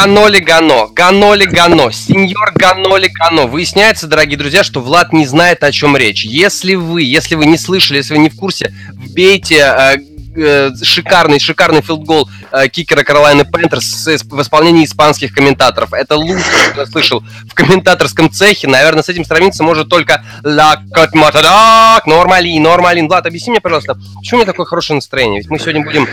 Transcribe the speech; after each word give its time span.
Ганоли 0.00 0.38
Гано, 0.38 0.86
Ганоли 0.94 1.44
Гано, 1.44 1.92
сеньор 1.92 2.52
Ганоли 2.54 3.08
Гано. 3.08 3.46
Выясняется, 3.46 4.06
дорогие 4.06 4.38
друзья, 4.38 4.64
что 4.64 4.80
Влад 4.80 5.12
не 5.12 5.26
знает, 5.26 5.62
о 5.62 5.70
чем 5.72 5.94
речь. 5.94 6.24
Если 6.24 6.74
вы, 6.74 7.02
если 7.02 7.34
вы 7.34 7.44
не 7.44 7.58
слышали, 7.58 7.98
если 7.98 8.14
вы 8.14 8.20
не 8.20 8.30
в 8.30 8.36
курсе, 8.36 8.72
вбейте 8.94 9.58
э, 9.58 9.96
э, 10.36 10.70
шикарный, 10.82 11.38
шикарный 11.38 11.82
филдгол 11.82 12.30
э, 12.50 12.68
кикера 12.68 13.02
Каролайны 13.02 13.44
Пентерс 13.44 14.06
в 14.06 14.40
исполнении 14.40 14.86
испанских 14.86 15.34
комментаторов. 15.34 15.92
Это 15.92 16.16
лучшее, 16.16 16.70
что 16.70 16.80
я 16.80 16.86
слышал 16.86 17.22
в 17.46 17.52
комментаторском 17.52 18.30
цехе. 18.30 18.68
Наверное, 18.68 19.02
с 19.02 19.10
этим 19.10 19.26
сравниться 19.26 19.62
может 19.62 19.90
только 19.90 20.24
Ла 20.42 20.82
Котматадак, 20.94 22.06
Нормалин, 22.06 22.62
Нормалин. 22.62 23.06
Влад, 23.06 23.26
объясни 23.26 23.50
мне, 23.50 23.60
пожалуйста, 23.60 23.98
почему 24.18 24.38
у 24.38 24.42
меня 24.42 24.50
такое 24.50 24.64
хорошее 24.64 24.94
настроение? 24.94 25.40
Ведь 25.40 25.50
мы 25.50 25.58
сегодня 25.58 25.84
будем 25.84 26.08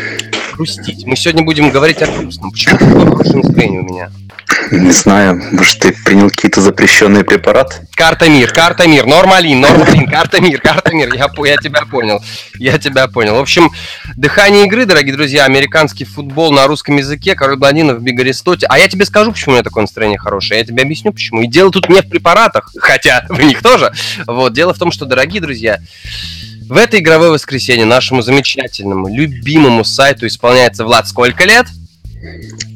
грустить. 0.57 1.05
Мы 1.05 1.15
сегодня 1.15 1.43
будем 1.43 1.69
говорить 1.69 2.01
о 2.01 2.07
грустном. 2.07 2.51
Почему 2.51 2.77
такое 2.77 3.05
хорошее 3.05 3.35
настроение 3.43 3.81
у 3.81 3.83
меня? 3.83 4.09
Не 4.71 4.91
знаю, 4.91 5.41
может, 5.51 5.79
ты 5.79 5.93
принял 6.03 6.29
какие-то 6.29 6.61
запрещенные 6.61 7.23
препараты? 7.23 7.87
Карта 7.95 8.27
мир, 8.27 8.51
карта 8.51 8.87
мир, 8.87 9.05
нормалин, 9.05 9.61
нормалин, 9.61 10.07
карта 10.07 10.41
мир, 10.41 10.59
карта 10.59 10.93
мир. 10.93 11.13
Я, 11.13 11.29
я 11.45 11.57
тебя 11.57 11.85
понял, 11.85 12.21
я 12.55 12.77
тебя 12.77 13.07
понял. 13.07 13.35
В 13.35 13.39
общем, 13.39 13.71
дыхание 14.15 14.65
игры, 14.65 14.85
дорогие 14.85 15.13
друзья, 15.13 15.45
американский 15.45 16.05
футбол 16.05 16.51
на 16.51 16.65
русском 16.65 16.97
языке, 16.97 17.35
король 17.35 17.57
блондинов, 17.57 18.01
Биг 18.01 18.19
Аристоте. 18.19 18.65
А 18.67 18.79
я 18.79 18.87
тебе 18.87 19.05
скажу, 19.05 19.31
почему 19.31 19.53
у 19.53 19.55
меня 19.55 19.63
такое 19.63 19.81
настроение 19.81 20.17
хорошее. 20.17 20.59
Я 20.59 20.65
тебе 20.65 20.81
объясню, 20.83 21.13
почему. 21.13 21.43
И 21.43 21.47
дело 21.47 21.71
тут 21.71 21.87
не 21.87 22.01
в 22.01 22.09
препаратах, 22.09 22.71
хотя 22.79 23.25
в 23.29 23.39
них 23.39 23.61
тоже. 23.61 23.91
Вот, 24.25 24.53
дело 24.53 24.73
в 24.73 24.79
том, 24.79 24.91
что, 24.91 25.05
дорогие 25.05 25.41
друзья, 25.41 25.79
в 26.67 26.77
это 26.77 26.99
игровое 26.99 27.31
воскресенье 27.31 27.85
нашему 27.85 28.21
замечательному, 28.21 29.07
любимому 29.07 29.83
сайту 29.83 30.27
исполняется, 30.27 30.83
Влад, 30.85 31.07
сколько 31.07 31.45
лет? 31.45 31.67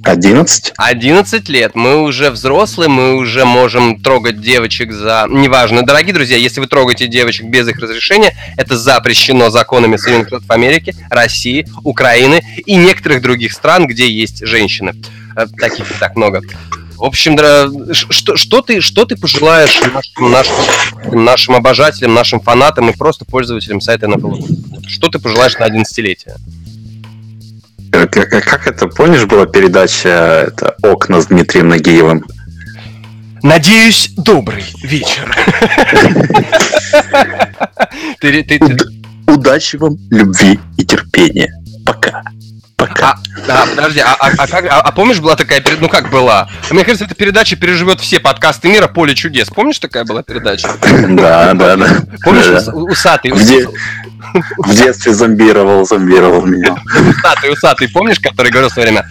11. 0.03 0.73
11 0.77 1.49
лет. 1.49 1.75
Мы 1.75 2.01
уже 2.01 2.31
взрослые, 2.31 2.89
мы 2.89 3.15
уже 3.15 3.45
можем 3.45 4.01
трогать 4.01 4.41
девочек 4.41 4.91
за... 4.91 5.27
Неважно. 5.29 5.83
Дорогие 5.83 6.13
друзья, 6.13 6.37
если 6.37 6.59
вы 6.59 6.67
трогаете 6.67 7.07
девочек 7.07 7.47
без 7.47 7.67
их 7.67 7.77
разрешения, 7.77 8.35
это 8.57 8.77
запрещено 8.77 9.49
законами 9.49 9.97
Соединенных 9.97 10.29
Штатов 10.29 10.49
Америки, 10.49 10.95
России, 11.09 11.67
Украины 11.83 12.41
и 12.65 12.75
некоторых 12.75 13.21
других 13.21 13.53
стран, 13.53 13.87
где 13.87 14.09
есть 14.09 14.45
женщины. 14.45 14.95
Э, 15.35 15.45
таких 15.59 15.89
не 15.91 15.97
так 15.97 16.15
много. 16.15 16.41
В 17.01 17.05
общем, 17.05 17.35
что, 17.93 18.35
что, 18.35 18.61
ты, 18.61 18.79
что 18.79 19.05
ты 19.05 19.15
пожелаешь 19.15 19.81
нашим, 19.91 20.31
нашим, 20.31 21.25
нашим 21.25 21.55
обожателям, 21.55 22.13
нашим 22.13 22.39
фанатам 22.39 22.91
и 22.91 22.95
просто 22.95 23.25
пользователям 23.25 23.81
сайта 23.81 24.05
NFL? 24.05 24.85
Что 24.87 25.09
ты 25.09 25.17
пожелаешь 25.17 25.57
на 25.57 25.63
11-летие? 25.63 26.35
Как, 27.91 28.11
как 28.11 28.67
это, 28.67 28.85
помнишь, 28.85 29.25
была 29.25 29.47
передача 29.47 30.45
это 30.49 30.75
«Окна» 30.83 31.21
с 31.21 31.25
Дмитрием 31.25 31.69
Нагиевым? 31.69 32.23
Надеюсь, 33.41 34.11
добрый 34.17 34.63
вечер. 34.83 35.35
Удачи 39.25 39.77
вам, 39.77 39.97
любви 40.11 40.59
и 40.77 40.85
терпения. 40.85 41.51
Пока. 41.83 42.21
Пока. 42.81 43.15
А, 43.47 43.63
а, 43.63 43.67
подожди, 43.67 43.99
а, 43.99 44.15
а, 44.19 44.31
а, 44.35 44.47
как, 44.47 44.65
а, 44.65 44.81
а 44.81 44.91
помнишь, 44.91 45.19
была 45.19 45.35
такая 45.35 45.61
передача, 45.61 45.81
ну 45.83 45.89
как 45.89 46.09
была? 46.09 46.49
Мне 46.71 46.83
кажется, 46.83 47.05
эта 47.05 47.13
передача 47.13 47.55
переживет 47.55 48.01
все 48.01 48.19
подкасты 48.19 48.69
мира 48.69 48.87
«Поле 48.87 49.13
чудес». 49.13 49.49
Помнишь, 49.49 49.77
такая 49.77 50.03
была 50.03 50.23
передача? 50.23 50.67
Да, 51.11 51.53
да, 51.53 51.75
да. 51.75 51.97
Помнишь, 52.23 52.67
усатый? 52.73 53.31
В 53.31 54.75
детстве 54.75 55.13
зомбировал, 55.13 55.85
зомбировал 55.85 56.43
меня. 56.45 56.75
Усатый, 57.09 57.53
усатый, 57.53 57.89
помнишь, 57.89 58.19
который 58.19 58.49
говорил 58.49 58.69
в 58.69 58.73
свое 58.73 58.87
время? 58.87 59.09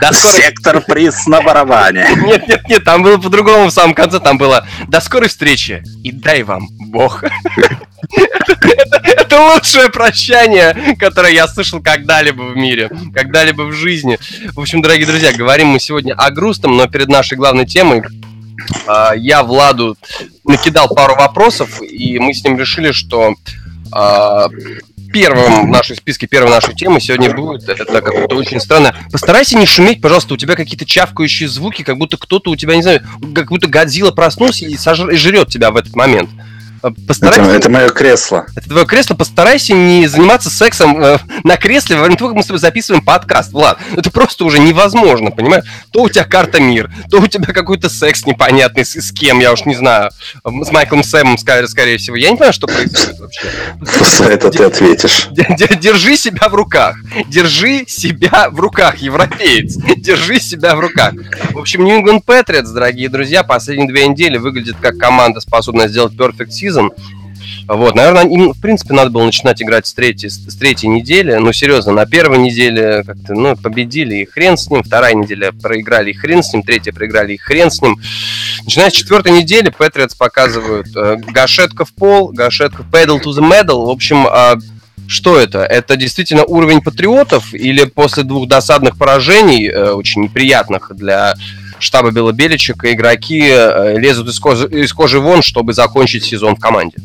До 0.00 0.12
скорой... 0.12 0.42
Сектор 0.42 0.80
приз 0.82 1.26
на 1.26 1.40
барабане. 1.40 2.08
Нет, 2.24 2.48
нет, 2.48 2.68
нет, 2.68 2.84
там 2.84 3.02
было 3.02 3.18
по-другому 3.18 3.66
в 3.66 3.72
самом 3.72 3.94
конце, 3.94 4.20
там 4.20 4.38
было 4.38 4.66
«До 4.88 5.00
скорой 5.00 5.28
встречи 5.28 5.82
и 6.04 6.12
дай 6.12 6.42
вам 6.42 6.68
Бог». 6.88 7.24
Это 9.02 9.40
лучшее 9.40 9.90
прощание, 9.90 10.96
которое 10.98 11.32
я 11.32 11.46
слышал 11.48 11.80
когда-либо 11.80 12.42
в 12.42 12.56
мире, 12.56 12.90
когда-либо 13.14 13.62
в 13.62 13.72
жизни. 13.72 14.18
В 14.54 14.60
общем, 14.60 14.82
дорогие 14.82 15.06
друзья, 15.06 15.32
говорим 15.32 15.68
мы 15.68 15.80
сегодня 15.80 16.14
о 16.14 16.30
грустном, 16.30 16.76
но 16.76 16.86
перед 16.86 17.08
нашей 17.08 17.36
главной 17.36 17.66
темой 17.66 18.02
а, 18.86 19.14
я 19.14 19.42
Владу 19.42 19.96
накидал 20.44 20.88
пару 20.88 21.14
вопросов, 21.14 21.80
и 21.82 22.18
мы 22.18 22.34
с 22.34 22.44
ним 22.44 22.58
решили, 22.58 22.92
что 22.92 23.34
а, 23.92 24.48
первым 25.12 25.66
в 25.66 25.70
нашей 25.70 25.96
списке, 25.96 26.26
первой 26.26 26.50
нашей 26.50 26.74
темы 26.74 27.00
сегодня 27.00 27.34
будет, 27.34 27.68
это 27.68 27.84
как-то 27.84 28.36
очень 28.36 28.60
странно. 28.60 28.94
Постарайся 29.10 29.56
не 29.56 29.66
шуметь, 29.66 30.00
пожалуйста, 30.00 30.34
у 30.34 30.36
тебя 30.36 30.54
какие-то 30.54 30.84
чавкающие 30.84 31.48
звуки, 31.48 31.82
как 31.82 31.98
будто 31.98 32.16
кто-то 32.16 32.50
у 32.50 32.56
тебя, 32.56 32.76
не 32.76 32.82
знаю, 32.82 33.02
как 33.34 33.48
будто 33.48 33.68
Годзилла 33.68 34.10
проснулся 34.10 34.66
и, 34.66 34.76
сожр... 34.76 35.10
и 35.10 35.16
жрет 35.16 35.48
тебя 35.48 35.70
в 35.70 35.76
этот 35.76 35.94
момент. 35.96 36.30
Постарайся... 37.06 37.42
Это, 37.42 37.52
это 37.52 37.70
мое 37.70 37.90
кресло. 37.90 38.46
Это 38.56 38.68
твое 38.68 38.86
кресло. 38.86 39.14
Постарайся 39.14 39.74
не 39.74 40.06
заниматься 40.06 40.48
сексом 40.48 41.02
э, 41.02 41.18
на 41.44 41.56
кресле 41.56 41.96
во 41.96 42.02
время 42.04 42.16
того, 42.16 42.30
как 42.30 42.36
мы 42.38 42.42
с 42.42 42.46
тобой 42.46 42.58
записываем 42.58 43.04
подкаст, 43.04 43.52
Влад. 43.52 43.78
Это 43.94 44.10
просто 44.10 44.44
уже 44.44 44.58
невозможно, 44.58 45.30
понимаешь? 45.30 45.64
То 45.92 46.02
у 46.02 46.08
тебя 46.08 46.24
карта 46.24 46.58
мир, 46.58 46.90
то 47.10 47.18
у 47.20 47.26
тебя 47.26 47.52
какой-то 47.52 47.90
секс 47.90 48.24
непонятный 48.24 48.84
с, 48.84 48.94
с 48.94 49.12
кем, 49.12 49.40
я 49.40 49.52
уж 49.52 49.66
не 49.66 49.74
знаю. 49.74 50.10
С 50.44 50.70
Майклом 50.72 51.04
Сэмом, 51.04 51.36
скорее, 51.36 51.68
скорее 51.68 51.98
всего. 51.98 52.16
Я 52.16 52.30
не 52.30 52.36
понимаю, 52.36 52.54
что 52.54 52.66
происходит 52.66 53.20
вообще. 53.20 53.48
За 53.82 54.24
это 54.24 54.50
ты 54.50 54.64
ответишь. 54.64 55.28
Держи 55.30 56.16
себя 56.16 56.48
в 56.48 56.54
руках. 56.54 56.96
Держи 57.26 57.84
себя 57.86 58.48
в 58.50 58.58
руках, 58.58 58.96
европеец. 58.98 59.76
Держи 59.96 60.40
себя 60.40 60.74
в 60.74 60.80
руках. 60.80 61.12
В 61.50 61.58
общем, 61.58 61.84
New 61.84 62.00
England 62.00 62.24
Patriots, 62.24 62.72
дорогие 62.72 63.10
друзья, 63.10 63.42
последние 63.42 63.88
две 63.88 64.08
недели 64.08 64.38
выглядит 64.38 64.76
как 64.80 64.96
команда, 64.96 65.40
способная 65.40 65.88
сделать 65.88 66.14
perfect 66.14 66.48
season 66.48 66.69
season. 66.70 66.90
Вот, 67.66 67.94
наверное, 67.94 68.24
им, 68.24 68.52
в 68.52 68.60
принципе, 68.60 68.94
надо 68.94 69.10
было 69.10 69.24
начинать 69.24 69.62
играть 69.62 69.86
с 69.86 69.92
третьей, 69.92 70.28
с 70.28 70.56
третьей 70.56 70.88
недели. 70.88 71.34
Ну, 71.34 71.52
серьезно, 71.52 71.92
на 71.92 72.06
первой 72.06 72.38
неделе 72.38 73.04
как-то, 73.04 73.34
ну, 73.34 73.56
победили 73.56 74.16
и 74.16 74.24
хрен 74.24 74.56
с 74.56 74.70
ним. 74.70 74.82
Вторая 74.82 75.14
неделя 75.14 75.52
проиграли 75.52 76.10
и 76.10 76.14
хрен 76.14 76.42
с 76.42 76.52
ним. 76.52 76.62
Третья 76.62 76.92
проиграли 76.92 77.34
и 77.34 77.36
хрен 77.36 77.70
с 77.70 77.80
ним. 77.80 77.96
Начиная 78.64 78.90
с 78.90 78.94
четвертой 78.94 79.32
недели, 79.32 79.70
Патриотс 79.70 80.14
показывают 80.14 80.88
э, 80.96 81.16
гашетка 81.28 81.84
в 81.84 81.92
пол, 81.92 82.28
гашетка 82.28 82.82
pedal 82.82 83.22
to 83.22 83.30
the 83.30 83.48
medal. 83.48 83.86
В 83.86 83.90
общем, 83.90 84.26
э, 84.26 84.56
что 85.06 85.38
это? 85.38 85.60
Это 85.64 85.96
действительно 85.96 86.44
уровень 86.44 86.80
патриотов 86.80 87.54
или 87.54 87.84
после 87.84 88.22
двух 88.22 88.48
досадных 88.48 88.96
поражений, 88.98 89.68
э, 89.68 89.92
очень 89.92 90.22
неприятных 90.22 90.92
для 90.94 91.34
штаба 91.80 92.10
Белобеличек, 92.10 92.84
игроки 92.84 93.48
э, 93.50 93.98
лезут 93.98 94.28
из 94.28 94.38
кожи, 94.38 94.68
из 94.68 94.92
кожи 94.92 95.18
вон, 95.18 95.42
чтобы 95.42 95.72
закончить 95.72 96.24
сезон 96.24 96.56
в 96.56 96.60
команде? 96.60 96.96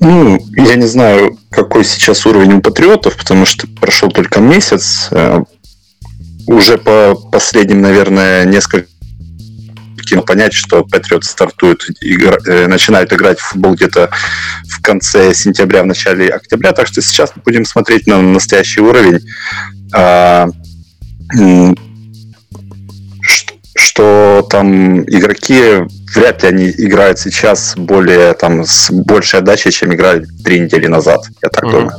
Ну, 0.00 0.38
я 0.56 0.74
не 0.76 0.86
знаю, 0.86 1.38
какой 1.50 1.84
сейчас 1.84 2.26
уровень 2.26 2.54
у 2.54 2.60
патриотов, 2.60 3.16
потому 3.16 3.46
что 3.46 3.66
прошел 3.66 4.10
только 4.10 4.40
месяц. 4.40 5.08
Э, 5.10 5.42
уже 6.46 6.78
по 6.78 7.14
последним, 7.32 7.80
наверное, 7.80 8.44
нескольким 8.44 8.88
понять, 10.26 10.52
что 10.52 10.84
Патриот 10.84 11.24
стартует, 11.24 11.86
игра, 12.00 12.36
э, 12.46 12.66
начинает 12.66 13.12
играть 13.12 13.38
в 13.38 13.44
футбол 13.44 13.74
где-то 13.74 14.10
в 14.68 14.82
конце 14.82 15.34
сентября, 15.34 15.82
в 15.82 15.86
начале 15.86 16.28
октября. 16.28 16.72
Так 16.72 16.86
что 16.86 17.00
сейчас 17.00 17.32
мы 17.34 17.42
будем 17.42 17.64
смотреть 17.64 18.06
на 18.06 18.20
настоящий 18.20 18.80
уровень. 18.80 19.20
Что 23.94 24.44
там 24.50 25.04
игроки 25.04 25.86
вряд 26.16 26.42
ли 26.42 26.48
они 26.48 26.68
играют 26.68 27.20
сейчас 27.20 27.74
более 27.76 28.34
там 28.34 28.64
с 28.64 28.90
большей 28.90 29.38
отдачей, 29.38 29.70
чем 29.70 29.94
играли 29.94 30.26
три 30.44 30.58
недели 30.58 30.88
назад, 30.88 31.20
я 31.40 31.48
так 31.48 31.62
mm-hmm. 31.62 31.70
думаю. 31.70 31.92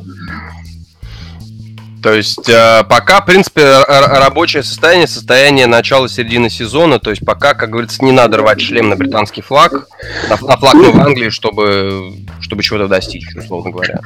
То 2.05 2.13
есть 2.13 2.47
э, 2.47 2.83
пока, 2.87 3.19
в 3.19 3.25
принципе, 3.25 3.81
рабочее 3.87 4.61
состояние, 4.61 5.07
состояние 5.07 5.65
начала 5.65 6.07
середины 6.07 6.51
сезона, 6.51 6.99
то 6.99 7.09
есть 7.09 7.25
пока, 7.25 7.55
как 7.55 7.71
говорится, 7.71 8.05
не 8.05 8.11
надо 8.11 8.37
рвать 8.37 8.61
шлем 8.61 8.89
на 8.89 8.95
британский 8.95 9.41
флаг, 9.41 9.87
на, 10.29 10.37
на 10.39 10.55
флаг 10.55 10.75
Новой 10.75 11.01
Англии, 11.01 11.29
чтобы, 11.31 12.13
чтобы 12.41 12.61
чего-то 12.61 12.87
достичь, 12.87 13.35
условно 13.35 13.71
говоря. 13.71 14.01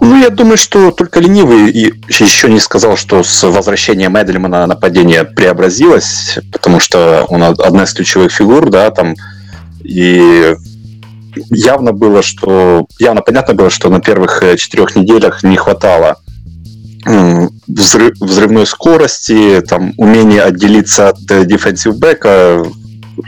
Ну, 0.00 0.20
я 0.20 0.30
думаю, 0.30 0.56
что 0.56 0.90
только 0.90 1.20
ленивый 1.20 1.70
и 1.70 1.94
еще 2.08 2.50
не 2.50 2.58
сказал, 2.58 2.96
что 2.96 3.22
с 3.22 3.48
возвращением 3.48 4.20
Эдельмана 4.20 4.66
нападение 4.66 5.22
преобразилось, 5.22 6.40
потому 6.50 6.80
что 6.80 7.26
он 7.28 7.44
одна 7.44 7.84
из 7.84 7.94
ключевых 7.94 8.32
фигур, 8.32 8.70
да, 8.70 8.90
там, 8.90 9.14
и 9.84 10.56
явно 11.48 11.92
было, 11.92 12.22
что 12.22 12.88
явно 12.98 13.22
понятно 13.22 13.54
было, 13.54 13.70
что 13.70 13.88
на 13.88 14.00
первых 14.00 14.42
э, 14.42 14.56
четырех 14.56 14.96
неделях 14.96 15.44
не 15.44 15.56
хватало 15.56 16.16
взрыв, 17.66 18.14
взрывной 18.20 18.66
скорости, 18.66 19.62
там, 19.66 19.94
умение 19.96 20.42
отделиться 20.42 21.08
от 21.08 21.20
defensive 21.20 21.92
бэка, 21.92 22.64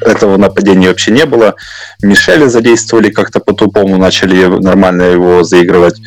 этого 0.01 0.37
нападения 0.37 0.89
вообще 0.89 1.13
не 1.13 1.27
было. 1.27 1.55
Мишеля 2.03 2.49
задействовали 2.49 3.11
как-то 3.11 3.41
по-тупому, 3.41 3.99
начали 3.99 4.47
нормально 4.47 5.03
его 5.03 5.43
заигрывать. 5.43 6.01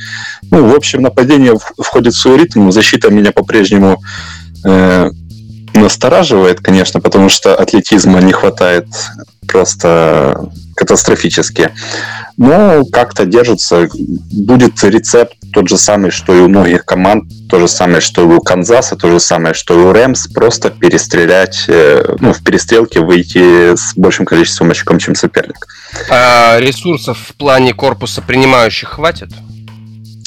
Ну, 0.52 0.68
в 0.68 0.76
общем, 0.76 1.02
нападение 1.02 1.58
входит 1.78 2.14
в 2.14 2.20
свой 2.20 2.38
ритм, 2.40 2.72
защита 2.72 3.10
меня 3.10 3.32
по-прежнему 3.32 4.02
э, 4.64 5.12
настораживает, 5.78 6.60
конечно, 6.60 7.00
потому 7.02 7.30
что 7.30 7.56
атлетизма 7.56 8.20
не 8.22 8.34
хватает 8.34 8.88
просто 9.48 10.50
катастрофически. 10.76 11.72
Но 12.38 12.84
как-то 12.92 13.26
держится. 13.26 13.88
Будет 13.94 14.84
рецепт 14.84 15.34
тот 15.54 15.70
же 15.70 15.78
самый, 15.78 16.12
что 16.12 16.36
и 16.36 16.40
у 16.40 16.50
многих 16.50 16.84
команд, 16.84 17.32
то 17.50 17.60
же 17.60 17.68
самое, 17.70 18.02
что 18.02 18.24
и 18.24 18.26
у 18.26 18.42
Канзаса, 18.42 18.98
то 18.98 19.10
же 19.10 19.22
самое, 19.22 19.54
что 19.54 19.74
и 19.74 19.84
у 19.84 19.94
Рэмс, 19.94 20.28
просто 20.28 20.70
перестрелять, 20.70 21.64
э, 21.70 22.16
ну, 22.20 22.34
в 22.34 22.44
перестрелке 22.44 23.00
выйти 23.00 23.76
с 23.76 23.94
большим 23.96 24.26
количеством 24.26 24.72
очков, 24.72 25.02
чем 25.02 25.16
соперник. 25.16 25.66
А 26.10 26.60
ресурсов 26.60 27.18
в 27.30 27.36
плане 27.36 27.74
корпуса 27.74 28.22
принимающих 28.22 28.90
хватит? 28.90 29.30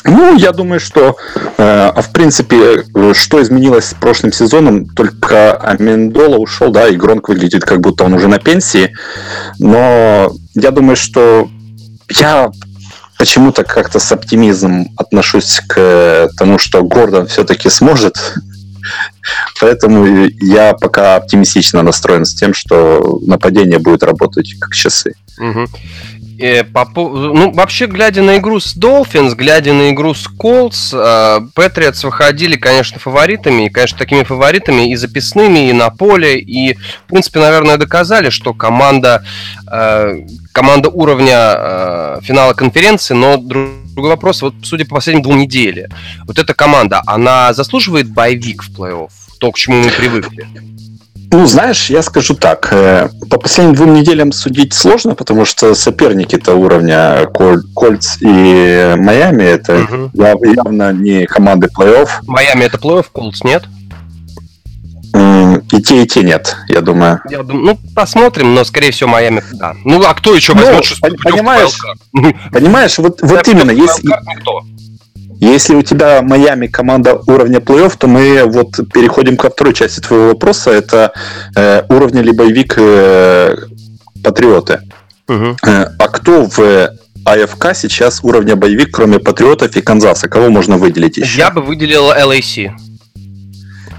Ну, 0.09 0.37
я 0.37 0.53
думаю, 0.53 0.81
что, 0.81 1.17
э, 1.37 1.43
а 1.59 2.01
в 2.01 2.13
принципе, 2.13 2.85
что 3.13 3.43
изменилось 3.43 3.87
с 3.87 3.95
прошлым 3.95 4.33
сезоном, 4.33 4.87
только 4.87 5.53
Амендола 5.53 6.37
ушел, 6.37 6.71
да, 6.71 6.89
и 6.89 6.97
Гронк 6.97 7.29
выглядит 7.29 7.65
как 7.65 7.81
будто 7.81 8.05
он 8.05 8.15
уже 8.15 8.29
на 8.29 8.39
пенсии, 8.39 8.93
но 9.59 10.33
я 10.55 10.71
думаю, 10.71 10.97
что 10.97 11.49
я 12.11 12.51
почему-то 13.19 13.65
как-то 13.65 13.99
с 13.99 14.11
оптимизмом 14.11 14.89
отношусь 14.97 15.61
к 15.67 16.31
тому, 16.39 16.59
что 16.59 16.83
Гордон 16.83 17.27
все-таки 17.27 17.69
сможет. 17.69 18.17
Поэтому 19.61 20.29
я 20.41 20.73
пока 20.75 21.17
оптимистично 21.17 21.83
настроен 21.83 22.25
с 22.25 22.35
тем, 22.35 22.55
что 22.55 23.19
нападение 23.27 23.79
будет 23.79 24.03
работать 24.03 24.55
как 24.59 24.75
часы. 24.75 25.13
Угу. 25.39 25.67
Э, 26.39 26.63
по, 26.63 26.87
ну, 26.95 27.53
вообще, 27.53 27.87
глядя 27.87 28.23
на 28.23 28.37
игру 28.37 28.61
с 28.61 28.77
Dolphins, 28.77 29.35
глядя 29.35 29.73
на 29.73 29.91
игру 29.91 30.15
с 30.15 30.29
Colts, 30.29 30.93
э, 30.93 32.05
выходили, 32.05 32.57
конечно, 32.57 33.01
фаворитами, 33.01 33.67
и, 33.67 33.69
конечно, 33.69 33.99
такими 33.99 34.23
фаворитами 34.23 34.91
и 34.91 34.97
записными, 34.97 35.69
и 35.69 35.73
на 35.73 35.91
поле, 35.91 36.39
и, 36.39 36.75
в 36.75 37.09
принципе, 37.09 37.41
наверное, 37.41 37.77
доказали, 37.77 38.31
что 38.31 38.55
команда, 38.55 39.25
э, 39.71 40.21
команда 40.53 40.91
уровня 40.91 42.21
финала 42.23 42.55
конференции, 42.55 43.15
но 43.15 43.37
другой 43.37 44.11
вопрос, 44.11 44.43
вот 44.43 44.55
судя 44.63 44.85
по 44.85 44.97
последним 44.97 45.23
двум 45.23 45.39
неделям, 45.39 45.91
вот 46.25 46.39
эта 46.39 46.55
команда, 46.55 47.03
она 47.07 47.53
заслуживает 47.53 48.09
боевик 48.09 48.63
в 48.63 48.71
плей-офф? 48.71 49.11
То, 49.41 49.51
к 49.51 49.57
чему 49.57 49.83
мы 49.83 49.91
привыкли? 49.91 50.49
Ну, 51.31 51.47
знаешь, 51.47 51.91
я 51.91 52.03
скажу 52.03 52.35
так. 52.35 52.69
Э, 52.73 53.11
по 53.31 53.39
последним 53.39 53.75
двум 53.75 53.95
неделям 53.95 54.33
судить 54.33 54.73
сложно, 54.73 55.15
потому 55.15 55.45
что 55.45 55.75
соперники-то 55.75 56.55
уровня 56.55 57.27
Кольц 57.75 58.17
и 58.21 58.95
Майами 58.97 59.43
это 59.43 59.83
угу. 59.83 60.11
явно 60.15 60.93
не 60.93 61.27
команды 61.27 61.69
плей-офф. 61.69 62.09
Майами 62.27 62.65
это 62.65 62.79
плей-офф, 62.79 63.07
Кольц 63.13 63.43
нет? 63.43 63.65
И 65.73 65.83
те, 65.83 66.03
и 66.03 66.07
те 66.07 66.23
нет, 66.23 66.57
я 66.69 66.81
думаю. 66.81 67.21
Я 67.29 67.43
думаю, 67.43 67.65
ну, 67.65 67.79
посмотрим, 67.95 68.55
но, 68.55 68.65
скорее 68.65 68.91
всего, 68.91 69.11
Майами, 69.11 69.43
да. 69.53 69.75
Ну, 69.85 70.03
а 70.05 70.15
кто 70.15 70.35
еще 70.35 70.55
возьмет 70.55 70.77
ну, 70.77 70.83
шестую 70.83 71.17
понимаешь, 71.19 71.79
понимаешь, 72.53 72.99
вот, 72.99 73.21
вот 73.23 73.49
именно, 73.49 73.71
если... 73.71 74.07
Никто. 74.07 74.63
Если 75.41 75.75
у 75.75 75.83
тебя 75.83 76.21
Майами 76.23 76.67
команда 76.67 77.21
уровня 77.27 77.59
плей-офф, 77.59 77.97
то 77.97 78.07
мы 78.09 78.43
вот 78.45 78.77
переходим 78.93 79.37
ко 79.37 79.51
второй 79.51 79.73
части 79.73 80.01
твоего 80.01 80.29
вопроса. 80.29 80.71
Это 80.71 81.13
э, 81.55 81.85
уровня 81.89 82.23
ли 82.23 82.33
боевик 82.33 82.75
э, 82.77 83.57
Патриоты. 84.25 84.81
Угу. 85.29 85.57
Э, 85.65 85.87
а 85.99 86.09
кто 86.09 86.45
в 86.45 86.91
АФК 87.25 87.75
сейчас 87.75 88.21
уровня 88.25 88.57
боевик, 88.57 88.91
кроме 88.93 89.21
Патриотов 89.21 89.77
и 89.77 89.81
Канзаса? 89.81 90.29
Кого 90.29 90.49
можно 90.51 90.77
выделить 90.77 91.19
еще? 91.19 91.39
Я 91.39 91.51
бы 91.51 91.63
выделил 91.63 92.11
LAC. 92.11 92.71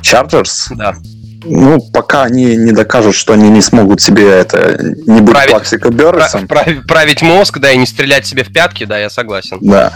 Chargers? 0.01 0.71
Да. 0.71 0.95
Ну, 1.43 1.79
пока 1.93 2.23
они 2.23 2.55
не 2.55 2.71
докажут, 2.71 3.15
что 3.15 3.33
они 3.33 3.49
не 3.49 3.61
смогут 3.61 4.01
себе 4.01 4.29
это 4.29 4.77
не 4.81 5.21
быть 5.21 5.31
править, 5.31 5.51
Плаксико 5.51 5.89
Берресом. 5.89 6.47
Прав, 6.47 6.67
править 6.87 7.21
мозг, 7.21 7.59
да, 7.59 7.71
и 7.71 7.77
не 7.77 7.85
стрелять 7.85 8.25
себе 8.25 8.43
в 8.43 8.51
пятки, 8.51 8.85
да, 8.85 8.99
я 8.99 9.09
согласен. 9.09 9.57
Да. 9.61 9.93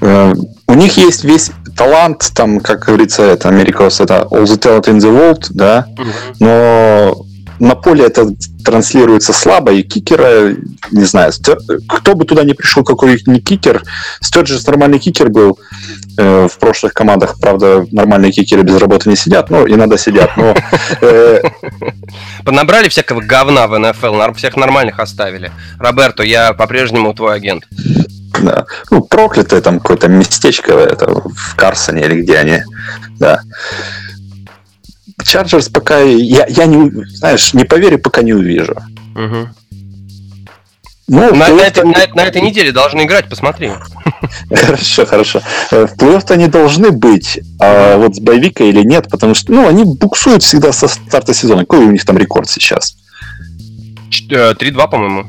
Э, 0.00 0.34
у 0.66 0.74
них 0.74 0.96
есть 0.96 1.24
весь 1.24 1.50
талант, 1.76 2.30
там, 2.34 2.60
как 2.60 2.84
говорится, 2.84 3.22
это 3.22 3.48
Америкос, 3.48 4.00
это 4.00 4.28
all 4.30 4.44
the 4.44 4.58
talent 4.58 4.84
in 4.84 4.98
the 4.98 5.10
world, 5.10 5.46
да, 5.50 5.86
но 6.38 7.26
на 7.58 7.74
поле 7.74 8.04
это 8.06 8.28
транслируется 8.64 9.32
слабо, 9.32 9.72
и 9.72 9.82
кикера, 9.82 10.54
не 10.90 11.04
знаю, 11.04 11.32
кто 11.88 12.14
бы 12.14 12.24
туда 12.24 12.44
не 12.44 12.54
пришел, 12.54 12.82
какой 12.82 13.20
не 13.26 13.40
кикер, 13.40 13.82
Стерджес 14.20 14.66
нормальный 14.66 14.98
кикер 14.98 15.28
был 15.28 15.58
э, 16.16 16.48
в 16.50 16.58
прошлых 16.58 16.94
командах, 16.94 17.38
правда, 17.38 17.86
нормальные 17.92 18.32
кикеры 18.32 18.62
без 18.62 18.76
работы 18.78 19.10
не 19.10 19.16
сидят, 19.16 19.50
ну, 19.50 19.66
иногда 19.68 19.96
сидят, 19.98 20.36
но... 20.36 20.54
Э... 21.00 21.42
Понабрали 22.44 22.88
всякого 22.88 23.20
говна 23.20 23.66
в 23.66 23.78
НФЛ, 23.78 24.32
всех 24.34 24.56
нормальных 24.56 24.98
оставили. 24.98 25.50
Роберто, 25.78 26.22
я 26.22 26.52
по-прежнему 26.52 27.14
твой 27.14 27.36
агент. 27.36 27.64
Да. 28.42 28.66
Ну, 28.90 29.02
проклятое 29.02 29.60
там 29.60 29.80
какое-то 29.80 30.08
местечко 30.08 30.72
это, 30.72 31.06
в 31.06 31.54
Карсоне 31.56 32.04
или 32.04 32.22
где 32.22 32.38
они, 32.38 32.62
да. 33.18 33.40
Chargers 35.22 35.70
пока 35.70 36.00
я, 36.00 36.46
я 36.48 36.66
не, 36.66 36.90
знаешь, 37.16 37.54
не 37.54 37.64
поверю, 37.64 37.98
пока 37.98 38.22
не 38.22 38.32
увижу. 38.32 38.76
Угу. 39.14 39.48
Ну, 41.06 41.34
на, 41.34 41.48
на, 41.48 41.60
этой, 41.60 41.84
на, 41.84 42.14
на 42.14 42.22
этой 42.22 42.40
неделе 42.40 42.72
должны 42.72 43.02
играть, 43.02 43.28
посмотри. 43.28 43.72
Хорошо, 44.50 45.04
хорошо. 45.04 45.42
Э, 45.70 45.86
в 45.86 45.96
плей-офф 45.96 46.32
они 46.32 46.46
должны 46.46 46.92
быть, 46.92 47.40
а 47.60 47.98
вот 47.98 48.16
с 48.16 48.20
боевика 48.20 48.64
или 48.64 48.82
нет, 48.82 49.10
потому 49.10 49.34
что, 49.34 49.52
ну, 49.52 49.68
они 49.68 49.84
буксуют 49.84 50.42
всегда 50.42 50.72
со 50.72 50.88
старта 50.88 51.34
сезона. 51.34 51.60
Какой 51.60 51.80
у 51.80 51.90
них 51.90 52.06
там 52.06 52.16
рекорд 52.16 52.48
сейчас? 52.48 52.96
3-2, 54.30 54.56
э, 54.56 54.88
по-моему. 54.88 55.26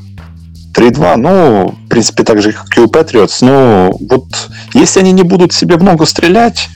3-2, 0.73 1.15
ну, 1.17 1.75
в 1.85 1.89
принципе, 1.89 2.23
так 2.23 2.41
же, 2.41 2.53
как 2.53 2.77
и 2.77 2.81
у 2.81 2.87
Patriots. 2.87 3.37
Ну, 3.41 3.97
вот 4.09 4.25
если 4.73 5.01
они 5.01 5.11
не 5.11 5.23
будут 5.23 5.51
себе 5.51 5.75
в 5.75 5.83
ногу 5.83 6.05
стрелять, 6.05 6.69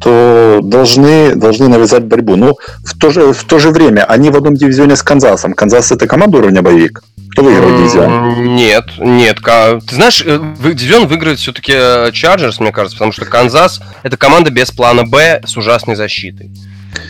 то 0.00 0.60
должны, 0.62 1.34
должны 1.34 1.68
навязать 1.68 2.04
борьбу. 2.04 2.36
Но 2.36 2.56
в 2.84 2.98
то, 2.98 3.10
же, 3.10 3.32
в 3.32 3.44
то 3.44 3.58
же 3.58 3.70
время 3.70 4.04
они 4.04 4.30
в 4.30 4.36
одном 4.36 4.54
дивизионе 4.54 4.96
с 4.96 5.02
Канзасом. 5.02 5.52
Канзас 5.52 5.92
это 5.92 6.06
команда 6.06 6.38
уровня 6.38 6.62
боевик. 6.62 7.02
Кто 7.32 7.44
выиграл 7.44 7.68
дивизион? 7.78 8.54
Нет, 8.56 8.86
нет. 8.98 9.38
Ты 9.86 9.94
знаешь, 9.94 10.22
э, 10.26 10.40
дивизион 10.64 11.06
выиграет 11.06 11.38
все-таки 11.38 11.72
Чарджерс, 12.12 12.58
мне 12.60 12.72
кажется, 12.72 12.96
потому 12.96 13.12
что 13.12 13.24
Канзас 13.24 13.80
это 14.02 14.16
команда 14.16 14.50
без 14.50 14.70
плана 14.70 15.04
Б 15.04 15.42
с 15.46 15.56
ужасной 15.56 15.94
защитой. 15.94 16.50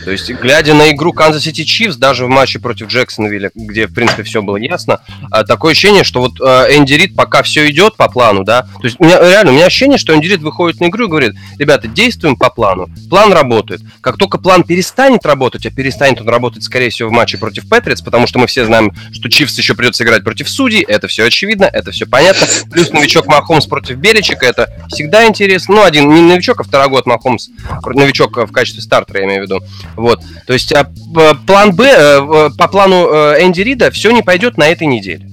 То 0.03 0.11
есть, 0.11 0.29
глядя 0.31 0.73
на 0.73 0.91
игру 0.91 1.13
Канзас 1.13 1.43
Сити 1.43 1.63
Чифс, 1.63 1.95
даже 1.95 2.25
в 2.25 2.29
матче 2.29 2.59
против 2.59 2.87
Джексонвилля, 2.87 3.51
где, 3.53 3.87
в 3.87 3.93
принципе, 3.93 4.23
все 4.23 4.41
было 4.41 4.57
ясно, 4.57 5.01
а, 5.29 5.43
такое 5.43 5.73
ощущение, 5.73 6.03
что 6.03 6.21
вот 6.21 6.39
э, 6.41 6.75
Энди 6.75 6.93
Рид 6.93 7.15
пока 7.15 7.43
все 7.43 7.69
идет 7.69 7.95
по 7.97 8.09
плану, 8.09 8.43
да, 8.43 8.63
то 8.63 8.83
есть, 8.83 8.95
у 8.99 9.05
меня, 9.05 9.19
реально, 9.19 9.51
у 9.51 9.55
меня 9.55 9.65
ощущение, 9.65 9.97
что 9.97 10.15
Энди 10.15 10.27
Рид 10.27 10.41
выходит 10.41 10.79
на 10.79 10.85
игру 10.85 11.05
и 11.05 11.09
говорит, 11.09 11.35
ребята, 11.59 11.87
действуем 11.87 12.35
по 12.35 12.49
плану, 12.49 12.89
план 13.09 13.31
работает. 13.31 13.81
Как 14.01 14.17
только 14.17 14.37
план 14.37 14.63
перестанет 14.63 15.25
работать, 15.25 15.65
а 15.65 15.69
перестанет 15.69 16.21
он 16.21 16.29
работать, 16.29 16.63
скорее 16.63 16.89
всего, 16.89 17.09
в 17.09 17.11
матче 17.11 17.37
против 17.37 17.69
Патриотс, 17.69 18.01
потому 18.01 18.27
что 18.27 18.39
мы 18.39 18.47
все 18.47 18.65
знаем, 18.65 18.93
что 19.13 19.29
Чифс 19.29 19.57
еще 19.57 19.75
придется 19.75 20.03
играть 20.03 20.23
против 20.23 20.49
судей, 20.49 20.81
это 20.81 21.07
все 21.07 21.25
очевидно, 21.25 21.65
это 21.65 21.91
все 21.91 22.05
понятно. 22.05 22.47
Плюс 22.71 22.91
новичок 22.91 23.27
Махомс 23.27 23.65
против 23.67 23.97
Беличика, 23.97 24.45
это 24.45 24.73
всегда 24.89 25.27
интересно. 25.27 25.75
Ну, 25.75 25.83
один 25.83 26.09
не 26.13 26.21
новичок, 26.21 26.59
а 26.59 26.63
второй 26.63 26.89
год 26.89 27.05
Махомс, 27.05 27.49
новичок 27.85 28.37
в 28.37 28.51
качестве 28.51 28.81
стартера, 28.81 29.19
я 29.19 29.25
имею 29.25 29.41
в 29.41 29.45
виду. 29.45 29.61
Вот. 29.95 30.21
То 30.47 30.53
есть 30.53 30.73
а, 30.73 30.85
план 31.45 31.73
Б, 31.73 31.85
э, 31.85 32.49
по 32.57 32.67
плану 32.67 33.07
э, 33.11 33.43
Энди 33.43 33.61
Рида 33.61 33.91
все 33.91 34.11
не 34.11 34.21
пойдет 34.21 34.57
на 34.57 34.67
этой 34.67 34.87
неделе. 34.87 35.27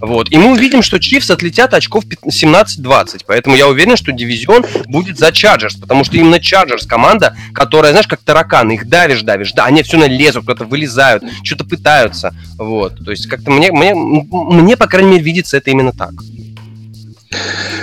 Вот. 0.00 0.30
И 0.30 0.36
мы 0.36 0.52
увидим, 0.52 0.82
что 0.82 1.00
Чифс 1.00 1.30
отлетят 1.30 1.72
очков 1.72 2.04
17-20. 2.04 3.22
Поэтому 3.26 3.56
я 3.56 3.66
уверен, 3.66 3.96
что 3.96 4.12
дивизион 4.12 4.64
будет 4.86 5.18
за 5.18 5.32
Чарджерс. 5.32 5.76
Потому 5.76 6.04
что 6.04 6.16
именно 6.16 6.38
Чарджерс 6.38 6.86
команда, 6.86 7.34
которая, 7.54 7.92
знаешь, 7.92 8.06
как 8.06 8.20
тараканы, 8.20 8.72
их 8.72 8.88
давишь, 8.88 9.22
давишь. 9.22 9.52
Да, 9.52 9.64
они 9.64 9.82
все 9.82 9.96
налезут, 9.96 10.44
куда-то 10.44 10.64
вылезают, 10.64 11.24
что-то 11.42 11.64
пытаются. 11.64 12.34
Вот. 12.58 13.02
То 13.02 13.12
есть 13.12 13.26
как-то 13.28 13.50
мне, 13.50 13.72
мне, 13.72 13.94
мне, 13.94 14.76
по 14.76 14.86
крайней 14.86 15.12
мере, 15.12 15.22
видится 15.22 15.56
это 15.56 15.70
именно 15.70 15.92
так. 15.92 16.12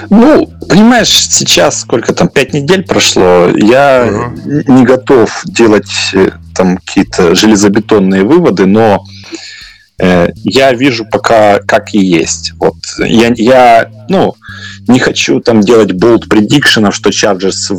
Ну, 0.10 0.48
понимаешь, 0.68 1.10
сейчас 1.10 1.82
сколько 1.82 2.14
там, 2.14 2.28
пять 2.28 2.54
недель 2.54 2.84
прошло, 2.84 3.48
я 3.56 4.08
uh-huh. 4.08 4.64
не 4.68 4.84
готов 4.84 5.42
делать 5.46 5.92
э, 6.14 6.32
там 6.56 6.78
какие-то 6.78 7.36
железобетонные 7.36 8.24
выводы, 8.24 8.66
но 8.66 9.06
э, 10.00 10.30
я 10.36 10.74
вижу 10.74 11.06
пока 11.06 11.60
как 11.60 11.94
и 11.94 12.00
есть. 12.00 12.54
Вот 12.60 12.76
я, 13.00 13.34
я 13.36 13.90
ну, 14.10 14.36
не 14.88 15.00
хочу 15.00 15.40
там 15.40 15.62
делать 15.62 15.94
болт 15.94 16.28
предикшенов, 16.28 16.96
что 16.96 17.10
Chargers 17.10 17.74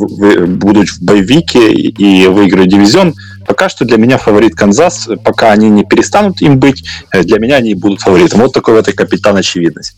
будут 0.47 0.89
в 0.89 1.01
боевике 1.03 1.71
и 1.71 2.27
выиграют 2.27 2.69
дивизион. 2.69 3.13
Пока 3.45 3.69
что 3.69 3.85
для 3.85 3.97
меня 3.97 4.17
фаворит 4.17 4.55
Канзас, 4.55 5.09
пока 5.23 5.51
они 5.51 5.69
не 5.69 5.83
перестанут 5.83 6.41
им 6.41 6.59
быть, 6.59 6.83
э, 7.11 7.23
для 7.23 7.39
меня 7.39 7.57
они 7.57 7.75
будут 7.75 8.01
фаворитом. 8.01 8.41
Вот 8.41 8.53
такой 8.53 8.75
вот 8.75 8.87
и 8.87 8.93
капитан 8.93 9.35
очевидность. 9.37 9.95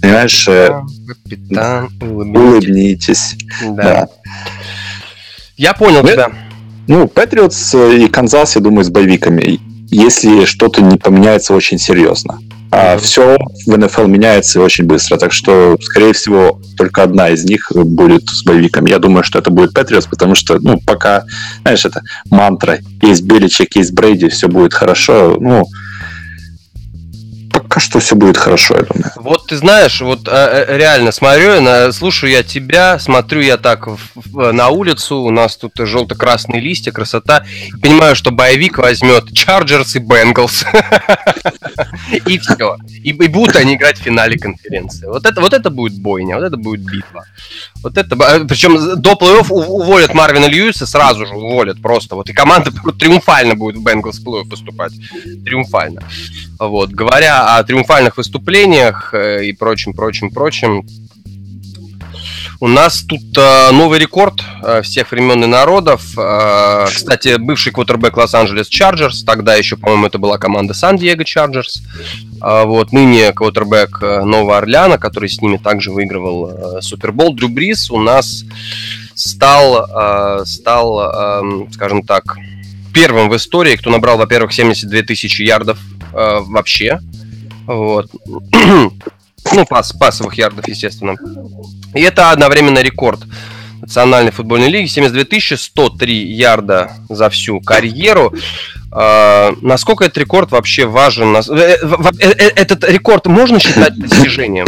Понимаешь? 0.00 0.48
Э, 0.48 0.82
капитан, 1.24 1.90
улыбнитесь. 2.00 2.40
улыбнитесь. 2.40 3.36
Да. 3.62 3.82
да. 3.82 4.08
Я 5.56 5.74
понял 5.74 6.02
Вы... 6.02 6.12
тебя. 6.12 6.32
Ну, 6.86 7.06
Патриотс 7.06 7.74
и 7.74 8.08
Канзас, 8.08 8.56
я 8.56 8.62
думаю, 8.62 8.84
с 8.84 8.88
боевиками. 8.88 9.60
Если 9.90 10.44
что-то 10.46 10.82
не 10.82 10.96
поменяется 10.96 11.54
очень 11.54 11.78
серьезно. 11.78 12.40
А 12.70 12.98
все 12.98 13.38
в 13.66 13.76
НФЛ 13.76 14.06
меняется 14.06 14.60
очень 14.60 14.84
быстро. 14.84 15.16
Так 15.16 15.32
что, 15.32 15.76
скорее 15.80 16.12
всего, 16.12 16.60
только 16.76 17.02
одна 17.02 17.30
из 17.30 17.44
них 17.44 17.70
будет 17.74 18.28
с 18.28 18.44
боевиками. 18.44 18.90
Я 18.90 18.98
думаю, 18.98 19.24
что 19.24 19.38
это 19.38 19.50
будет 19.50 19.72
Патриотс, 19.72 20.06
потому 20.06 20.34
что, 20.34 20.58
ну, 20.60 20.80
пока, 20.84 21.24
знаешь, 21.62 21.84
это 21.84 22.02
мантра. 22.30 22.78
Есть 23.02 23.22
Беличек, 23.22 23.76
есть 23.76 23.92
Брейди, 23.92 24.28
все 24.28 24.48
будет 24.48 24.74
хорошо. 24.74 25.36
Ну, 25.40 25.64
пока 27.78 27.80
что 27.80 27.98
все 28.00 28.16
будет 28.16 28.36
хорошо, 28.36 28.76
я 28.76 28.82
думаю. 28.82 29.12
Вот 29.16 29.46
ты 29.46 29.56
знаешь, 29.56 30.00
вот 30.00 30.28
э, 30.28 30.30
э, 30.68 30.76
реально 30.76 31.12
смотрю, 31.12 31.60
на, 31.60 31.92
слушаю 31.92 32.32
я 32.32 32.42
тебя, 32.42 32.98
смотрю 32.98 33.40
я 33.40 33.56
так 33.56 33.88
на 34.34 34.68
улицу, 34.68 35.16
у 35.18 35.30
нас 35.30 35.56
тут 35.56 35.72
желто-красные 35.76 36.60
листья, 36.60 36.92
красота. 36.92 37.44
Понимаю, 37.82 38.16
что 38.16 38.30
боевик 38.30 38.78
возьмет 38.78 39.32
Чарджерс 39.32 39.96
и 39.96 39.98
Бенгалс. 40.00 40.64
И 42.26 42.38
все. 42.38 42.76
И 43.04 43.12
будут 43.12 43.56
они 43.56 43.74
играть 43.74 43.98
в 43.98 44.02
финале 44.02 44.38
конференции. 44.38 45.06
Вот 45.06 45.26
это, 45.26 45.40
вот 45.40 45.52
это 45.52 45.70
будет 45.70 45.98
бойня, 46.00 46.36
вот 46.36 46.44
это 46.44 46.56
будет 46.56 46.80
битва. 46.80 47.24
Вот 47.82 47.96
это, 47.96 48.16
э, 48.16 48.44
причем 48.44 49.00
до 49.00 49.12
плей-офф 49.12 49.50
уволят 49.50 50.14
Марвина 50.14 50.46
Льюиса, 50.46 50.86
сразу 50.86 51.26
же 51.26 51.34
уволят 51.34 51.80
просто. 51.80 52.16
Вот 52.16 52.28
и 52.28 52.32
команда 52.32 52.70
триумфально 52.98 53.54
будет 53.54 53.76
в 53.76 53.82
Бенгалс 53.82 54.18
в 54.18 54.26
плей-офф 54.26 54.48
выступать. 54.48 54.92
Триумфально. 55.44 56.02
Вот. 56.58 56.90
Говоря 56.90 57.56
о 57.56 57.64
триумфальных 57.68 58.16
выступлениях 58.16 59.12
э, 59.12 59.44
и 59.44 59.52
прочим, 59.52 59.92
прочим, 59.92 60.30
прочим, 60.30 60.86
у 62.60 62.66
нас 62.66 63.02
тут 63.02 63.36
э, 63.36 63.70
новый 63.70 64.00
рекорд 64.00 64.42
э, 64.64 64.82
всех 64.82 65.12
времен 65.12 65.44
и 65.44 65.46
народов. 65.46 66.02
Э, 66.16 66.86
кстати, 66.88 67.36
бывший 67.36 67.72
квотербек 67.72 68.16
Лос-Анджелес 68.16 68.68
Чарджерс, 68.68 69.22
тогда 69.22 69.54
еще, 69.54 69.76
по-моему, 69.76 70.06
это 70.06 70.18
была 70.18 70.38
команда 70.38 70.74
Сан-Диего 70.74 71.24
Чарджерс. 71.24 71.82
Э, 72.42 72.64
вот, 72.64 72.90
ныне 72.92 73.32
квотербек 73.32 73.98
э, 74.02 74.24
Нового 74.24 74.56
Орлеана, 74.56 74.98
который 74.98 75.28
с 75.28 75.40
ними 75.40 75.58
также 75.58 75.92
выигрывал 75.92 76.78
э, 76.78 76.80
Супербол. 76.80 77.34
Дрю 77.34 77.48
Брис 77.48 77.90
у 77.90 78.00
нас 78.00 78.44
стал, 79.14 79.86
э, 79.86 80.44
стал 80.46 81.00
э, 81.00 81.72
скажем 81.72 82.02
так, 82.02 82.38
первым 82.92 83.28
в 83.28 83.36
истории, 83.36 83.76
кто 83.76 83.90
набрал, 83.90 84.18
во-первых, 84.18 84.52
72 84.52 85.02
тысячи 85.02 85.42
ярдов 85.42 85.78
э, 86.12 86.38
вообще. 86.40 86.98
Вот. 87.68 88.10
ну, 88.52 89.66
пас, 89.68 89.92
пасовых 89.92 90.34
ярдов, 90.38 90.66
естественно. 90.66 91.16
И 91.94 92.00
это 92.00 92.30
одновременно 92.30 92.80
рекорд 92.80 93.20
Национальной 93.82 94.32
футбольной 94.32 94.68
лиги. 94.68 94.86
72 94.86 95.56
103 95.56 96.32
ярда 96.32 96.92
за 97.08 97.28
всю 97.28 97.60
карьеру. 97.60 98.34
Э, 98.90 99.52
насколько 99.60 100.04
этот 100.04 100.18
рекорд 100.18 100.50
вообще 100.50 100.86
важен? 100.86 101.36
Э, 101.36 101.40
э, 102.20 102.30
этот 102.56 102.88
рекорд 102.88 103.26
можно 103.26 103.60
считать 103.60 103.94
достижением? 103.98 104.66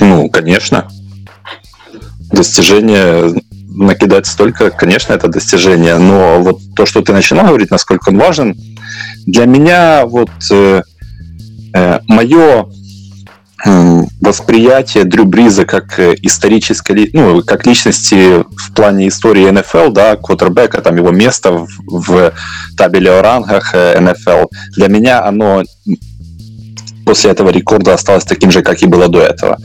Ну, 0.00 0.28
конечно. 0.28 0.88
Достижение 2.32 3.40
накидать 3.74 4.26
столько, 4.26 4.70
конечно, 4.70 5.12
это 5.12 5.28
достижение, 5.28 5.98
но 5.98 6.40
вот 6.40 6.60
то, 6.76 6.86
что 6.86 7.02
ты 7.02 7.12
начинал 7.12 7.46
говорить, 7.46 7.70
насколько 7.70 8.10
он 8.10 8.18
важен, 8.18 8.56
для 9.26 9.46
меня 9.46 10.06
вот 10.06 10.30
э, 10.50 10.54
э, 10.54 10.82
мое 12.06 12.66
восприятие 14.20 15.04
Дрю 15.04 15.24
Бриза 15.24 15.64
как 15.64 15.98
э, 15.98 16.14
исторической, 16.22 17.10
ну, 17.12 17.42
как 17.42 17.66
личности 17.66 18.42
в 18.42 18.72
плане 18.74 19.08
истории 19.08 19.48
НФЛ, 19.50 19.90
да, 19.90 20.16
квотербека, 20.16 20.82
там 20.82 20.96
его 20.96 21.10
место 21.10 21.52
в, 21.52 21.68
в 21.86 22.32
табеле 22.76 23.10
о 23.10 23.22
рангах 23.22 23.74
э, 23.74 23.98
НФЛ, 24.00 24.46
для 24.76 24.88
меня 24.88 25.24
оно 25.24 25.62
после 27.04 27.30
этого 27.30 27.50
рекорда 27.50 27.94
осталось 27.94 28.24
таким 28.24 28.50
же, 28.50 28.62
как 28.62 28.82
и 28.82 28.86
было 28.86 29.08
до 29.08 29.20
этого. 29.20 29.58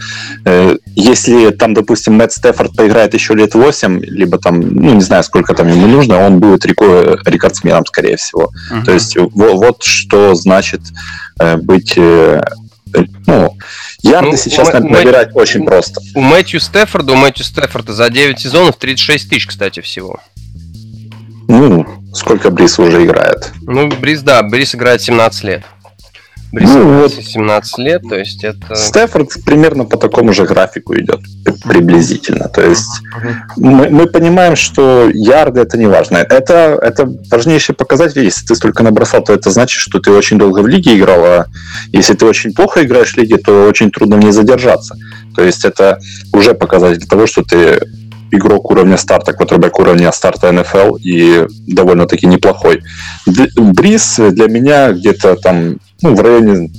Э, 0.45 0.75
если 0.95 1.51
там, 1.51 1.73
допустим, 1.73 2.13
Мэтт 2.13 2.33
Стефорд 2.33 2.75
поиграет 2.75 3.13
еще 3.13 3.33
лет 3.33 3.55
8, 3.55 4.01
либо 4.01 4.37
там, 4.37 4.59
ну, 4.61 4.93
не 4.93 5.01
знаю, 5.01 5.23
сколько 5.23 5.53
там 5.53 5.67
ему 5.67 5.87
нужно, 5.87 6.25
он 6.25 6.39
будет 6.39 6.65
рекордсменом, 6.65 7.85
скорее 7.85 8.17
всего. 8.17 8.51
Uh-huh. 8.71 8.83
То 8.85 8.91
есть 8.91 9.17
вот, 9.17 9.53
вот 9.53 9.83
что 9.83 10.35
значит 10.35 10.81
быть 11.61 11.97
ну, 13.27 13.55
Ярды 14.01 14.31
ну, 14.31 14.37
сейчас 14.37 14.71
набирать 14.73 15.35
у, 15.35 15.39
очень 15.39 15.65
просто. 15.65 16.01
У 16.15 16.21
Мэтью 16.21 16.59
Стефорда, 16.59 17.13
у 17.13 17.15
Мэтью 17.15 17.45
Стефорда 17.45 17.93
за 17.93 18.09
9 18.09 18.39
сезонов 18.39 18.77
36 18.77 19.29
тысяч, 19.29 19.47
кстати, 19.47 19.81
всего. 19.81 20.19
Ну, 21.47 21.85
сколько 22.13 22.49
Брис 22.49 22.79
уже 22.79 23.05
играет? 23.05 23.51
Ну, 23.61 23.87
Брис, 23.87 24.21
да, 24.21 24.41
Брис 24.43 24.75
играет 24.75 25.01
17 25.01 25.43
лет. 25.43 25.63
Брис 26.51 26.69
ну, 26.69 27.01
вот 27.01 27.13
17 27.13 27.77
лет, 27.77 28.01
то 28.09 28.17
есть 28.17 28.43
это... 28.43 28.75
Стефорд 28.75 29.29
примерно 29.45 29.85
по 29.85 29.97
такому 29.97 30.33
же 30.33 30.45
графику 30.45 30.95
идет, 30.95 31.19
приблизительно. 31.63 32.47
То 32.47 32.61
есть 32.61 33.01
мы, 33.55 33.89
мы 33.89 34.07
понимаем, 34.07 34.55
что 34.55 35.09
ярды 35.13 35.61
это 35.61 35.77
не 35.77 35.85
важно. 35.85 36.17
Это, 36.17 36.79
это 36.81 37.07
важнейший 37.29 37.75
показатель. 37.75 38.23
Если 38.23 38.47
ты 38.47 38.55
столько 38.55 38.81
набросал, 38.81 39.23
то 39.23 39.33
это 39.33 39.51
значит, 39.51 39.79
что 39.79 39.99
ты 39.99 40.09
очень 40.09 40.39
долго 40.39 40.61
в 40.61 40.67
лиге 40.67 40.97
играл, 40.97 41.23
а 41.23 41.45
если 41.91 42.15
ты 42.15 42.25
очень 42.25 42.53
плохо 42.53 42.83
играешь 42.83 43.13
в 43.13 43.17
лиге, 43.17 43.37
то 43.37 43.67
очень 43.67 43.91
трудно 43.91 44.15
в 44.15 44.19
ней 44.19 44.31
задержаться. 44.31 44.95
То 45.35 45.43
есть 45.43 45.65
это 45.65 45.99
уже 46.33 46.55
показатель 46.55 47.07
того, 47.07 47.27
что 47.27 47.43
ты 47.43 47.79
игрок 48.31 48.71
уровня 48.71 48.97
старта, 48.97 49.33
квотербек 49.33 49.77
уровня 49.79 50.11
старта 50.11 50.51
НФЛ 50.51 50.95
и 50.95 51.45
довольно-таки 51.67 52.25
неплохой. 52.25 52.81
Бриз 53.25 54.17
для 54.17 54.47
меня 54.47 54.91
где-то 54.91 55.35
там 55.35 55.77
ну, 56.01 56.15
в 56.15 56.19
районе 56.21 56.69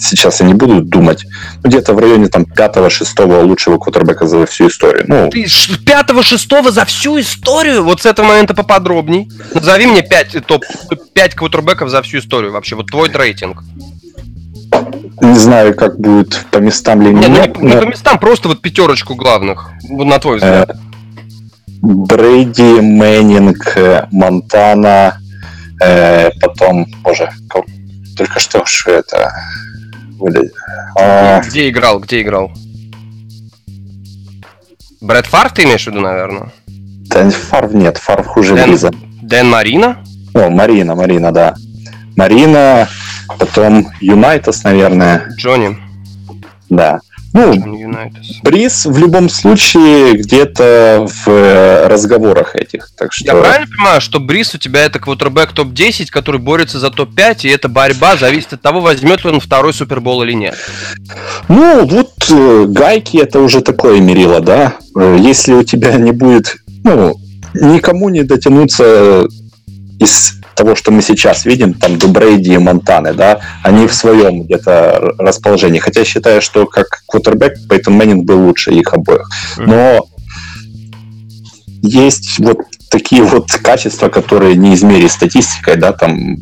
сейчас 0.00 0.40
я 0.40 0.46
не 0.46 0.54
буду 0.54 0.82
думать, 0.82 1.24
ну, 1.62 1.68
где-то 1.68 1.92
в 1.92 1.98
районе 1.98 2.28
там 2.28 2.44
пятого-шестого 2.44 3.42
лучшего 3.42 3.78
квотербека 3.78 4.26
за 4.26 4.46
всю 4.46 4.68
историю. 4.68 5.04
Ну, 5.06 5.30
пятого-шестого 5.84 6.70
за 6.70 6.84
всю 6.84 7.20
историю? 7.20 7.84
Вот 7.84 8.02
с 8.02 8.06
этого 8.06 8.26
момента 8.26 8.54
поподробней. 8.54 9.30
Назови 9.54 9.86
мне 9.86 10.02
пять 10.02 10.34
топ 10.46 10.64
пять 11.12 11.34
квотербеков 11.34 11.90
за 11.90 12.02
всю 12.02 12.18
историю 12.18 12.52
вообще. 12.52 12.76
Вот 12.76 12.86
твой 12.86 13.10
рейтинг. 13.10 13.62
Не 15.20 15.38
знаю, 15.38 15.74
как 15.74 15.98
будет 15.98 16.46
по 16.50 16.58
местам 16.58 17.02
ли 17.02 17.12
нет. 17.12 17.28
Нет, 17.28 17.56
ну, 17.56 17.68
не, 17.68 17.74
но... 17.74 17.80
не 17.80 17.86
по 17.86 17.90
местам, 17.90 18.18
просто 18.18 18.48
вот 18.48 18.62
пятерочку 18.62 19.14
главных, 19.14 19.70
вот 19.88 20.04
на 20.04 20.18
твой 20.18 20.36
взгляд. 20.36 20.70
Э, 20.70 20.74
Брейди, 21.82 22.80
Мэннинг, 22.80 23.76
Монтана, 24.12 25.18
э, 25.82 26.30
потом, 26.40 26.86
боже, 27.02 27.30
только 28.16 28.40
что 28.40 28.64
что 28.66 28.90
это 28.90 29.32
а... 30.98 31.40
Где 31.42 31.68
играл, 31.68 32.00
где 32.00 32.22
играл? 32.22 32.52
Бретт 35.00 35.26
Фарв 35.26 35.54
ты 35.54 35.64
имеешь 35.64 35.84
в 35.84 35.86
виду, 35.86 36.00
наверное? 36.00 36.52
Да, 36.66 37.28
Фарв 37.30 37.72
нет, 37.72 37.96
Фарв 37.98 38.26
хуже 38.26 38.54
Дэн, 38.54 38.68
Бриса. 38.68 38.90
Дэн 39.22 39.48
Марина? 39.48 40.04
О, 40.34 40.50
Марина, 40.50 40.94
Марина, 40.94 41.32
да. 41.32 41.54
Марина, 42.16 42.88
потом 43.38 43.88
Юнайтас, 44.00 44.62
наверное. 44.64 45.26
Джонни. 45.36 45.76
Да. 46.68 47.00
Ну, 47.32 47.54
приз 48.42 48.86
в 48.86 48.98
любом 48.98 49.28
случае 49.28 50.14
где-то 50.14 51.06
в 51.08 51.28
э, 51.28 51.86
разговорах 51.86 52.56
этих. 52.56 52.90
Так 52.96 53.12
что... 53.12 53.24
Я 53.24 53.34
правильно 53.40 53.66
понимаю, 53.68 54.00
что 54.00 54.18
Бриз 54.18 54.54
у 54.54 54.58
тебя 54.58 54.84
это 54.84 54.98
квотербек 54.98 55.52
топ-10, 55.52 56.08
который 56.10 56.40
борется 56.40 56.80
за 56.80 56.90
топ-5, 56.90 57.42
и 57.42 57.48
эта 57.48 57.68
борьба 57.68 58.16
зависит 58.16 58.54
от 58.54 58.62
того, 58.62 58.80
возьмет 58.80 59.22
ли 59.24 59.30
он 59.30 59.40
второй 59.40 59.72
супербол 59.72 60.24
или 60.24 60.32
нет? 60.32 60.56
Ну, 61.48 61.86
вот 61.86 62.10
э, 62.30 62.64
гайки 62.66 63.18
это 63.18 63.38
уже 63.38 63.60
такое 63.60 64.00
мерило, 64.00 64.40
да. 64.40 64.74
Э, 64.96 65.16
если 65.20 65.52
у 65.52 65.62
тебя 65.62 65.94
не 65.94 66.10
будет, 66.10 66.56
ну, 66.82 67.14
никому 67.54 68.08
не 68.08 68.24
дотянуться 68.24 69.28
из 70.00 70.39
того, 70.54 70.74
что 70.74 70.90
мы 70.90 71.02
сейчас 71.02 71.44
видим, 71.44 71.74
там 71.74 71.98
Дубрейди 71.98 72.52
и 72.52 72.58
Монтаны, 72.58 73.14
да, 73.14 73.40
они 73.62 73.86
в 73.86 73.94
своем 73.94 74.42
где-то 74.42 75.14
расположении. 75.18 75.78
Хотя 75.78 76.00
я 76.00 76.06
считаю, 76.06 76.42
что 76.42 76.66
как 76.66 77.02
квотербек 77.06 77.54
Пейтон 77.68 77.94
Мэннинг 77.94 78.24
был 78.24 78.44
лучше 78.46 78.72
их 78.72 78.92
обоих. 78.92 79.28
Но 79.56 80.06
есть 81.82 82.38
вот 82.38 82.58
такие 82.90 83.22
вот 83.22 83.50
качества, 83.50 84.08
которые 84.08 84.56
не 84.56 84.74
измерить 84.74 85.12
статистикой, 85.12 85.76
да, 85.76 85.92
там 85.92 86.36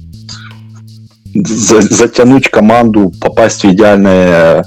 затянуть 1.35 2.51
команду, 2.51 3.13
попасть 3.21 3.63
в 3.63 3.71
идеальное 3.71 4.65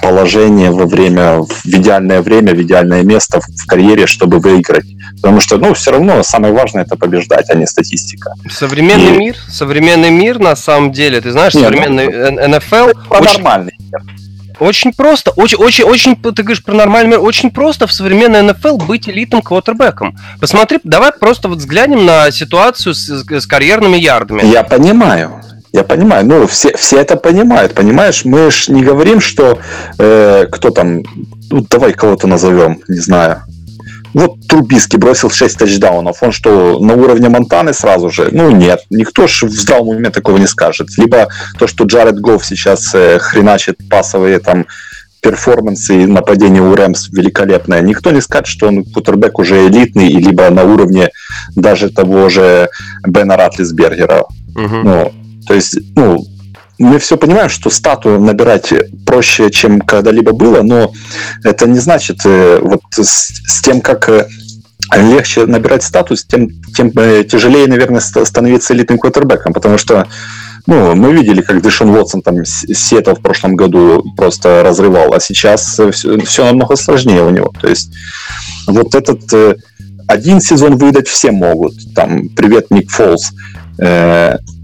положение 0.00 0.70
во 0.70 0.86
время, 0.86 1.38
в 1.42 1.66
идеальное 1.66 2.22
время, 2.22 2.54
в 2.54 2.62
идеальное 2.62 3.02
место 3.02 3.40
в 3.40 3.66
карьере, 3.66 4.06
чтобы 4.06 4.38
выиграть. 4.38 4.86
Потому 5.16 5.40
что, 5.40 5.56
ну, 5.58 5.74
все 5.74 5.92
равно 5.92 6.22
самое 6.22 6.52
важное 6.52 6.82
это 6.82 6.96
побеждать, 6.96 7.48
а 7.50 7.54
не 7.54 7.66
статистика. 7.66 8.32
Современный 8.50 9.14
и... 9.14 9.18
мир, 9.18 9.36
современный 9.48 10.10
мир 10.10 10.38
на 10.38 10.56
самом 10.56 10.92
деле, 10.92 11.20
ты 11.20 11.30
знаешь, 11.30 11.54
Нет, 11.54 11.64
современный 11.64 12.30
ну, 12.30 12.56
НФЛ... 12.56 12.90
Очень... 13.10 13.24
Нормальный 13.24 13.74
мир 13.78 14.00
Очень 14.58 14.92
просто, 14.92 15.30
очень, 15.32 15.58
очень, 15.58 15.84
очень, 15.84 16.16
ты 16.16 16.42
говоришь 16.42 16.62
про 16.62 16.74
нормальный 16.74 17.10
мир, 17.12 17.20
очень 17.20 17.50
просто 17.50 17.86
в 17.86 17.92
современной 17.92 18.42
НФЛ 18.42 18.76
быть 18.78 19.08
элитным 19.08 19.42
квотербеком. 19.42 20.16
Посмотри, 20.40 20.80
давай 20.84 21.12
просто 21.12 21.48
вот 21.48 21.58
взглянем 21.58 22.04
на 22.04 22.30
ситуацию 22.30 22.94
с, 22.94 23.08
с 23.08 23.46
карьерными 23.46 23.96
ярдами. 23.96 24.44
Я 24.44 24.64
понимаю, 24.64 25.40
я 25.72 25.84
понимаю, 25.84 26.26
ну, 26.26 26.46
все, 26.46 26.76
все 26.76 27.00
это 27.00 27.16
понимают, 27.16 27.74
понимаешь? 27.74 28.24
Мы 28.24 28.50
же 28.50 28.72
не 28.72 28.82
говорим, 28.82 29.20
что 29.20 29.58
э, 29.98 30.46
кто 30.50 30.70
там, 30.70 31.02
ну, 31.50 31.66
давай 31.68 31.92
кого-то 31.92 32.26
назовем, 32.26 32.80
не 32.88 32.98
знаю. 32.98 33.42
Вот 34.12 34.46
Трубиский 34.46 34.98
бросил 34.98 35.30
6 35.30 35.58
тачдаунов. 35.58 36.22
Он 36.22 36.32
что, 36.32 36.78
на 36.78 36.94
уровне 36.94 37.30
Монтаны 37.30 37.72
сразу 37.72 38.10
же? 38.10 38.28
Ну, 38.30 38.50
нет. 38.50 38.84
Никто 38.90 39.26
же 39.26 39.46
в 39.46 39.50
здравом 39.50 39.96
уме 39.96 40.10
такого 40.10 40.36
не 40.36 40.46
скажет. 40.46 40.88
Либо 40.98 41.28
то, 41.58 41.66
что 41.66 41.84
Джаред 41.84 42.20
Гофф 42.20 42.44
сейчас 42.44 42.94
э, 42.94 43.18
хреначит 43.18 43.78
пасовые 43.88 44.38
там 44.38 44.66
перформансы 45.22 46.02
и 46.02 46.06
нападение 46.06 46.60
у 46.60 46.74
Рэмс 46.74 47.08
великолепное. 47.10 47.80
Никто 47.80 48.10
не 48.10 48.20
скажет, 48.20 48.48
что 48.48 48.66
он 48.68 48.84
кутербэк 48.84 49.38
уже 49.38 49.68
элитный, 49.68 50.08
либо 50.08 50.50
на 50.50 50.64
уровне 50.64 51.10
даже 51.54 51.88
того 51.88 52.28
же 52.28 52.68
Бена 53.06 53.36
Ратлисбергера. 53.36 54.24
Угу. 54.54 54.76
Ну, 54.84 55.12
то 55.46 55.54
есть, 55.54 55.78
ну, 55.96 56.24
мы 56.78 56.98
все 56.98 57.16
понимаем, 57.16 57.48
что 57.48 57.70
стату 57.70 58.20
набирать 58.20 58.72
проще, 59.06 59.50
чем 59.50 59.80
когда-либо 59.80 60.32
было, 60.32 60.62
но 60.62 60.92
это 61.44 61.66
не 61.66 61.78
значит, 61.78 62.20
э, 62.24 62.58
вот 62.60 62.82
с, 62.90 63.28
с 63.46 63.62
тем, 63.62 63.80
как 63.80 64.08
э, 64.08 64.26
легче 64.96 65.46
набирать 65.46 65.84
статус, 65.84 66.24
тем, 66.24 66.48
тем 66.76 66.90
э, 66.96 67.24
тяжелее, 67.24 67.66
наверное, 67.68 68.00
становиться 68.00 68.74
элитным 68.74 68.98
квотербеком, 68.98 69.52
потому 69.52 69.78
что 69.78 70.08
ну, 70.66 70.94
мы 70.94 71.12
видели, 71.12 71.40
как 71.40 71.60
Дэшон 71.60 71.90
Уотсон 71.90 72.22
там 72.22 72.44
Сиэтл 72.44 73.14
в 73.14 73.20
прошлом 73.20 73.56
году 73.56 74.04
просто 74.16 74.62
разрывал, 74.62 75.12
а 75.12 75.20
сейчас 75.20 75.80
все, 75.92 76.18
все 76.20 76.44
намного 76.44 76.76
сложнее 76.76 77.22
у 77.22 77.30
него. 77.30 77.52
То 77.60 77.68
есть 77.68 77.92
вот 78.68 78.94
этот 78.94 79.58
один 80.06 80.40
сезон 80.40 80.76
выдать 80.76 81.08
все 81.08 81.32
могут. 81.32 81.74
Там, 81.96 82.28
привет, 82.28 82.70
Ник 82.70 82.90
Фолс. 82.92 83.32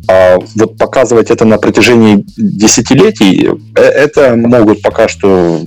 А 0.08 0.38
вот 0.56 0.78
показывать 0.78 1.30
это 1.30 1.44
на 1.44 1.58
протяжении 1.58 2.24
десятилетий, 2.36 3.50
э, 3.74 3.80
это 3.80 4.34
могут 4.36 4.80
пока 4.80 5.06
что 5.06 5.64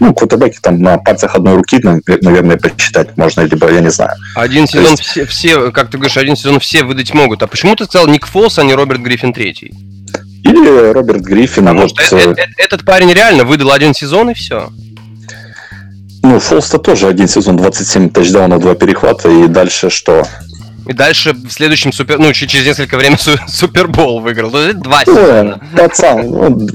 ну, 0.00 0.12
квотербеки 0.12 0.58
там 0.60 0.82
на 0.82 0.98
пальцах 0.98 1.34
одной 1.34 1.54
руки, 1.54 1.80
наверное, 1.82 2.56
посчитать 2.56 3.16
можно, 3.16 3.42
либо 3.42 3.72
я 3.72 3.80
не 3.80 3.90
знаю. 3.90 4.12
Один 4.34 4.66
сезон 4.66 4.92
есть... 4.92 5.04
все, 5.04 5.26
все, 5.26 5.72
как 5.72 5.90
ты 5.90 5.98
говоришь, 5.98 6.16
один 6.16 6.36
сезон 6.36 6.60
все 6.60 6.82
выдать 6.82 7.14
могут. 7.14 7.42
А 7.42 7.46
почему 7.46 7.74
ты 7.76 7.84
сказал 7.84 8.06
Ник 8.08 8.26
Фолс, 8.26 8.58
а 8.58 8.64
не 8.64 8.74
Роберт 8.74 9.00
Гриффин 9.00 9.32
третий? 9.32 9.72
Или 10.42 10.92
Роберт 10.92 11.22
Гриффин. 11.22 11.64
Потому 11.64 11.82
вот... 11.82 11.98
что 11.98 12.16
э, 12.16 12.34
э, 12.36 12.46
этот 12.58 12.84
парень 12.84 13.12
реально 13.12 13.44
выдал 13.44 13.72
один 13.72 13.94
сезон 13.94 14.30
и 14.30 14.34
все. 14.34 14.70
Ну, 16.22 16.38
Фолста 16.38 16.78
тоже 16.78 17.06
один 17.06 17.28
сезон, 17.28 17.56
27 17.56 18.10
тачдаунов, 18.10 18.60
два 18.60 18.74
перехвата, 18.74 19.28
и 19.28 19.46
дальше 19.46 19.90
что? 19.90 20.26
И 20.86 20.92
дальше 20.92 21.32
в 21.32 21.50
следующем 21.50 21.92
супер, 21.92 22.18
ну, 22.18 22.32
через 22.32 22.66
несколько 22.66 22.96
времени 22.96 23.18
Супербол 23.48 24.20
выиграл. 24.20 24.50
То 24.50 24.66
есть 24.66 24.78
два 24.80 25.02
ну, 25.06 25.14
сезона. 25.14 25.60
Пацан, 25.76 26.30
ну, 26.30 26.68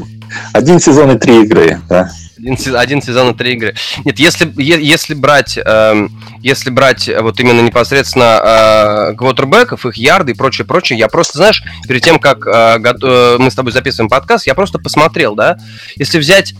один 0.53 0.79
сезон 0.79 1.11
и 1.11 1.19
три 1.19 1.43
игры, 1.43 1.79
да. 1.87 2.09
Один, 2.37 2.75
один 2.75 3.01
сезон 3.01 3.31
и 3.31 3.37
три 3.37 3.53
игры. 3.53 3.75
Нет, 4.05 4.17
если, 4.17 4.51
если 4.57 5.13
брать, 5.13 5.57
э, 5.57 6.07
если 6.41 6.69
брать 6.69 7.09
вот 7.19 7.39
именно 7.39 7.59
непосредственно 7.61 9.09
э, 9.11 9.15
квотербеков, 9.15 9.85
их 9.85 9.95
ярды 9.95 10.31
и 10.31 10.35
прочее, 10.35 10.65
прочее, 10.65 10.97
я 10.97 11.09
просто, 11.09 11.37
знаешь, 11.37 11.61
перед 11.87 12.01
тем, 12.01 12.17
как 12.17 12.47
э, 12.47 12.79
э, 12.81 13.37
мы 13.39 13.51
с 13.51 13.55
тобой 13.55 13.73
записываем 13.73 14.09
подкаст, 14.09 14.47
я 14.47 14.55
просто 14.55 14.79
посмотрел, 14.79 15.35
да, 15.35 15.57
если 15.97 16.17
взять 16.17 16.53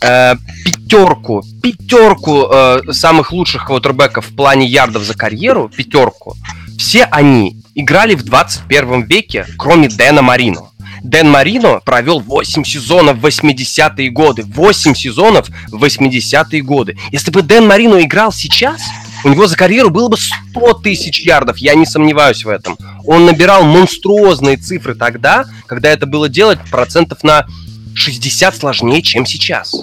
э, 0.00 0.34
пятерку, 0.64 1.44
пятерку 1.62 2.48
э, 2.50 2.80
самых 2.90 3.30
лучших 3.30 3.66
квотербеков 3.66 4.26
в 4.26 4.34
плане 4.34 4.66
ярдов 4.66 5.04
за 5.04 5.14
карьеру, 5.14 5.70
пятерку, 5.74 6.36
все 6.78 7.04
они 7.04 7.56
играли 7.74 8.14
в 8.14 8.24
21 8.24 9.04
веке, 9.04 9.46
кроме 9.58 9.88
Дэна 9.88 10.22
Марино. 10.22 10.68
Дэн 11.02 11.28
Марино 11.28 11.80
провел 11.84 12.20
8 12.20 12.64
сезонов 12.64 13.18
в 13.18 13.26
80-е 13.26 14.10
годы. 14.10 14.44
8 14.46 14.94
сезонов 14.94 15.48
в 15.68 15.82
80-е 15.82 16.62
годы. 16.62 16.96
Если 17.10 17.30
бы 17.30 17.42
Дэн 17.42 17.66
Марино 17.66 18.00
играл 18.02 18.32
сейчас, 18.32 18.80
у 19.24 19.28
него 19.28 19.46
за 19.46 19.56
карьеру 19.56 19.90
было 19.90 20.08
бы 20.08 20.16
100 20.16 20.74
тысяч 20.74 21.20
ярдов, 21.20 21.58
я 21.58 21.74
не 21.74 21.86
сомневаюсь 21.86 22.44
в 22.44 22.48
этом. 22.48 22.76
Он 23.04 23.26
набирал 23.26 23.64
монструозные 23.64 24.56
цифры 24.56 24.94
тогда, 24.94 25.44
когда 25.66 25.90
это 25.90 26.06
было 26.06 26.28
делать 26.28 26.58
процентов 26.70 27.22
на 27.24 27.46
60 27.94 28.56
сложнее, 28.56 29.02
чем 29.02 29.26
сейчас. 29.26 29.74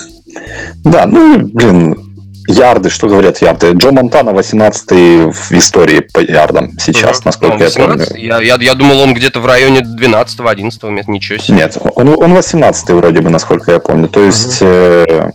Да, 0.84 1.06
ну, 1.06 1.47
блин, 1.47 2.09
Ярды, 2.49 2.89
что 2.89 3.07
говорят 3.07 3.43
ярды? 3.43 3.73
Джо 3.73 3.91
Монтана 3.91 4.31
18 4.31 4.89
в 5.31 5.51
истории 5.51 5.99
по 5.99 6.19
ярдам 6.19 6.71
сейчас, 6.79 7.19
угу. 7.19 7.25
насколько 7.25 7.57
ну, 7.57 7.63
18? 7.63 7.77
я 7.77 8.05
помню. 8.07 8.25
Я, 8.25 8.41
я, 8.41 8.57
я 8.59 8.73
думал, 8.73 9.01
он 9.01 9.13
где-то 9.13 9.39
в 9.39 9.45
районе 9.45 9.81
12-11 9.81 10.89
места, 10.89 11.12
ничего 11.12 11.38
себе. 11.38 11.57
Нет, 11.57 11.77
он, 11.93 12.09
он 12.09 12.33
18 12.33 12.89
вроде 12.89 13.21
бы, 13.21 13.29
насколько 13.29 13.71
я 13.71 13.79
помню. 13.79 14.07
То 14.07 14.23
есть, 14.23 14.63
угу. 14.63 14.67
э, 14.67 15.31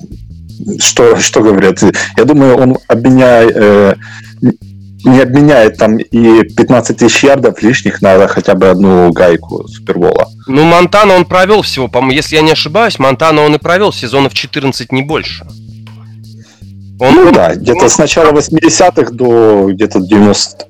что, 0.80 1.16
что 1.20 1.40
говорят? 1.40 1.78
Я 2.16 2.24
думаю, 2.24 2.56
он 2.56 2.78
обменяет... 2.88 3.52
Э, 3.54 3.94
не 5.04 5.20
обменяет 5.20 5.76
там 5.76 5.98
и 5.98 6.42
15 6.42 6.96
тысяч 6.96 7.24
ярдов 7.24 7.62
лишних 7.62 8.00
на 8.00 8.26
хотя 8.26 8.54
бы 8.54 8.70
одну 8.70 9.12
гайку 9.12 9.68
Супербола. 9.68 10.28
Ну, 10.46 10.64
Монтана 10.64 11.14
он 11.14 11.26
провел 11.26 11.60
всего, 11.60 11.88
по-моему, 11.88 12.16
если 12.16 12.36
я 12.36 12.42
не 12.42 12.52
ошибаюсь, 12.52 12.98
Монтана 12.98 13.42
он 13.42 13.54
и 13.54 13.58
провел 13.58 13.92
сезонов 13.92 14.32
14, 14.32 14.92
не 14.92 15.02
больше. 15.02 15.44
Он, 17.00 17.14
ну 17.14 17.32
да, 17.32 17.54
где-то 17.54 17.88
с 17.88 17.98
начала 17.98 18.32
80-х 18.32 19.10
до 19.12 19.68
где-то 19.70 20.00
90 20.00 20.66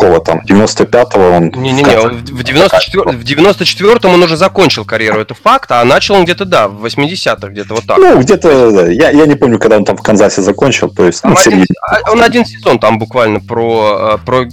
какого 0.00 0.20
там, 0.20 0.40
95-го 0.48 1.36
он... 1.36 1.62
Не-не-не, 1.62 2.08
в, 2.08 2.42
94, 2.42 3.02
в 3.02 3.22
94-м 3.22 4.14
он 4.14 4.22
уже 4.22 4.36
закончил 4.36 4.84
карьеру, 4.84 5.20
это 5.20 5.34
факт, 5.34 5.70
а 5.72 5.84
начал 5.84 6.14
он 6.14 6.24
где-то, 6.24 6.44
да, 6.44 6.68
в 6.68 6.84
80-х, 6.84 7.48
где-то 7.48 7.74
вот 7.74 7.84
так. 7.86 7.98
Ну, 7.98 8.18
где-то, 8.18 8.70
да, 8.70 8.86
я, 8.88 9.10
я 9.10 9.26
не 9.26 9.34
помню, 9.34 9.58
когда 9.58 9.76
он 9.76 9.84
там 9.84 9.96
в 9.96 10.02
Канзасе 10.02 10.42
закончил, 10.42 10.88
то 10.88 11.04
есть... 11.06 11.22
Ну, 11.24 11.36
один, 11.36 11.66
а, 11.82 12.10
он 12.10 12.22
один 12.22 12.44
сезон 12.44 12.78
там 12.78 12.98
буквально 12.98 13.40
про, 13.40 14.14
э, 14.14 14.24
про 14.24 14.46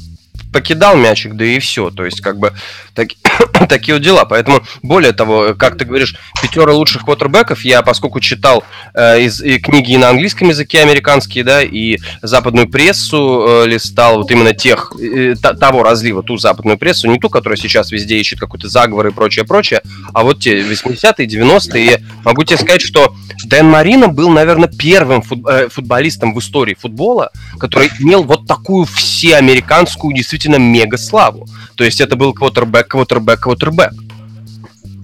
покидал 0.51 0.95
мячик, 0.95 1.33
да 1.33 1.45
и 1.45 1.59
все. 1.59 1.89
То 1.89 2.05
есть, 2.05 2.21
как 2.21 2.37
бы, 2.37 2.53
так, 2.93 3.09
такие 3.69 3.95
вот 3.95 4.03
дела. 4.03 4.25
Поэтому, 4.25 4.61
более 4.81 5.13
того, 5.13 5.53
как 5.53 5.77
ты 5.77 5.85
говоришь, 5.85 6.15
пятера 6.41 6.71
лучших 6.71 7.03
квотербеков, 7.03 7.63
я, 7.63 7.81
поскольку 7.81 8.19
читал 8.19 8.63
э, 8.93 9.21
из 9.21 9.41
и 9.41 9.59
книги 9.59 9.93
и 9.93 9.97
на 9.97 10.09
английском 10.09 10.49
языке 10.49 10.81
американские, 10.81 11.43
да, 11.43 11.61
и 11.61 11.97
западную 12.21 12.69
прессу 12.69 13.45
э, 13.47 13.67
листал, 13.67 14.17
вот 14.17 14.31
именно 14.31 14.53
тех, 14.53 14.93
э, 14.99 15.35
того 15.35 15.83
разлива, 15.83 16.23
ту 16.23 16.37
западную 16.37 16.77
прессу, 16.77 17.07
не 17.07 17.19
ту, 17.19 17.29
которая 17.29 17.57
сейчас 17.57 17.91
везде 17.91 18.17
ищет 18.17 18.39
какой-то 18.39 18.67
заговор 18.67 19.07
и 19.07 19.11
прочее, 19.11 19.45
прочее, 19.45 19.81
а 20.13 20.23
вот 20.23 20.39
те 20.39 20.61
80-е, 20.61 21.27
90-е. 21.27 22.03
Могу 22.23 22.43
тебе 22.43 22.57
сказать, 22.57 22.81
что 22.81 23.15
Дэн 23.45 23.67
Марина 23.67 24.07
был, 24.07 24.29
наверное, 24.29 24.69
первым 24.69 25.23
э, 25.47 25.69
футболистом 25.69 26.33
в 26.33 26.39
истории 26.39 26.75
футбола, 26.79 27.31
который 27.59 27.89
имел 27.99 28.23
вот 28.23 28.47
такую 28.47 28.85
всеамериканскую 28.85 30.13
действительно 30.13 30.36
действительно 30.37 30.57
мега 30.57 30.97
славу. 30.97 31.47
То 31.75 31.83
есть 31.83 32.01
это 32.01 32.15
был 32.15 32.33
квотербек, 32.33 32.87
квотербек, 32.87 33.39
квотербек. 33.39 33.91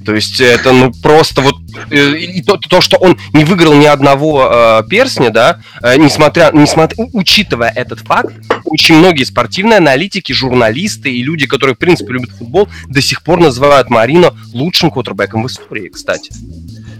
То 0.05 0.13
есть 0.13 0.41
это 0.41 0.73
ну 0.73 0.91
просто 1.01 1.41
вот 1.41 1.55
э, 1.89 2.17
и 2.17 2.41
то, 2.41 2.57
то 2.57 2.81
что 2.81 2.97
он 2.97 3.17
не 3.31 3.45
выиграл 3.45 3.73
ни 3.73 3.85
одного 3.85 4.49
э, 4.51 4.83
персня, 4.89 5.29
да, 5.29 5.59
э, 5.81 5.95
несмотря, 5.95 6.51
несмотря, 6.51 7.05
учитывая 7.13 7.71
этот 7.73 7.99
факт, 7.99 8.33
очень 8.65 8.95
многие 8.95 9.23
спортивные 9.23 9.77
аналитики, 9.77 10.33
журналисты 10.33 11.09
и 11.09 11.23
люди, 11.23 11.47
которые 11.47 11.75
в 11.75 11.79
принципе 11.79 12.13
любят 12.13 12.31
футбол, 12.31 12.67
до 12.89 13.01
сих 13.01 13.23
пор 13.23 13.39
называют 13.39 13.89
Марино 13.89 14.33
лучшим 14.51 14.91
квотербеком 14.91 15.43
в 15.43 15.47
истории, 15.47 15.87
кстати. 15.87 16.33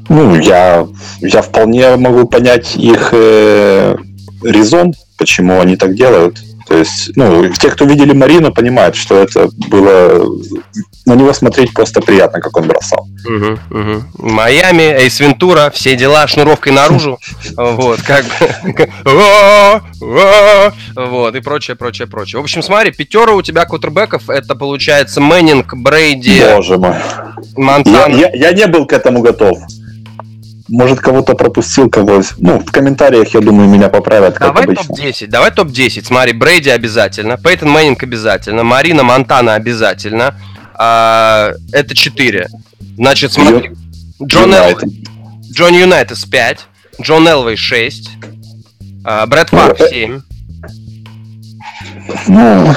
Ну 0.08 0.40
я 0.40 0.88
я 1.20 1.42
вполне 1.42 1.98
могу 1.98 2.26
понять 2.26 2.78
их 2.78 3.10
э, 3.12 3.98
резон, 4.44 4.94
почему 5.18 5.60
они 5.60 5.76
так 5.76 5.94
делают. 5.94 6.40
То 6.68 6.78
есть, 6.78 7.12
ну, 7.16 7.50
те, 7.50 7.70
кто 7.70 7.86
видели 7.86 8.14
Марину, 8.14 8.54
понимают, 8.54 8.96
что 8.96 9.18
это 9.18 9.50
было... 9.70 10.26
На 11.06 11.16
него 11.16 11.34
смотреть 11.34 11.74
просто 11.74 12.00
приятно, 12.00 12.40
как 12.40 12.56
он 12.56 12.68
бросал. 12.68 13.06
Угу, 13.26 13.60
угу. 13.78 14.04
Майами, 14.20 14.84
Эйс 14.84 15.20
Вентура, 15.20 15.70
все 15.74 15.98
дела 15.98 16.28
шнуровкой 16.28 16.72
наружу. 16.72 17.20
Вот, 17.58 18.02
как 18.02 18.24
бы... 18.26 19.82
Вот, 20.96 21.36
и 21.36 21.42
прочее, 21.42 21.76
прочее, 21.76 22.08
прочее. 22.08 22.40
В 22.40 22.44
общем, 22.44 22.64
смотри, 22.64 22.92
пятера 22.92 23.34
у 23.34 23.42
тебя 23.42 23.66
квотербеков, 23.66 24.30
это 24.30 24.56
получается 24.56 25.20
Мэннинг, 25.20 25.74
Брейди... 25.74 26.42
Боже 26.56 26.78
мой. 26.78 26.96
Монтана. 27.58 28.16
Я, 28.16 28.30
я, 28.30 28.50
я 28.50 28.54
не 28.54 28.68
был 28.68 28.86
к 28.86 28.94
этому 28.94 29.22
готов. 29.22 29.58
Может, 30.70 31.00
кого-то 31.00 31.34
пропустил, 31.36 31.90
кого 31.90 32.22
Ну, 32.38 32.60
в 32.60 32.72
комментариях, 32.72 33.34
я 33.34 33.42
думаю, 33.42 33.68
меня 33.68 33.90
поправят. 33.90 34.38
Давай 34.40 34.66
топ-10. 34.66 35.28
Давай 35.28 35.52
топ-10. 35.52 36.06
Смотри, 36.06 36.34
Брейди 36.34 36.70
обязательно, 36.70 37.38
Пейтон 37.38 37.70
Мэннинг 37.70 38.02
обязательно, 38.04 38.64
Марина 38.64 39.04
Монтана 39.04 39.56
обязательно. 39.56 40.36
А, 40.76 41.52
это 41.72 41.94
4. 41.94 42.48
Значит, 42.96 43.34
смотри. 43.34 43.72
Джон 44.22 44.54
Элвей. 44.54 45.04
Джонни 45.52 45.78
Юнайтас 45.78 46.26
5, 46.26 46.60
Джон 47.02 47.28
Элвей 47.28 47.58
6, 47.58 48.10
а, 49.04 49.26
Бретт 49.28 49.50
Фарв 49.50 49.78
7. 49.90 50.22
Ну, 52.28 52.76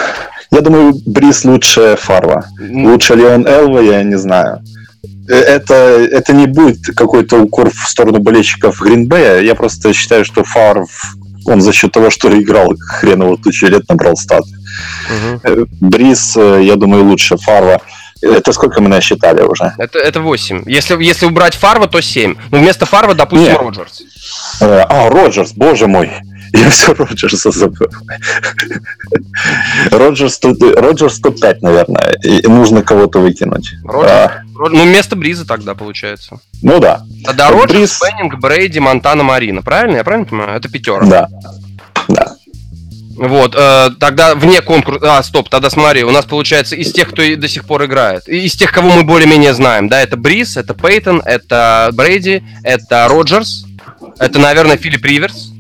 я 0.51 0.61
думаю, 0.61 0.95
Брис 1.07 1.45
лучше 1.45 1.97
Фарва. 1.99 2.47
Лучше 2.59 3.15
ли 3.15 3.25
он 3.25 3.47
Элва, 3.47 3.81
я 3.81 4.03
не 4.03 4.17
знаю. 4.17 4.63
Э, 5.29 5.35
это, 5.35 5.75
это 5.75 6.33
не 6.33 6.47
будет 6.47 6.87
какой-то 6.95 7.39
укор 7.39 7.71
в 7.71 7.89
сторону 7.89 8.19
болельщиков 8.19 8.81
Гринбея. 8.81 9.41
Я 9.41 9.55
просто 9.55 9.93
считаю, 9.93 10.25
что 10.25 10.45
Фарв, 10.45 11.17
он 11.45 11.61
за 11.61 11.73
счет 11.73 11.93
того, 11.93 12.11
что 12.11 12.29
играл 12.39 12.75
хреново 12.79 13.37
тысячу 13.39 13.67
лет, 13.67 13.89
набрал 13.89 14.17
статы. 14.17 14.49
Угу. 15.45 15.69
Брис, 15.81 16.37
э, 16.37 16.61
я 16.63 16.77
думаю, 16.77 17.05
лучше 17.05 17.37
Фарва. 17.37 17.81
Это 18.23 18.53
сколько 18.53 18.81
мы 18.81 18.89
насчитали 18.89 19.43
уже? 19.43 19.75
Это, 19.79 19.99
это 19.99 20.21
8. 20.21 20.63
Если, 20.67 21.03
если 21.03 21.27
убрать 21.27 21.55
Фарва, 21.55 21.87
то 21.87 22.01
7. 22.01 22.35
Ну, 22.51 22.59
вместо 22.59 22.87
Фарва, 22.87 23.15
допустим, 23.15 23.53
Нет. 23.53 23.61
Роджерс. 23.61 24.03
А, 24.61 25.11
Роджерс, 25.11 25.53
боже 25.53 25.87
мой. 25.87 26.11
Я 26.57 26.71
все 26.71 26.95
Роджерса 26.95 27.51
забыл. 27.51 27.89
Роджерс, 29.91 30.41
Роджерс 30.43 31.21
топ-5, 31.21 31.59
наверное. 31.61 32.19
И 32.23 32.47
нужно 32.47 32.83
кого-то 32.83 33.19
выкинуть. 33.21 33.73
Роджерс, 33.85 34.11
а. 34.11 34.43
Ну, 34.55 34.85
вместо 34.85 35.17
Бриза 35.17 35.47
тогда 35.47 35.75
получается. 35.75 36.39
Ну 36.63 36.79
да. 36.81 37.03
Тогда 37.25 37.51
Роджерс, 37.51 37.99
Бриз... 37.99 38.01
Пеннинг, 38.01 38.39
Брейди, 38.41 38.81
Монтана, 38.81 39.23
Марина. 39.23 39.63
Правильно? 39.63 39.97
Я 39.97 40.05
правильно 40.05 40.27
понимаю? 40.27 40.57
Это 40.57 40.69
пятерка. 40.69 41.07
Да. 41.07 41.29
Да. 42.09 42.37
Вот, 43.17 43.55
э, 43.57 43.91
тогда 43.99 44.35
вне 44.35 44.61
конкурса... 44.61 45.19
А, 45.19 45.23
стоп, 45.23 45.49
тогда 45.49 45.71
смотри, 45.71 46.05
у 46.05 46.11
нас 46.11 46.27
получается 46.27 46.77
из 46.77 46.93
тех, 46.93 47.09
кто 47.09 47.23
до 47.37 47.49
сих 47.49 47.65
пор 47.65 47.87
играет, 47.87 48.29
из 48.29 48.55
тех, 48.55 48.71
кого 48.73 48.91
мы 48.91 49.05
более-менее 49.05 49.55
знаем, 49.55 49.89
да, 49.89 50.03
это 50.03 50.19
Бриз, 50.19 50.59
это 50.59 50.75
Пейтон, 50.75 51.23
это 51.25 51.89
Брейди, 51.95 52.43
это 52.63 53.09
Роджерс, 53.09 53.65
это, 54.19 54.39
наверное, 54.39 54.77
Филипп 54.77 55.03
Риверс, 55.03 55.51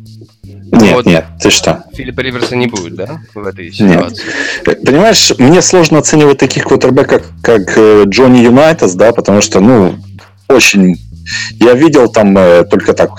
нет, 0.87 0.95
вот 0.95 1.07
нет, 1.07 1.27
ты 1.41 1.51
что? 1.51 1.85
Филиппа 1.95 2.21
Риверса 2.21 2.57
не 2.57 2.67
будет, 2.67 2.95
да, 2.95 3.21
в 3.35 3.47
этой 3.47 3.73
ситуации? 3.73 4.25
Нет. 4.67 4.85
Понимаешь, 4.85 5.33
мне 5.39 5.63
сложно 5.63 5.99
оценивать 5.99 6.39
таких 6.39 6.65
квотербеков, 6.65 7.23
как 7.43 7.77
э, 7.77 8.05
Джонни 8.07 8.39
Юнайтес, 8.39 8.95
да, 8.95 9.13
потому 9.13 9.41
что, 9.41 9.61
ну, 9.61 9.97
очень... 10.49 10.97
Я 11.59 11.75
видел 11.75 12.09
там 12.09 12.39
э, 12.39 12.65
только 12.65 12.93
так 12.93 13.11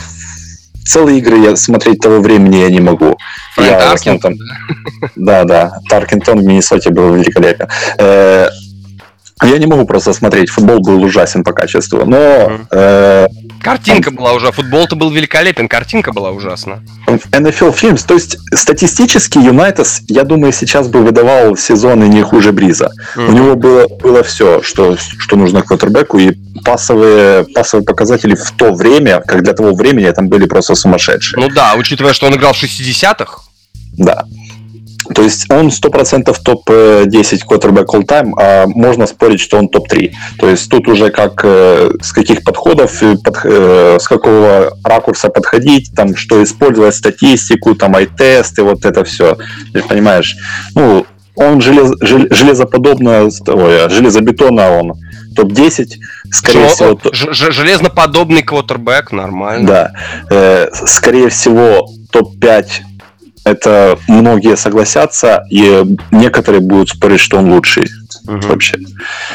целые 0.88 1.20
игры 1.20 1.38
я 1.40 1.56
смотреть 1.56 2.00
того 2.00 2.20
времени 2.20 2.58
я 2.58 2.70
не 2.70 2.80
могу. 2.80 3.18
Фрэнк 3.56 3.72
я, 3.72 3.80
Таркинтон, 3.80 4.38
да? 4.38 5.10
Да, 5.16 5.44
да. 5.44 5.72
Таркинтон 5.90 6.40
в 6.40 6.44
Миннесоте 6.46 6.90
был 6.90 7.14
великолепен. 7.14 7.68
Э, 7.98 8.48
я 9.44 9.58
не 9.58 9.68
могу 9.68 9.86
просто 9.86 10.14
смотреть. 10.14 10.50
Футбол 10.50 10.80
был 10.80 11.04
ужасен 11.04 11.44
по 11.44 11.54
качеству. 11.54 12.06
Но 12.06 12.18
mm-hmm. 12.18 12.68
э, 12.72 13.28
Картинка 13.62 14.12
была 14.12 14.34
уже, 14.34 14.52
футбол-то 14.52 14.96
был 14.96 15.12
великолепен, 15.12 15.68
картинка 15.68 16.12
была 16.14 16.32
ужасна. 16.32 16.84
NFL 17.08 17.76
Films, 17.76 18.06
то 18.06 18.14
есть 18.14 18.38
статистически 18.54 19.38
Юнайтес, 19.38 20.02
я 20.08 20.24
думаю, 20.24 20.54
сейчас 20.54 20.88
бы 20.88 21.02
выдавал 21.02 21.56
сезоны 21.58 22.06
не 22.06 22.22
хуже 22.22 22.52
Бриза. 22.52 22.92
Mm-hmm. 23.16 23.28
У 23.28 23.32
него 23.32 23.56
было, 23.56 23.88
было 23.88 24.24
все, 24.24 24.62
что, 24.62 24.98
что 24.98 25.36
нужно 25.36 25.62
квотербеку, 25.62 26.18
и 26.18 26.34
пасовые, 26.64 27.46
пасовые 27.46 27.86
показатели 27.86 28.36
в 28.36 28.52
то 28.52 28.74
время, 28.74 29.22
как 29.22 29.44
для 29.44 29.54
того 29.54 29.74
времени, 29.74 30.10
там 30.12 30.28
были 30.28 30.46
просто 30.46 30.76
сумасшедшие. 30.76 31.40
Ну 31.40 31.50
да, 31.50 31.76
учитывая, 31.76 32.14
что 32.14 32.28
он 32.28 32.36
играл 32.36 32.54
в 32.54 32.64
60-х. 32.64 33.42
Да. 33.98 34.26
То 35.18 35.24
есть 35.24 35.52
он 35.52 35.70
100% 35.70 36.32
топ-10 36.44 37.42
quarterback 37.50 37.88
all-time, 37.88 38.34
а 38.38 38.68
можно 38.68 39.08
спорить, 39.08 39.40
что 39.40 39.58
он 39.58 39.68
топ-3. 39.68 40.12
То 40.38 40.48
есть 40.48 40.70
тут 40.70 40.88
уже 40.88 41.10
как 41.10 41.42
э, 41.44 41.90
с 42.00 42.12
каких 42.12 42.44
подходов, 42.44 43.00
под, 43.24 43.40
э, 43.44 43.98
с 44.00 44.08
какого 44.08 44.78
ракурса 44.84 45.30
подходить, 45.30 45.92
там, 45.96 46.16
что 46.16 46.44
использовать, 46.44 46.94
статистику, 46.94 47.74
там, 47.74 47.96
ай-тесты, 47.96 48.62
вот 48.62 48.86
это 48.86 49.04
все. 49.06 49.40
Ты 49.74 49.82
понимаешь? 49.82 50.36
Ну, 50.76 51.04
он 51.34 51.62
желез, 51.62 51.94
железоподобно, 52.00 53.24
ой, 53.48 53.90
железобетонно 53.90 54.70
он 54.70 54.94
топ-10, 55.36 55.94
скорее 56.32 56.70
Что, 56.70 56.96
всего... 56.96 57.00
Ж, 57.12 57.52
железноподобный 57.52 58.44
квотербек, 58.44 59.12
нормально. 59.12 59.68
Да. 59.68 59.94
Э, 60.30 60.68
скорее 60.86 61.30
всего, 61.30 61.90
топ-5 62.12 62.66
это 63.52 64.00
многие 64.08 64.58
согласятся, 64.58 65.44
и 65.50 65.84
некоторые 66.12 66.62
будут 66.62 66.90
спорить, 66.90 67.20
что 67.20 67.38
он 67.38 67.52
лучший 67.52 67.88
угу. 68.28 68.48
вообще. 68.48 68.78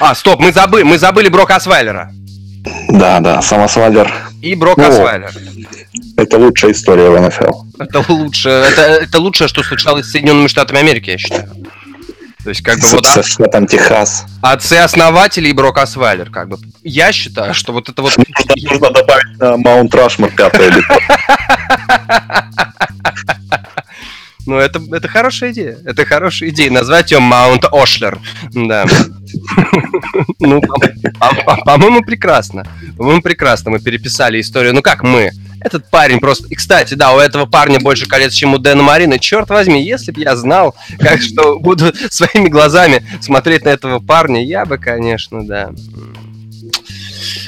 А, 0.01 0.15
стоп, 0.15 0.41
мы 0.41 0.53
забыли, 0.53 0.83
мы 0.83 0.99
забыли 0.99 1.29
Брока 1.29 1.57
Асвайлера. 1.57 2.13
Да, 2.89 3.21
да, 3.21 3.43
сам 3.43 3.63
Асвайлер. 3.63 4.13
И 4.41 4.55
Брок 4.55 4.77
ну, 4.77 4.89
Асвайлер. 4.89 5.33
Это 6.17 6.39
лучшая 6.39 6.73
история 6.73 7.11
в 7.11 7.21
НФЛ. 7.21 7.65
Это 7.79 8.05
лучшее, 8.09 8.65
это, 8.67 8.83
это 8.83 9.19
лучшее, 9.19 9.49
что 9.49 9.63
случалось 9.63 10.07
с 10.07 10.13
Соединенными 10.13 10.47
Штатами 10.47 10.81
Америки, 10.81 11.11
я 11.11 11.19
считаю. 11.19 11.49
То 12.45 12.49
есть, 12.49 12.63
как 12.63 12.81
бы 12.81 12.87
вот... 12.89 13.07
Со 13.07 13.23
штатом 13.23 13.69
Техас. 13.69 14.27
Отцы-основатели 14.43 15.49
и 15.49 15.53
Брок 15.53 15.79
Асвайлер, 15.79 16.31
как 16.31 16.49
бы. 16.49 16.59
Я 16.83 17.13
считаю, 17.13 17.55
что 17.55 17.73
вот 17.73 17.89
это 17.89 18.03
вот... 18.03 18.17
Нужно 18.17 18.91
добавить 18.91 19.39
на 19.39 19.57
Маунт 19.57 19.95
Рашмар 19.95 20.31
пятое 20.31 20.71
лицо. 20.71 20.99
Ну, 24.47 24.57
это, 24.57 24.81
это 24.93 25.09
хорошая 25.09 25.53
идея. 25.53 25.79
Это 25.85 26.05
хорошая 26.05 26.51
идея. 26.51 26.71
Назвать 26.71 27.11
ее 27.11 27.21
Маунт 27.21 27.65
Ошлер. 27.71 28.19
Да. 28.53 28.87
Ну, 30.41 30.61
по-моему, 31.65 32.03
прекрасно. 32.03 32.67
По-моему, 32.99 33.23
прекрасно. 33.23 33.71
Мы 33.71 33.81
переписали 33.81 34.41
историю. 34.41 34.75
Ну, 34.75 34.83
как 34.83 35.03
мы? 35.03 35.31
Этот 35.61 35.89
парень 35.91 36.19
просто... 36.19 36.49
И, 36.49 36.55
кстати, 36.55 36.95
да, 36.95 37.15
у 37.15 37.19
этого 37.19 37.47
парня 37.47 37.79
больше 37.79 38.07
колец, 38.07 38.33
чем 38.33 38.55
у 38.55 38.59
Дэна 38.59 38.83
Марина. 38.83 39.19
Черт 39.19 39.49
возьми, 39.49 39.83
если 39.83 40.11
бы 40.11 40.21
я 40.21 40.37
знал, 40.37 40.75
как 40.99 41.23
что 41.23 41.59
буду 41.59 41.93
своими 42.11 42.49
глазами 42.49 43.03
смотреть 43.21 43.65
на 43.65 43.71
этого 43.71 44.01
парня, 44.01 44.45
я 44.45 44.65
бы, 44.65 44.77
конечно, 44.77 45.47
да. 45.47 45.71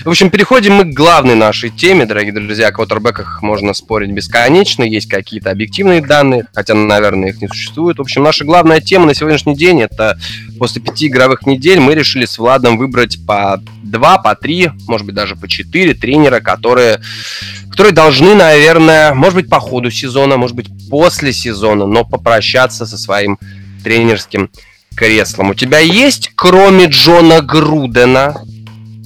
В 0.05 0.11
общем, 0.11 0.29
переходим 0.29 0.75
мы 0.75 0.85
к 0.85 0.93
главной 0.93 1.35
нашей 1.35 1.71
теме, 1.71 2.05
дорогие 2.05 2.35
друзья. 2.35 2.69
О 2.69 2.73
квотербеках 2.73 3.41
можно 3.41 3.73
спорить 3.73 4.11
бесконечно, 4.11 4.83
есть 4.85 5.09
какие-то 5.09 5.51
объективные 5.51 6.03
данные, 6.03 6.47
хотя, 6.53 6.75
наверное, 6.75 7.31
их 7.31 7.41
не 7.41 7.49
существует. 7.49 7.97
В 7.97 8.03
общем, 8.03 8.23
наша 8.23 8.45
главная 8.45 8.83
тема 8.83 9.07
на 9.07 9.15
сегодняшний 9.15 9.57
день 9.57 9.81
это 9.81 10.19
после 10.59 10.83
пяти 10.83 11.07
игровых 11.07 11.47
недель 11.47 11.81
мы 11.81 11.95
решили 11.95 12.27
с 12.27 12.37
Владом 12.37 12.77
выбрать 12.77 13.17
по 13.27 13.63
два, 13.83 14.19
по 14.19 14.35
три, 14.35 14.69
может 14.87 15.07
быть, 15.07 15.15
даже 15.15 15.37
по 15.37 15.49
четыре 15.49 15.95
тренера, 15.95 16.41
которые, 16.41 17.01
которые 17.71 17.95
должны, 17.95 18.35
наверное, 18.35 19.15
может 19.15 19.37
быть, 19.37 19.49
по 19.49 19.59
ходу 19.59 19.91
сезона, 19.91 20.37
может 20.37 20.55
быть, 20.55 20.69
после 20.91 21.33
сезона, 21.33 21.87
но 21.87 22.05
попрощаться 22.05 22.85
со 22.85 22.99
своим 22.99 23.39
тренерским 23.83 24.51
креслом. 24.95 25.51
У 25.51 25.55
тебя 25.55 25.79
есть, 25.79 26.31
кроме 26.35 26.89
Джона 26.89 27.41
Грудена. 27.41 28.35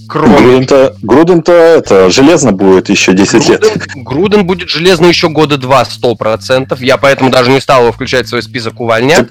Груден-то, 0.09 0.97
Груден-то 1.03 1.53
это, 1.53 2.09
железно 2.09 2.53
будет 2.53 2.88
еще 2.88 3.12
10 3.12 3.33
Груден, 3.33 3.51
лет. 3.51 3.87
Груден 3.94 4.47
будет 4.47 4.71
железно 4.71 5.05
еще 5.05 5.29
года 5.29 5.59
два, 5.59 5.85
сто 5.85 6.14
процентов. 6.14 6.81
Я 6.81 6.97
поэтому 6.97 7.31
даже 7.31 7.51
не 7.51 7.61
стал 7.61 7.83
его 7.83 7.92
включать 7.92 8.25
в 8.25 8.31
свой 8.31 8.42
список 8.42 8.81
увольнять. 8.81 9.29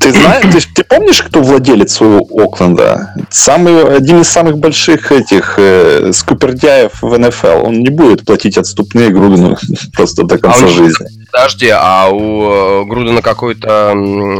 Ты, 0.00 0.12
ты 0.12 0.18
знаешь, 0.18 0.46
ты, 0.50 0.60
ты 0.74 0.84
помнишь, 0.84 1.22
кто 1.22 1.42
владелец 1.42 2.00
у 2.00 2.26
Окленда? 2.40 3.14
Самый, 3.28 3.94
один 3.94 4.22
из 4.22 4.28
самых 4.28 4.56
больших 4.56 5.12
этих 5.12 5.58
э, 5.58 6.10
скупердяев 6.14 7.02
в 7.02 7.18
НФЛ. 7.18 7.66
Он 7.66 7.80
не 7.80 7.90
будет 7.90 8.24
платить 8.24 8.56
отступные 8.56 9.10
Грудену 9.10 9.58
просто 9.92 10.24
до 10.24 10.38
конца 10.38 10.64
а 10.64 10.68
жизни. 10.68 11.08
Подожди, 11.30 11.68
а 11.70 12.08
у 12.10 12.82
э, 12.82 12.84
Грудена 12.86 13.20
какой-то 13.20 13.92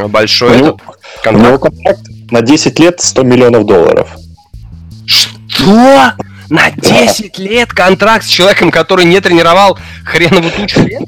большой 0.09 0.57
у 0.57 0.59
него, 0.59 0.81
контракт? 1.23 1.47
У 1.47 1.49
него 1.49 1.59
контракт 1.59 2.01
на 2.31 2.41
10 2.41 2.79
лет 2.79 3.01
100 3.01 3.23
миллионов 3.25 3.67
долларов. 3.67 4.09
Что? 5.57 6.13
На 6.49 6.71
10 6.71 7.39
лет 7.39 7.73
контракт 7.73 8.25
с 8.25 8.29
человеком, 8.29 8.71
который 8.71 9.05
не 9.05 9.21
тренировал 9.21 9.79
хренову 10.05 10.49
тучу 10.51 10.81
лет? 10.81 11.03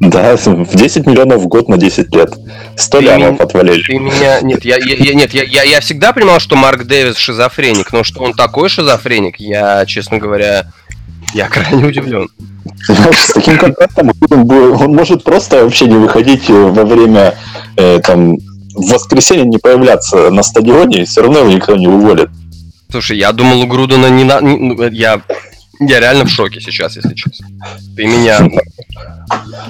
Да, 0.00 0.36
в 0.36 0.74
10 0.74 1.06
миллионов 1.06 1.42
в 1.42 1.46
год 1.46 1.68
на 1.68 1.76
10 1.76 2.12
лет. 2.14 2.34
100 2.76 2.98
ты 2.98 3.04
лямов 3.04 3.32
меня, 3.34 3.44
отвалили. 3.44 3.82
Ты 3.82 3.98
меня... 3.98 4.40
Нет, 4.40 4.64
я, 4.64 4.78
я, 4.78 5.14
нет 5.14 5.32
я, 5.32 5.44
я, 5.44 5.62
я 5.62 5.80
всегда 5.80 6.12
понимал, 6.12 6.40
что 6.40 6.56
Марк 6.56 6.82
Дэвис 6.82 7.16
шизофреник, 7.16 7.92
но 7.92 8.02
что 8.02 8.22
он 8.22 8.32
такой 8.32 8.68
шизофреник, 8.68 9.38
я, 9.38 9.86
честно 9.86 10.18
говоря, 10.18 10.66
я 11.34 11.48
крайне 11.48 11.84
удивлен. 11.84 12.28
Знаешь, 12.86 13.18
с 13.18 13.32
таким 13.32 13.58
контрактом 13.58 14.10
он, 14.30 14.94
может 14.94 15.22
просто 15.22 15.62
вообще 15.62 15.86
не 15.86 15.96
выходить 15.96 16.48
во 16.48 16.84
время 16.84 17.36
э, 17.76 18.00
там 18.02 18.36
в 18.74 18.90
воскресенье 18.90 19.44
не 19.44 19.58
появляться 19.58 20.30
на 20.30 20.42
стадионе, 20.42 21.02
и 21.02 21.04
все 21.04 21.22
равно 21.22 21.40
его 21.40 21.50
никто 21.50 21.76
не 21.76 21.86
уволит. 21.86 22.30
Слушай, 22.92 23.18
я 23.18 23.32
думал, 23.32 23.62
у 23.62 23.66
Грудена 23.66 24.08
не 24.10 24.24
на... 24.24 24.40
Не, 24.40 24.56
ну, 24.56 24.88
я... 24.88 25.20
Я 25.80 25.98
реально 25.98 26.26
в 26.26 26.30
шоке 26.30 26.60
сейчас, 26.60 26.94
если 26.94 27.14
честно. 27.14 27.48
Ты 27.96 28.04
меня... 28.06 28.48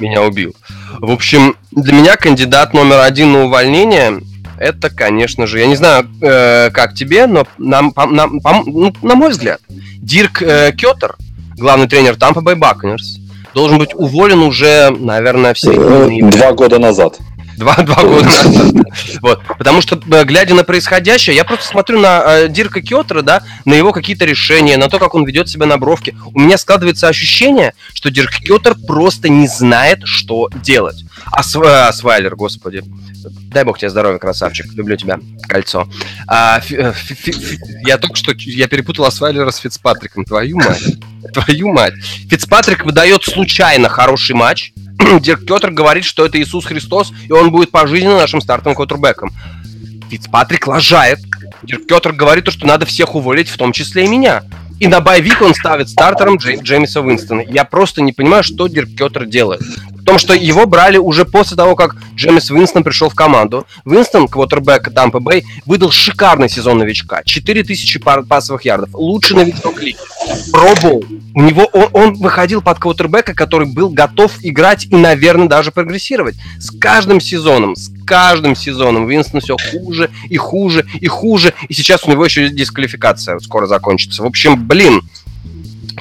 Меня 0.00 0.22
убил. 0.22 0.54
В 0.98 1.10
общем, 1.10 1.56
для 1.70 1.94
меня 1.94 2.16
кандидат 2.16 2.74
номер 2.74 2.98
один 3.00 3.32
на 3.32 3.44
увольнение 3.44 4.20
это, 4.58 4.90
конечно 4.90 5.46
же, 5.48 5.58
я 5.58 5.66
не 5.66 5.74
знаю, 5.74 6.08
э, 6.20 6.70
как 6.70 6.94
тебе, 6.94 7.26
но 7.26 7.46
нам, 7.58 7.92
нам, 7.96 8.38
нам, 8.44 8.62
ну, 8.66 8.94
на 9.02 9.16
мой 9.16 9.30
взгляд, 9.30 9.60
Дирк 9.68 10.40
э, 10.40 10.70
Кётер, 10.72 11.16
главный 11.56 11.88
тренер 11.88 12.14
Тампа 12.14 12.42
Бэй 12.42 12.54
Бакнерс, 12.54 13.18
должен 13.54 13.78
быть 13.78 13.92
уволен 13.94 14.40
уже, 14.40 14.90
наверное, 14.90 15.54
в 15.54 15.58
середине... 15.58 16.30
Два 16.30 16.52
года 16.52 16.78
назад. 16.78 17.18
Два, 17.56 17.76
два 17.76 18.02
года 18.02 18.24
назад. 18.24 18.74
Вот. 19.20 19.40
Потому 19.58 19.80
что, 19.80 20.00
э, 20.10 20.24
глядя 20.24 20.54
на 20.54 20.64
происходящее, 20.64 21.36
я 21.36 21.44
просто 21.44 21.66
смотрю 21.66 22.00
на 22.00 22.22
э, 22.24 22.48
Дирка 22.48 22.80
Кётера, 22.80 23.22
да, 23.22 23.42
на 23.64 23.74
его 23.74 23.92
какие-то 23.92 24.24
решения, 24.24 24.76
на 24.76 24.88
то, 24.88 24.98
как 24.98 25.14
он 25.14 25.24
ведет 25.24 25.48
себя 25.48 25.66
на 25.66 25.78
бровке. 25.78 26.14
У 26.34 26.40
меня 26.40 26.58
складывается 26.58 27.08
ощущение, 27.08 27.74
что 27.94 28.10
Дирк 28.10 28.32
Кётер 28.32 28.74
просто 28.86 29.28
не 29.28 29.48
знает, 29.48 30.00
что 30.04 30.48
делать. 30.62 31.04
А 31.26 31.42
Св... 31.42 31.64
а, 31.66 31.92
Свайлер, 31.92 32.34
господи. 32.36 32.82
Дай 33.30 33.64
бог 33.64 33.78
тебе 33.78 33.90
здоровья, 33.90 34.18
красавчик. 34.18 34.72
Люблю 34.74 34.96
тебя. 34.96 35.18
Кольцо. 35.48 35.88
А, 36.26 36.60
фи, 36.60 36.76
э, 36.76 36.92
фи, 36.92 37.14
фи, 37.14 37.58
я 37.86 37.98
только 37.98 38.16
что 38.16 38.32
я 38.36 38.68
перепутал 38.68 39.04
Асвайлера 39.04 39.50
с 39.50 39.58
Фицпатриком. 39.58 40.24
Твою 40.24 40.56
мать. 40.56 40.82
Твою 41.32 41.72
мать. 41.72 41.94
Фицпатрик 42.28 42.84
выдает 42.84 43.22
случайно 43.24 43.88
хороший 43.88 44.34
матч, 44.34 44.72
Дирк 45.20 45.40
Кетер 45.46 45.70
говорит, 45.70 46.04
что 46.04 46.26
это 46.26 46.40
Иисус 46.40 46.64
Христос, 46.64 47.12
и 47.28 47.32
он 47.32 47.50
будет 47.50 47.70
пожизненно 47.70 48.16
нашим 48.16 48.40
стартовым 48.40 48.76
квотербеком. 48.76 49.32
Фицпатрик 50.10 50.66
лажает. 50.66 51.20
Дирк 51.62 51.86
Кетер 51.86 52.12
говорит, 52.12 52.50
что 52.50 52.66
надо 52.66 52.86
всех 52.86 53.14
уволить, 53.14 53.48
в 53.48 53.56
том 53.56 53.72
числе 53.72 54.04
и 54.04 54.08
меня. 54.08 54.42
И 54.80 54.88
на 54.88 55.00
боевик 55.00 55.40
он 55.42 55.54
ставит 55.54 55.88
стартером 55.88 56.36
Джей, 56.36 56.60
Джеймиса 56.60 57.00
Уинстона. 57.00 57.42
Я 57.42 57.64
просто 57.64 58.02
не 58.02 58.12
понимаю, 58.12 58.42
что 58.42 58.66
Дирк 58.66 58.90
Кетер 58.90 59.26
делает. 59.26 59.62
В 60.02 60.04
том, 60.04 60.18
что 60.18 60.34
его 60.34 60.66
брали 60.66 60.98
уже 60.98 61.24
после 61.24 61.56
того, 61.56 61.76
как 61.76 61.94
Джеймис 62.16 62.50
Уинстон 62.50 62.82
пришел 62.82 63.08
в 63.08 63.14
команду. 63.14 63.64
Уинстон, 63.84 64.26
квотербек 64.26 64.92
Тампа 64.92 65.20
Бэй, 65.20 65.44
выдал 65.64 65.92
шикарный 65.92 66.48
сезон 66.48 66.78
новичка. 66.78 67.22
4000 67.24 68.00
пар 68.00 68.24
пасовых 68.24 68.64
ярдов. 68.64 68.90
Лучший 68.94 69.36
новичок 69.36 69.80
лиги. 69.80 69.96
Пробовал. 70.50 71.04
У 71.34 71.42
него 71.42 71.66
он, 71.72 71.88
он 71.92 72.14
выходил 72.14 72.62
под 72.62 72.80
квотербека, 72.80 73.32
который 73.32 73.68
был 73.68 73.90
готов 73.90 74.32
играть 74.42 74.86
и, 74.86 74.96
наверное, 74.96 75.48
даже 75.48 75.70
прогрессировать. 75.70 76.34
С 76.58 76.76
каждым 76.76 77.20
сезоном, 77.20 77.76
с 77.76 77.88
каждым 78.04 78.56
сезоном 78.56 79.04
Уинстон 79.04 79.40
все 79.40 79.56
хуже 79.56 80.10
и 80.28 80.36
хуже 80.36 80.84
и 81.00 81.06
хуже. 81.06 81.54
И 81.68 81.74
сейчас 81.74 82.02
у 82.04 82.10
него 82.10 82.24
еще 82.24 82.48
дисквалификация 82.48 83.38
скоро 83.38 83.66
закончится. 83.66 84.24
В 84.24 84.26
общем, 84.26 84.66
блин, 84.66 85.02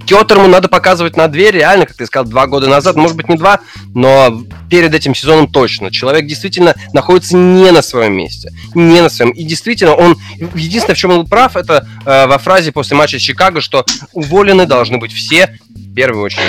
Кеттерму 0.06 0.47
надо 0.47 0.67
показывать 0.67 1.15
на 1.17 1.27
две, 1.27 1.51
реально, 1.51 1.86
как 1.86 1.97
ты 1.97 2.06
сказал, 2.06 2.25
два 2.25 2.47
года 2.47 2.67
назад, 2.67 2.95
может 2.95 3.15
быть, 3.15 3.30
не 3.30 3.38
два, 3.38 3.60
но 3.93 4.43
перед 4.69 4.93
этим 4.93 5.15
сезоном 5.15 5.47
точно. 5.47 5.91
Человек 5.91 6.25
действительно 6.27 6.75
находится 6.93 7.36
не 7.36 7.71
на 7.71 7.82
своем 7.82 8.13
месте. 8.13 8.51
Не 8.73 9.01
на 9.01 9.10
своем. 9.10 9.32
И 9.32 9.43
действительно, 9.43 9.95
он... 9.95 10.17
Единственное, 10.56 10.95
в 10.95 10.99
чем 10.99 11.12
он 11.12 11.21
был 11.21 11.27
прав, 11.27 11.56
это 11.56 11.88
э, 12.06 12.27
во 12.27 12.38
фразе 12.38 12.71
после 12.71 12.95
матча 12.95 13.19
с 13.19 13.21
Чикаго, 13.21 13.62
что 13.62 13.86
уволены 14.13 14.65
должны 14.65 14.97
быть 14.97 15.13
все, 15.13 15.58
в 15.69 15.93
первую 15.93 16.25
очередь. 16.25 16.43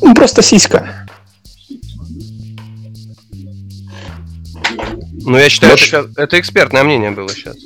Ну, 0.00 0.14
просто 0.14 0.42
сиська. 0.42 1.06
Ну, 5.28 5.36
я 5.36 5.48
считаю, 5.48 5.74
это, 5.74 6.10
это 6.16 6.40
экспертное 6.40 6.84
мнение 6.84 7.10
было 7.10 7.28
сейчас. 7.28 7.56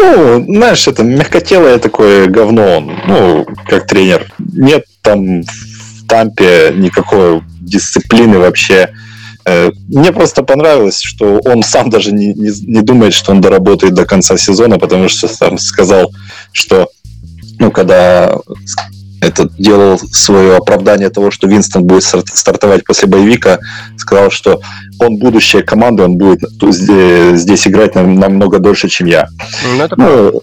Ну, 0.00 0.44
знаешь, 0.44 0.88
это 0.88 1.04
мягкотелое 1.04 1.78
такое 1.78 2.26
говно 2.26 2.78
он, 2.78 2.92
ну, 3.06 3.46
как 3.68 3.86
тренер. 3.86 4.32
Нет 4.38 4.84
там 5.02 5.42
в 5.42 6.06
Тампе 6.08 6.72
никакой 6.74 7.42
дисциплины 7.60 8.38
вообще. 8.38 8.90
Э, 9.44 9.70
мне 9.88 10.12
просто 10.12 10.42
понравилось, 10.42 11.00
что 11.00 11.40
он 11.44 11.62
сам 11.62 11.90
даже 11.90 12.12
не, 12.12 12.28
не, 12.34 12.50
не 12.66 12.80
думает, 12.82 13.12
что 13.12 13.32
он 13.32 13.40
доработает 13.40 13.94
до 13.94 14.06
конца 14.06 14.36
сезона, 14.36 14.78
потому 14.78 15.08
что 15.08 15.28
сам 15.28 15.58
сказал, 15.58 16.10
что 16.52 16.88
ну, 17.58 17.70
когда 17.70 18.38
этот 19.20 19.54
делал 19.56 19.98
свое 19.98 20.56
оправдание 20.56 21.10
того, 21.10 21.30
что 21.30 21.46
Винстон 21.46 21.84
будет 21.84 22.02
стартовать 22.02 22.84
после 22.84 23.08
боевика, 23.08 23.58
сказал, 23.96 24.30
что 24.30 24.60
он 24.98 25.18
будущая 25.18 25.62
команда, 25.62 26.04
он 26.04 26.16
будет 26.16 26.40
здесь 26.60 27.66
играть 27.66 27.94
намного 27.94 28.58
дольше, 28.58 28.88
чем 28.88 29.06
я. 29.06 29.28
Ну, 29.76 29.82
это 29.82 29.96
ну, 29.96 30.42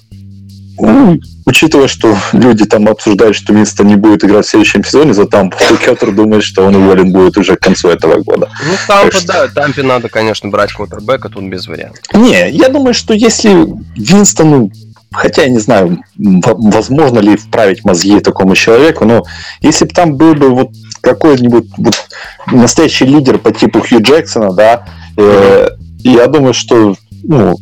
ну, 0.80 1.20
учитывая, 1.46 1.88
что 1.88 2.16
люди 2.34 2.66
там 2.66 2.88
обсуждают, 2.88 3.36
что 3.36 3.54
Винстон 3.54 3.88
не 3.88 3.96
будет 3.96 4.24
играть 4.24 4.46
в 4.46 4.50
следующем 4.50 4.84
сезоне 4.84 5.14
за 5.14 5.26
Тампу, 5.26 5.58
Кеттер 5.84 6.12
думает, 6.12 6.44
что 6.44 6.64
он 6.64 6.76
уволен 6.76 7.12
будет 7.12 7.38
уже 7.38 7.56
к 7.56 7.60
концу 7.60 7.90
этого 7.90 8.22
года. 8.22 8.50
Ну, 8.64 8.74
Тампа, 8.88 9.18
что... 9.18 9.28
да, 9.28 9.48
Тампе 9.48 9.82
надо, 9.82 10.10
конечно, 10.10 10.50
брать 10.50 10.72
квотербека, 10.74 11.30
тут 11.30 11.44
без 11.46 11.68
вариантов. 11.68 12.04
Не, 12.14 12.52
я 12.52 12.70
думаю, 12.70 12.94
что 12.94 13.14
если 13.14 13.66
Винстону 13.96 14.72
Хотя 15.12 15.44
я 15.44 15.50
не 15.50 15.60
знаю, 15.60 16.00
возможно 16.18 17.20
ли 17.20 17.38
вправить 17.38 17.86
мозги 17.86 18.20
такому 18.20 18.56
человеку, 18.56 19.06
но 19.06 19.24
если 19.62 19.86
бы 19.86 19.92
там 19.92 20.16
был 20.16 20.36
бы 20.36 20.50
вот 20.50 20.72
какой-нибудь 21.02 21.70
вот 21.78 21.96
настоящий 22.52 23.06
лидер 23.06 23.38
по 23.38 23.52
типу 23.52 23.80
Хью 23.80 24.02
Джексона, 24.02 24.52
да, 24.54 24.86
э, 25.18 25.70
я 26.00 26.28
думаю, 26.28 26.54
что 26.54 26.96
ну, 27.24 27.56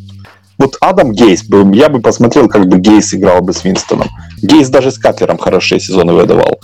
вот 0.58 0.78
Адам 0.82 1.12
Гейс 1.12 1.44
был, 1.44 1.72
я 1.74 1.90
бы 1.90 2.00
посмотрел, 2.00 2.48
как 2.48 2.68
бы 2.68 2.78
Гейс 2.80 3.14
играл 3.14 3.42
бы 3.42 3.54
с 3.54 3.64
Винстоном. 3.64 4.10
Гейс 4.42 4.70
даже 4.70 4.92
с 4.92 4.98
Катлером 4.98 5.38
хорошие 5.38 5.80
сезоны 5.80 6.14
выдавал. 6.14 6.60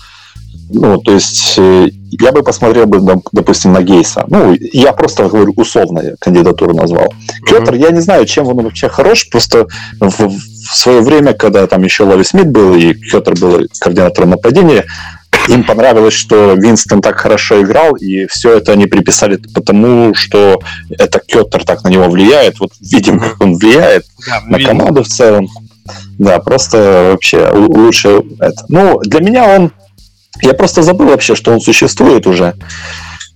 Ну, 0.73 0.99
то 1.01 1.11
есть 1.11 1.55
э, 1.57 1.89
я 2.11 2.31
бы 2.31 2.43
посмотрел 2.43 2.85
бы, 2.85 3.21
допустим, 3.33 3.73
на 3.73 3.81
Гейса. 3.81 4.23
Ну, 4.27 4.55
я 4.71 4.93
просто 4.93 5.27
говорю 5.27 5.53
условно 5.57 6.15
кандидатуру 6.19 6.73
назвал. 6.73 7.07
Mm-hmm. 7.07 7.45
Кётер, 7.45 7.73
я 7.75 7.89
не 7.89 7.99
знаю, 7.99 8.25
чем 8.25 8.47
он 8.47 8.63
вообще 8.63 8.87
хорош, 8.87 9.29
просто 9.29 9.67
в, 9.99 10.29
в 10.71 10.77
свое 10.77 11.01
время, 11.01 11.33
когда 11.33 11.67
там 11.67 11.83
еще 11.83 12.03
Лови 12.03 12.23
Смит 12.23 12.49
был 12.49 12.75
и 12.75 12.93
Кётер 12.93 13.35
был 13.35 13.67
координатором 13.79 14.31
нападения, 14.31 14.85
им 15.49 15.65
понравилось, 15.65 16.13
что 16.13 16.53
Винстон 16.53 17.01
так 17.01 17.17
хорошо 17.17 17.61
играл, 17.61 17.95
и 17.95 18.25
все 18.27 18.57
это 18.57 18.71
они 18.71 18.85
приписали 18.85 19.37
потому, 19.53 20.13
что 20.15 20.61
это 20.89 21.19
Кётер 21.19 21.65
так 21.65 21.83
на 21.83 21.89
него 21.89 22.09
влияет. 22.09 22.59
Вот 22.59 22.71
видим, 22.79 23.19
как 23.19 23.41
он 23.41 23.55
влияет 23.55 24.05
да, 24.25 24.41
на 24.47 24.57
видим. 24.57 24.69
команду 24.69 25.03
в 25.03 25.07
целом. 25.07 25.49
Да, 26.17 26.39
просто 26.39 27.09
вообще 27.11 27.49
лучше 27.49 28.21
это. 28.39 28.63
Ну, 28.69 28.99
для 28.99 29.19
меня 29.19 29.55
он 29.55 29.73
я 30.41 30.53
просто 30.53 30.83
забыл 30.83 31.07
вообще, 31.07 31.35
что 31.35 31.51
он 31.51 31.59
существует 31.59 32.25
уже. 32.27 32.53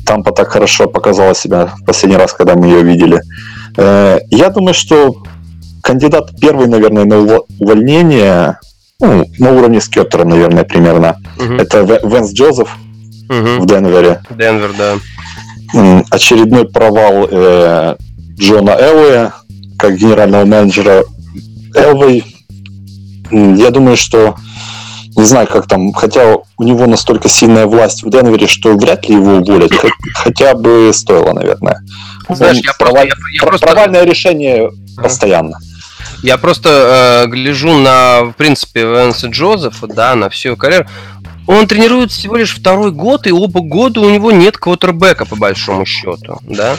Тампа 0.05 0.31
так 0.31 0.49
хорошо 0.49 0.87
показала 0.87 1.35
себя 1.35 1.65
в 1.65 1.83
последний 1.83 2.17
раз, 2.17 2.31
когда 2.31 2.55
мы 2.55 2.67
ее 2.67 2.83
видели. 2.83 3.19
Э, 3.75 4.19
я 4.29 4.49
думаю, 4.49 4.73
что 4.73 5.23
кандидат 5.85 6.31
первый, 6.41 6.67
наверное, 6.67 7.05
на 7.05 7.39
увольнение, 7.59 8.57
ну, 8.99 9.25
на 9.37 9.51
уровне 9.51 9.79
с 9.79 9.87
Кеттером, 9.87 10.29
наверное, 10.29 10.63
примерно, 10.63 11.17
угу. 11.37 11.53
это 11.53 11.81
Венс 11.81 12.33
Джозеф 12.33 12.75
угу. 13.29 13.61
в 13.61 13.67
Денвере. 13.67 14.21
Денвер, 14.31 14.71
да. 14.77 14.95
Очередной 16.09 16.67
провал 16.67 17.27
э, 17.29 17.95
Джона 18.37 18.71
Элвея 18.71 19.33
как 19.77 19.95
генерального 19.95 20.45
менеджера. 20.45 21.03
Элвей, 21.75 22.23
я 23.29 23.69
думаю, 23.69 23.97
что 23.97 24.35
не 25.15 25.25
знаю, 25.25 25.47
как 25.47 25.67
там, 25.67 25.93
хотя 25.93 26.37
у 26.57 26.63
него 26.63 26.87
настолько 26.87 27.29
сильная 27.29 27.67
власть 27.67 28.03
в 28.03 28.09
Денвере, 28.09 28.47
что 28.47 28.75
вряд 28.75 29.07
ли 29.07 29.15
его 29.15 29.35
уволят, 29.35 29.71
хотя 30.15 30.55
бы 30.55 30.91
стоило, 30.93 31.31
наверное. 31.33 31.81
Знаешь, 32.29 32.57
я 32.57 32.73
провал... 32.77 33.03
просто, 33.03 33.17
я, 33.31 33.43
я 33.43 33.47
просто... 33.47 33.67
Провальное 33.67 34.03
решение 34.03 34.71
постоянно. 34.97 35.59
Я 36.25 36.39
просто 36.39 37.25
э, 37.25 37.29
гляжу 37.29 37.77
на, 37.77 38.23
в 38.23 38.33
принципе, 38.33 38.81
Венса 38.81 39.27
Джозефа, 39.27 39.85
да, 39.85 40.15
на 40.15 40.27
всю 40.31 40.57
карьеру. 40.57 40.87
Он 41.45 41.67
тренирует 41.67 42.11
всего 42.11 42.35
лишь 42.35 42.55
второй 42.55 42.91
год, 42.91 43.27
и 43.27 43.31
оба 43.31 43.61
года 43.61 44.01
у 44.01 44.09
него 44.09 44.31
нет 44.31 44.57
квотербека, 44.57 45.25
по 45.25 45.35
большому 45.35 45.85
счету, 45.85 46.39
да. 46.41 46.77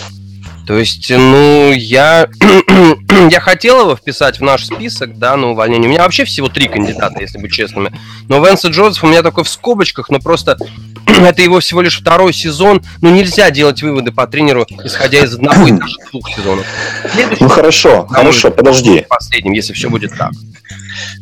То 0.66 0.76
есть, 0.79 1.11
ну, 1.11 1.72
я, 1.72 2.29
я 3.31 3.40
хотел 3.40 3.83
его 3.83 3.94
вписать 3.94 4.40
в 4.40 4.42
наш 4.42 4.66
список, 4.66 5.16
да, 5.16 5.37
на 5.37 5.50
увольнение. 5.50 5.87
У 5.88 5.90
меня 5.90 6.02
вообще 6.02 6.24
всего 6.24 6.48
три 6.48 6.66
кандидата, 6.66 7.20
если 7.20 7.38
быть 7.38 7.52
честными. 7.52 7.92
Но 8.29 8.44
Венса 8.44 8.68
Джозеф 8.68 9.05
у 9.05 9.07
меня 9.07 9.22
такой 9.22 9.44
в 9.44 9.48
скобочках, 9.48 10.09
но 10.09 10.18
просто 10.18 10.59
это 11.07 11.40
его 11.40 11.61
всего 11.61 11.83
лишь 11.83 12.00
второй 12.00 12.33
сезон. 12.33 12.83
Ну, 13.00 13.11
нельзя 13.11 13.50
делать 13.50 13.81
выводы 13.81 14.11
по 14.11 14.26
тренеру, 14.26 14.66
исходя 14.85 15.20
из 15.20 15.35
одного 15.35 15.68
и 15.68 15.72
двух 16.11 16.29
сезонов. 16.31 16.66
Следующий 17.12 17.44
ну, 17.44 17.48
хорошо, 17.48 18.07
хорошо, 18.07 18.50
подожди. 18.50 19.07
Последним, 19.09 19.52
если 19.52 19.72
все 19.72 19.88
будет 19.88 20.16
так. 20.18 20.33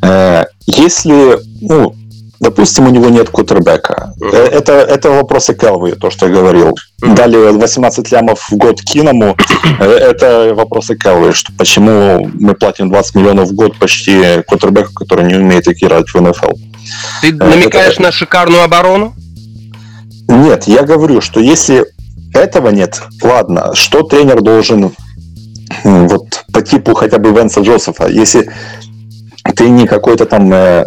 Э, 0.02 0.44
если, 0.66 1.38
ну, 1.60 1.94
Допустим, 2.40 2.86
у 2.86 2.90
него 2.90 3.08
нет 3.08 3.30
кутербека. 3.30 4.12
Uh-huh. 4.20 4.36
Это, 4.36 4.72
это 4.72 5.10
вопросы 5.10 5.54
Келвы, 5.54 5.92
то, 5.92 6.10
что 6.10 6.26
я 6.26 6.32
говорил. 6.32 6.74
Uh-huh. 7.02 7.14
Дали 7.14 7.36
18 7.36 8.10
лямов 8.12 8.48
в 8.50 8.56
год 8.56 8.80
Киному. 8.80 9.36
Э, 9.80 9.84
это 9.84 10.52
вопросы 10.54 10.96
Келвы, 10.96 11.32
что 11.32 11.52
почему 11.56 12.28
мы 12.34 12.54
платим 12.54 12.90
20 12.90 13.14
миллионов 13.14 13.48
в 13.48 13.54
год 13.54 13.78
почти 13.78 14.42
кутербеку, 14.46 14.92
который 14.94 15.24
не 15.24 15.34
умеет 15.34 15.68
играть 15.68 16.08
в 16.08 16.20
НФЛ. 16.20 16.52
Ты 17.22 17.32
намекаешь 17.32 17.94
это... 17.94 18.02
на 18.02 18.12
шикарную 18.12 18.62
оборону? 18.62 19.14
Нет, 20.28 20.64
я 20.66 20.82
говорю, 20.82 21.20
что 21.20 21.40
если 21.40 21.84
этого 22.34 22.70
нет, 22.70 23.02
ладно, 23.22 23.74
что 23.74 24.02
тренер 24.02 24.42
должен 24.42 24.92
вот 25.82 26.44
по 26.52 26.62
типу 26.62 26.94
хотя 26.94 27.18
бы 27.18 27.30
Венса 27.30 27.60
Джозефа, 27.60 28.08
если 28.08 28.50
ты 29.52 29.68
не 29.68 29.86
какой-то 29.86 30.24
там 30.24 30.52
э, 30.52 30.84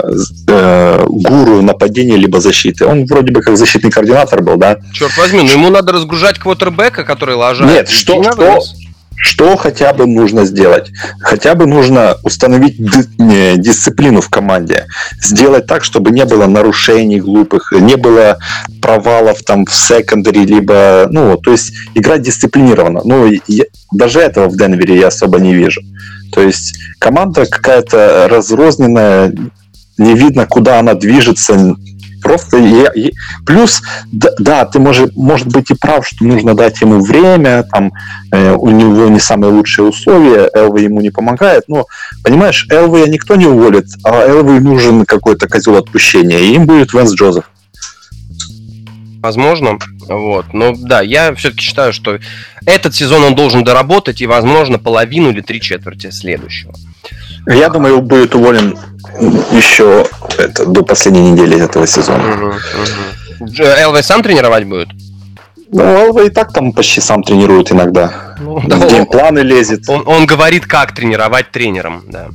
э, 0.48 1.06
гуру 1.08 1.62
нападения 1.62 2.18
либо 2.18 2.42
защиты. 2.42 2.86
Он 2.86 3.06
вроде 3.06 3.32
бы 3.32 3.42
как 3.42 3.58
защитный 3.58 3.92
координатор 3.92 4.42
был, 4.42 4.58
да? 4.58 4.78
Черт 4.94 5.16
возьми, 5.18 5.42
но 5.44 5.52
ему 5.52 5.70
надо 5.70 5.94
разгружать 5.94 6.40
квотербека, 6.40 7.04
который 7.04 7.36
ложает. 7.36 7.72
Нет, 7.72 7.90
что, 7.90 8.24
что, 8.24 8.62
что 9.16 9.58
хотя 9.58 9.94
бы 9.94 10.06
нужно 10.06 10.46
сделать? 10.46 10.92
Хотя 11.22 11.56
бы 11.56 11.66
нужно 11.66 12.18
установить 12.24 12.78
дисциплину 13.18 14.22
в 14.22 14.30
команде. 14.30 14.86
Сделать 15.22 15.68
так, 15.68 15.84
чтобы 15.84 16.12
не 16.12 16.26
было 16.26 16.48
нарушений 16.48 17.20
глупых, 17.20 17.72
не 17.72 17.96
было 17.96 18.38
провалов 18.82 19.44
там 19.44 19.66
в 19.66 19.74
секондаре, 19.74 20.46
либо, 20.46 21.08
ну, 21.12 21.38
то 21.38 21.52
есть 21.52 21.74
играть 21.96 22.22
дисциплинированно. 22.22 23.02
Ну, 23.04 23.32
я, 23.48 23.66
даже 23.92 24.20
этого 24.20 24.50
в 24.50 24.58
Денвере 24.58 25.00
я 25.00 25.08
особо 25.08 25.40
не 25.40 25.54
вижу. 25.54 25.82
То 26.32 26.42
есть 26.42 26.78
команда 27.00 27.46
какая-то 27.46 28.28
разрозненная, 28.30 29.34
не 29.98 30.14
видно, 30.14 30.46
куда 30.46 30.80
она 30.80 30.94
движется, 30.94 31.76
Просто 32.22 32.58
я, 32.58 32.92
я, 32.96 33.10
плюс, 33.46 33.82
да, 34.12 34.30
да, 34.40 34.66
ты 34.66 34.80
может, 34.80 35.16
может 35.16 35.48
быть 35.48 35.70
и 35.70 35.76
прав, 35.76 36.06
что 36.08 36.26
нужно 36.26 36.56
дать 36.56 36.82
ему 36.82 37.00
время, 37.00 37.64
там 37.72 37.94
э, 38.32 38.54
у 38.54 38.70
него 38.70 39.08
не 39.08 39.20
самые 39.20 39.52
лучшие 39.54 39.88
условия, 39.88 40.50
Элвей 40.54 40.86
ему 40.86 41.00
не 41.00 41.10
помогает, 41.12 41.66
но, 41.68 41.86
понимаешь, 42.24 42.68
Элвея 42.70 43.08
никто 43.08 43.36
не 43.36 43.46
уволит, 43.46 43.86
а 44.04 44.26
Элвей 44.26 44.60
нужен 44.60 45.06
какой-то 45.06 45.48
козел 45.48 45.78
отпущения, 45.78 46.40
и 46.40 46.56
им 46.56 46.66
будет 46.66 46.94
Венс 46.94 47.14
Джозеф. 47.14 47.46
Возможно, 49.22 49.78
вот. 50.08 50.54
Но 50.54 50.74
да, 50.76 51.02
я 51.02 51.34
все-таки 51.36 51.62
считаю, 51.62 51.94
что 51.94 52.20
этот 52.66 52.96
сезон 52.96 53.24
он 53.24 53.36
должен 53.36 53.64
доработать 53.64 54.22
и, 54.22 54.28
возможно, 54.28 54.80
половину 54.80 55.30
или 55.30 55.42
три 55.42 55.60
четверти 55.60 56.12
следующего. 56.12 56.74
Я 57.48 57.70
думаю, 57.70 58.02
будет 58.02 58.36
уволен 58.36 58.78
еще 59.52 60.06
это, 60.38 60.66
до 60.66 60.84
последней 60.84 61.32
недели 61.32 61.64
этого 61.64 61.88
сезона. 61.88 62.52
Угу, 63.40 63.64
Элвей 63.64 64.04
сам 64.04 64.22
тренировать 64.22 64.66
будет? 64.66 64.90
Ну, 65.72 65.82
Элвей 65.82 66.28
и 66.28 66.30
так 66.30 66.54
там 66.54 66.72
почти 66.72 67.02
сам 67.02 67.24
тренирует 67.24 67.72
иногда. 67.72 68.36
Ну, 68.40 68.62
да, 68.66 68.78
в 68.78 68.90
геймпланы 68.90 69.40
лезет. 69.40 69.90
Он, 69.90 70.04
он 70.06 70.26
говорит, 70.26 70.66
как 70.66 70.94
тренировать 70.94 71.52
тренером, 71.52 72.04
да. 72.08 72.28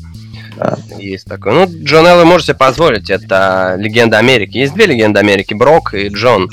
Да. 0.63 0.97
Есть 0.99 1.27
такой. 1.27 1.53
Ну, 1.53 1.71
Джон 1.85 2.07
Эллы 2.07 2.25
можете 2.25 2.55
позволить. 2.55 3.11
Это 3.11 3.77
легенда 3.79 4.19
Америки. 4.19 4.59
Есть 4.59 4.75
две 4.75 4.87
легенды 4.87 5.19
Америки. 5.19 5.55
Брок 5.55 5.95
и 5.95 6.09
Джон. 6.09 6.51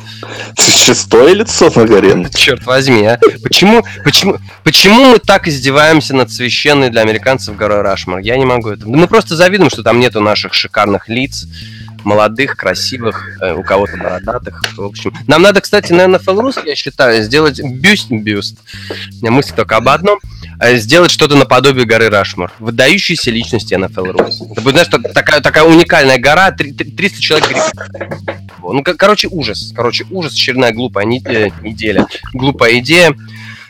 Шестое 0.58 1.34
лицо 1.36 1.72
на 1.76 1.86
горе. 1.86 2.28
Черт 2.34 2.66
возьми, 2.66 3.06
а. 3.06 3.20
Почему, 3.44 3.84
почему, 4.04 4.38
почему 4.64 5.12
мы 5.12 5.20
так 5.20 5.48
издеваемся 5.48 6.16
над 6.16 6.32
священной 6.32 6.90
для 6.90 7.02
американцев 7.02 7.56
горой 7.56 7.82
Рашмар? 7.82 8.20
Я 8.20 8.38
не 8.38 8.46
могу 8.46 8.70
это. 8.70 8.88
Мы 8.88 9.08
просто 9.08 9.36
завидуем, 9.36 9.70
что 9.70 9.84
там 9.84 10.00
нету 10.00 10.22
наших 10.22 10.54
шикарных 10.54 11.10
лиц 11.10 11.46
молодых, 12.04 12.56
красивых, 12.56 13.38
э, 13.42 13.54
у 13.54 13.64
кого-то 13.64 13.98
бородатых. 13.98 14.62
В 14.78 14.84
общем, 14.84 15.14
нам 15.28 15.42
надо, 15.42 15.62
кстати, 15.62 15.92
на 15.92 16.06
NFL 16.06 16.40
Rus, 16.40 16.66
я 16.66 16.76
считаю, 16.76 17.22
сделать 17.24 17.62
бюст, 17.62 18.10
бюст. 18.10 18.58
У 18.90 19.26
меня 19.26 19.32
мысль 19.32 19.54
только 19.54 19.78
об 19.78 19.90
одном. 19.90 20.20
Э, 20.60 20.76
сделать 20.78 21.12
что-то 21.12 21.36
наподобие 21.36 21.86
горы 21.86 22.10
Рашмар. 22.10 22.52
Выдающиеся 22.60 23.32
личности 23.32 23.74
NFL 23.74 24.12
Rus. 24.12 24.52
Это 24.52 24.62
будет, 24.62 24.74
знаешь, 24.74 25.14
такая, 25.14 25.40
такая 25.42 25.64
уникальная 25.64 26.18
гора, 26.18 26.52
300 26.52 27.22
человек 27.22 27.48
Ну, 28.62 28.84
короче, 28.84 29.30
ужас. 29.30 29.72
Короче, 29.74 30.06
ужас, 30.12 30.34
очередная 30.34 30.74
глупая 30.74 31.06
э, 31.06 31.50
неделя. 31.62 32.08
Глупая 32.34 32.80
идея. 32.80 33.16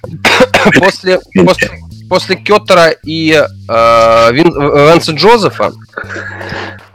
после, 0.80 1.19
после, 1.45 1.69
после 2.10 2.36
Кеттера 2.38 2.89
и 2.89 3.34
э, 3.34 4.30
Вин, 4.32 4.52
Венса 4.52 5.12
Джозефа 5.12 5.73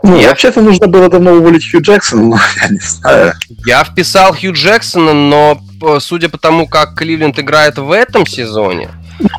ну, 0.05 0.21
я... 0.21 0.29
вообще-то 0.29 0.61
нужно 0.61 0.87
было 0.87 1.09
давно 1.09 1.33
уволить 1.33 1.71
Хью 1.71 1.81
Джексона, 1.81 2.23
но 2.23 2.39
я 2.61 2.69
не 2.69 2.79
знаю. 2.79 3.33
Я 3.65 3.85
вписал 3.85 4.35
Хью 4.35 4.53
Джексона, 4.53 5.15
но 5.15 5.59
судя 5.99 6.29
по 6.29 6.37
тому, 6.37 6.69
как 6.69 6.95
Кливленд 6.95 7.39
играет 7.39 7.79
в 7.79 7.91
этом 7.91 8.27
сезоне, 8.27 8.91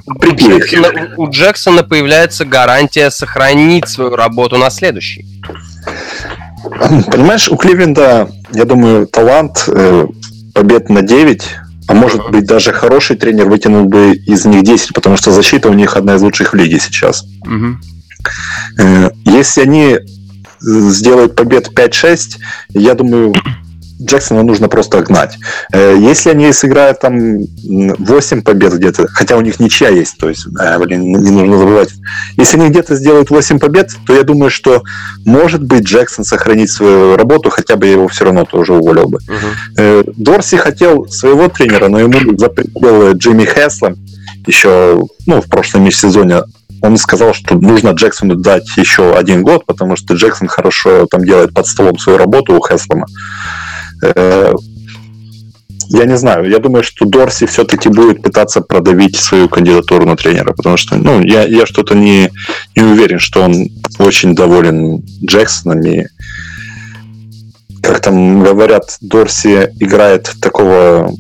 у 0.06 0.36
Джексона, 0.36 1.14
у 1.18 1.30
Джексона 1.30 1.84
появляется 1.84 2.46
гарантия 2.46 3.10
сохранить 3.12 3.88
свою 3.88 4.16
работу 4.16 4.58
на 4.58 4.70
следующий. 4.70 5.26
Понимаешь, 7.12 7.50
у 7.50 7.58
Кливленда, 7.58 8.30
я 8.54 8.66
думаю, 8.66 9.08
талант 9.08 9.66
э, 9.68 10.08
побед 10.54 10.90
на 10.90 11.02
9, 11.02 11.44
а 11.88 11.94
может 11.94 12.30
быть 12.32 12.46
даже 12.46 12.74
хороший 12.74 13.16
тренер 13.16 13.46
вытянул 13.46 13.86
бы 13.86 14.16
из 14.16 14.46
них 14.46 14.64
10, 14.64 14.94
потому 14.94 15.18
что 15.18 15.32
защита 15.32 15.70
у 15.70 15.74
них 15.74 15.96
одна 15.96 16.16
из 16.16 16.22
лучших 16.22 16.54
в 16.54 16.56
лиге 16.56 16.80
сейчас. 16.80 17.26
Э, 18.80 19.10
если 19.26 19.62
они 19.62 20.00
сделают 20.62 21.36
побед 21.36 21.70
5-6, 21.70 22.38
я 22.70 22.96
думаю, 22.96 23.34
Джексона 24.02 24.44
нужно 24.44 24.68
просто 24.68 25.02
гнать. 25.02 25.38
Э, 25.72 25.96
если 25.98 26.30
они 26.30 26.52
сыграют 26.52 27.00
там 27.00 27.40
8 27.64 28.42
побед 28.42 28.74
где-то, 28.74 29.08
хотя 29.08 29.38
у 29.38 29.42
них 29.42 29.60
ничья 29.60 29.90
есть, 29.90 30.18
то 30.18 30.30
есть, 30.30 30.46
э, 30.60 30.80
блин, 30.80 31.02
не 31.02 31.32
нужно 31.32 31.58
забывать. 31.58 31.90
Если 32.38 32.58
они 32.58 32.70
где-то 32.70 32.96
сделают 32.96 33.30
8 33.30 33.60
побед, 33.60 33.92
то 34.06 34.14
я 34.14 34.24
думаю, 34.24 34.50
что 34.50 34.84
может 35.26 35.64
быть 35.64 35.84
Джексон 35.84 36.26
сохранит 36.26 36.70
свою 36.70 37.16
работу, 37.16 37.50
хотя 37.50 37.76
бы 37.76 37.88
его 37.88 38.08
все 38.08 38.26
равно 38.26 38.46
тоже 38.46 38.74
уволил 38.74 39.08
бы. 39.08 39.20
Uh-huh. 39.78 40.14
Дорси 40.18 40.58
хотел 40.58 41.08
своего 41.08 41.48
тренера, 41.48 41.88
но 41.88 42.00
ему 42.00 42.38
запретил 42.38 43.14
Джимми 43.14 43.46
Хесла 43.46 43.94
еще 44.48 45.02
ну, 45.26 45.42
в 45.42 45.50
прошлом 45.50 45.84
межсезоне 45.84 46.44
он 46.82 46.98
сказал, 46.98 47.34
что 47.34 47.56
нужно 47.56 47.90
Джексону 47.92 48.36
дать 48.36 48.78
еще 48.78 49.16
один 49.16 49.42
год, 49.42 49.66
потому 49.66 49.96
что 49.96 50.14
Джексон 50.14 50.48
хорошо 50.48 51.08
там 51.08 51.24
делает 51.24 51.54
под 51.54 51.66
столом 51.68 51.98
свою 51.98 52.18
работу 52.18 52.54
у 52.54 52.64
Хеслома. 52.64 53.08
Э, 54.02 54.54
я 55.90 56.06
не 56.06 56.18
знаю, 56.18 56.50
я 56.50 56.60
думаю, 56.60 56.84
что 56.84 57.06
Дорси 57.06 57.46
все-таки 57.46 57.90
будет 57.90 58.22
пытаться 58.22 58.62
продавить 58.62 59.16
свою 59.16 59.48
кандидатуру 59.48 60.06
на 60.06 60.16
тренера, 60.16 60.54
потому 60.54 60.78
что, 60.78 60.96
ну, 60.96 61.22
я, 61.22 61.44
я 61.44 61.66
что-то 61.66 61.96
не, 61.96 62.32
не 62.76 62.84
уверен, 62.84 63.20
что 63.20 63.44
он 63.44 63.70
очень 64.00 64.36
доволен 64.36 65.04
Джексоном 65.24 65.82
и 65.86 66.06
как 67.82 68.00
там 68.00 68.42
говорят, 68.42 68.98
Дорси 69.02 69.70
играет 69.80 70.34
такого 70.42 71.14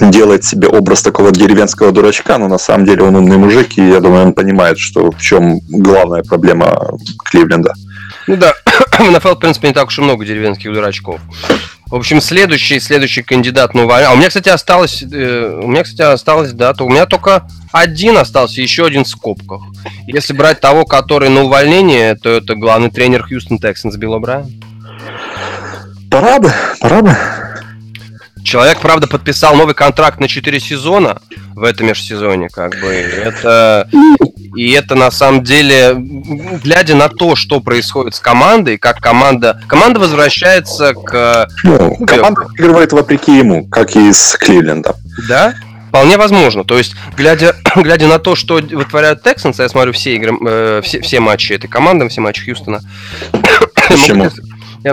делает 0.00 0.44
себе 0.44 0.68
образ 0.68 1.02
такого 1.02 1.30
деревенского 1.30 1.92
дурачка, 1.92 2.38
но 2.38 2.48
на 2.48 2.58
самом 2.58 2.86
деле 2.86 3.02
он 3.02 3.14
умный 3.14 3.36
мужик, 3.36 3.76
и 3.76 3.86
я 3.86 4.00
думаю, 4.00 4.26
он 4.26 4.32
понимает, 4.32 4.78
что 4.78 5.10
в 5.10 5.20
чем 5.20 5.60
главная 5.68 6.22
проблема 6.22 6.96
Кливленда. 7.24 7.74
Ну 8.26 8.36
да, 8.36 8.54
в 8.98 9.10
НФЛ, 9.10 9.34
в 9.34 9.38
принципе, 9.38 9.68
не 9.68 9.74
так 9.74 9.88
уж 9.88 9.98
и 9.98 10.02
много 10.02 10.24
деревенских 10.24 10.72
дурачков. 10.72 11.20
В 11.86 11.94
общем, 11.96 12.22
следующий, 12.22 12.80
следующий 12.80 13.22
кандидат 13.22 13.74
на 13.74 13.84
увольнение. 13.84 14.08
А 14.08 14.14
у 14.14 14.16
меня, 14.16 14.28
кстати, 14.28 14.48
осталось, 14.48 15.02
э, 15.02 15.60
у 15.62 15.66
меня, 15.66 15.82
кстати, 15.82 16.00
осталось, 16.00 16.52
да, 16.52 16.72
то 16.72 16.86
у 16.86 16.88
меня 16.88 17.04
только 17.04 17.46
один 17.70 18.16
остался, 18.16 18.62
еще 18.62 18.86
один 18.86 19.04
в 19.04 19.08
скобках. 19.08 19.60
Если 20.06 20.32
брать 20.32 20.60
того, 20.60 20.86
который 20.86 21.28
на 21.28 21.42
увольнение, 21.42 22.14
то 22.14 22.30
это 22.30 22.54
главный 22.54 22.90
тренер 22.90 23.24
Хьюстон 23.24 23.58
Тексанс 23.58 23.96
Билл 23.96 24.18
Брайан. 24.20 24.50
Пора 26.10 26.38
бы, 26.38 26.50
пора 26.80 27.02
бы. 27.02 27.16
Человек, 28.42 28.80
правда, 28.80 29.06
подписал 29.06 29.54
новый 29.54 29.74
контракт 29.74 30.18
на 30.18 30.28
4 30.28 30.60
сезона 30.60 31.20
в 31.54 31.62
этом 31.62 31.86
межсезоне, 31.88 32.48
как 32.48 32.72
бы. 32.80 32.86
Это 32.86 33.88
и 34.54 34.72
это 34.72 34.94
на 34.94 35.10
самом 35.10 35.42
деле, 35.42 35.94
глядя 35.96 36.94
на 36.94 37.08
то, 37.08 37.36
что 37.36 37.60
происходит 37.60 38.14
с 38.14 38.20
командой, 38.20 38.78
как 38.78 39.00
команда, 39.00 39.60
команда 39.66 40.00
возвращается 40.00 40.94
к. 40.94 41.48
Ну, 41.64 41.96
команда 42.06 42.42
выигрывает 42.42 42.92
вопреки 42.92 43.38
ему, 43.38 43.66
как 43.66 43.96
и 43.96 44.12
с 44.12 44.36
Кливлендом. 44.36 44.94
Да? 45.28 45.54
Вполне 45.88 46.16
возможно. 46.16 46.64
То 46.64 46.78
есть, 46.78 46.94
глядя, 47.16 47.54
глядя 47.76 48.06
на 48.06 48.18
то, 48.18 48.34
что 48.34 48.54
вытворяют 48.54 49.26
Texans, 49.26 49.56
я 49.58 49.68
смотрю 49.68 49.92
все 49.92 50.14
игры, 50.16 50.36
э, 50.46 50.80
все, 50.82 51.00
все 51.02 51.20
матчи 51.20 51.52
этой 51.52 51.68
команды, 51.68 52.08
все 52.08 52.20
матчи 52.20 52.44
Хьюстона. 52.44 52.80
Почему? 53.88 54.30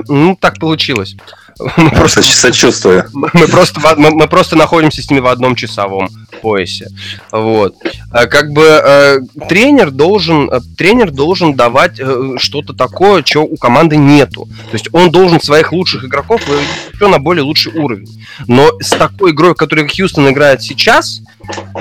Ну, 0.07 0.37
так 0.39 0.59
получилось. 0.59 1.15
Мы 1.59 1.91
просто, 1.91 2.21
сочувствую. 2.21 3.05
Мы 3.13 3.47
просто, 3.47 3.81
мы, 3.97 4.11
мы 4.11 4.27
просто 4.27 4.55
находимся 4.55 5.01
с 5.01 5.09
ними 5.09 5.19
в 5.19 5.27
одном 5.27 5.55
часовом 5.55 6.09
поясе. 6.41 6.87
Вот. 7.31 7.75
А 8.11 8.27
как 8.27 8.51
бы 8.51 8.63
э, 8.63 9.19
тренер 9.49 9.91
должен, 9.91 10.49
э, 10.49 10.59
тренер 10.77 11.11
должен 11.11 11.55
давать 11.55 11.99
э, 11.99 12.35
что-то 12.37 12.73
такое, 12.73 13.23
чего 13.23 13.43
у 13.43 13.57
команды 13.57 13.97
нету. 13.97 14.47
То 14.71 14.73
есть 14.73 14.87
он 14.93 15.11
должен 15.11 15.41
своих 15.41 15.73
лучших 15.73 16.05
игроков 16.05 16.47
вывести 16.47 16.69
на 17.01 17.19
более 17.19 17.43
лучший 17.43 17.73
уровень. 17.73 18.25
Но 18.47 18.71
с 18.79 18.91
такой 18.91 19.31
игрой, 19.31 19.55
которую 19.55 19.89
Хьюстон 19.89 20.29
играет 20.29 20.61
сейчас, 20.61 21.21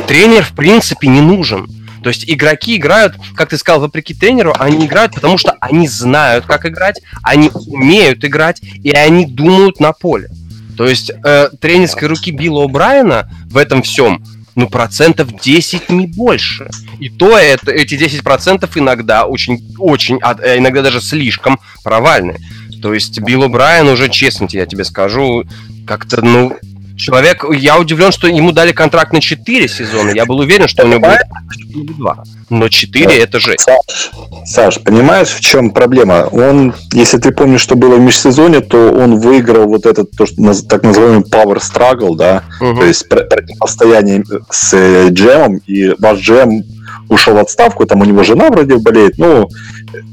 тренер 0.06 0.42
в 0.42 0.52
принципе 0.52 1.08
не 1.08 1.20
нужен. 1.20 1.68
То 2.08 2.10
есть 2.10 2.24
игроки 2.26 2.76
играют, 2.76 3.16
как 3.34 3.50
ты 3.50 3.58
сказал, 3.58 3.82
вопреки 3.82 4.14
тренеру, 4.14 4.54
они 4.58 4.86
играют, 4.86 5.14
потому 5.14 5.36
что 5.36 5.58
они 5.60 5.86
знают, 5.86 6.46
как 6.46 6.64
играть, 6.64 7.02
они 7.22 7.50
умеют 7.66 8.24
играть, 8.24 8.62
и 8.82 8.92
они 8.92 9.26
думают 9.26 9.78
на 9.78 9.92
поле. 9.92 10.30
То 10.78 10.86
есть 10.86 11.10
э, 11.10 11.50
тренерской 11.60 12.08
руки 12.08 12.30
Билла 12.30 12.66
О'Брайена 12.66 13.28
в 13.50 13.58
этом 13.58 13.82
всем 13.82 14.24
ну, 14.54 14.70
процентов 14.70 15.38
10 15.38 15.90
не 15.90 16.06
больше. 16.06 16.70
И 16.98 17.10
то 17.10 17.36
это, 17.36 17.72
эти 17.72 17.94
10% 17.96 18.66
иногда 18.76 19.26
очень, 19.26 19.60
очень, 19.76 20.18
а, 20.22 20.30
а 20.30 20.56
иногда 20.56 20.80
даже 20.80 21.02
слишком 21.02 21.60
провальны. 21.84 22.38
То 22.80 22.94
есть 22.94 23.20
Билл 23.20 23.50
Брайан 23.50 23.86
уже, 23.86 24.08
честно 24.08 24.48
я 24.50 24.64
тебе 24.64 24.84
скажу, 24.84 25.44
как-то, 25.86 26.24
ну, 26.24 26.56
человек, 26.98 27.44
я 27.50 27.78
удивлен, 27.78 28.12
что 28.12 28.26
ему 28.26 28.52
дали 28.52 28.72
контракт 28.72 29.12
на 29.12 29.20
4 29.20 29.68
сезона. 29.68 30.10
Я 30.10 30.26
был 30.26 30.38
уверен, 30.38 30.68
что 30.68 30.84
у 30.84 30.88
него 30.88 31.00
будет 31.00 31.96
2. 31.96 32.24
Но 32.50 32.68
4 32.68 33.16
это 33.16 33.40
же. 33.40 33.56
Саш, 33.58 34.10
Саш, 34.44 34.80
понимаешь, 34.82 35.28
в 35.28 35.40
чем 35.40 35.70
проблема? 35.70 36.28
Он, 36.32 36.74
если 36.92 37.18
ты 37.18 37.30
помнишь, 37.30 37.60
что 37.60 37.76
было 37.76 37.96
в 37.96 38.00
межсезоне, 38.00 38.60
то 38.60 38.90
он 38.90 39.18
выиграл 39.18 39.66
вот 39.66 39.86
этот, 39.86 40.10
то, 40.12 40.26
что, 40.26 40.52
так 40.66 40.82
называемый 40.82 41.22
Power 41.22 41.58
Struggle, 41.58 42.16
да, 42.16 42.42
угу. 42.60 42.80
то 42.80 42.84
есть 42.84 43.08
противостояние 43.08 44.24
с 44.50 44.74
э, 44.74 45.08
Джемом, 45.10 45.58
и 45.66 45.94
ваш 45.98 46.18
Джем 46.18 46.64
ушел 47.08 47.34
в 47.34 47.38
отставку, 47.38 47.86
там 47.86 48.00
у 48.00 48.04
него 48.04 48.22
жена 48.22 48.50
вроде 48.50 48.76
болеет, 48.76 49.18
ну, 49.18 49.48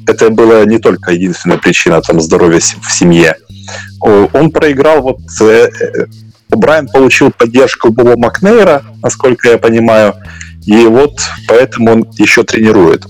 это 0.08 0.30
была 0.30 0.66
не 0.66 0.80
только 0.80 1.12
единственная 1.12 1.58
причина 1.58 2.02
там 2.02 2.22
здоровья 2.22 2.60
в 2.60 2.92
семье. 2.92 3.36
Он 4.00 4.52
проиграл 4.52 5.02
вот 5.02 5.20
э, 5.42 5.70
Брайан 6.50 6.88
получил 6.88 7.32
поддержку 7.32 7.92
Боба 7.92 8.18
Макнейра, 8.18 8.84
насколько 9.02 9.50
я 9.50 9.58
понимаю, 9.58 10.16
и 10.66 10.86
вот 10.88 11.20
поэтому 11.48 11.92
он 11.92 12.10
еще 12.18 12.44
тренирует. 12.44 13.06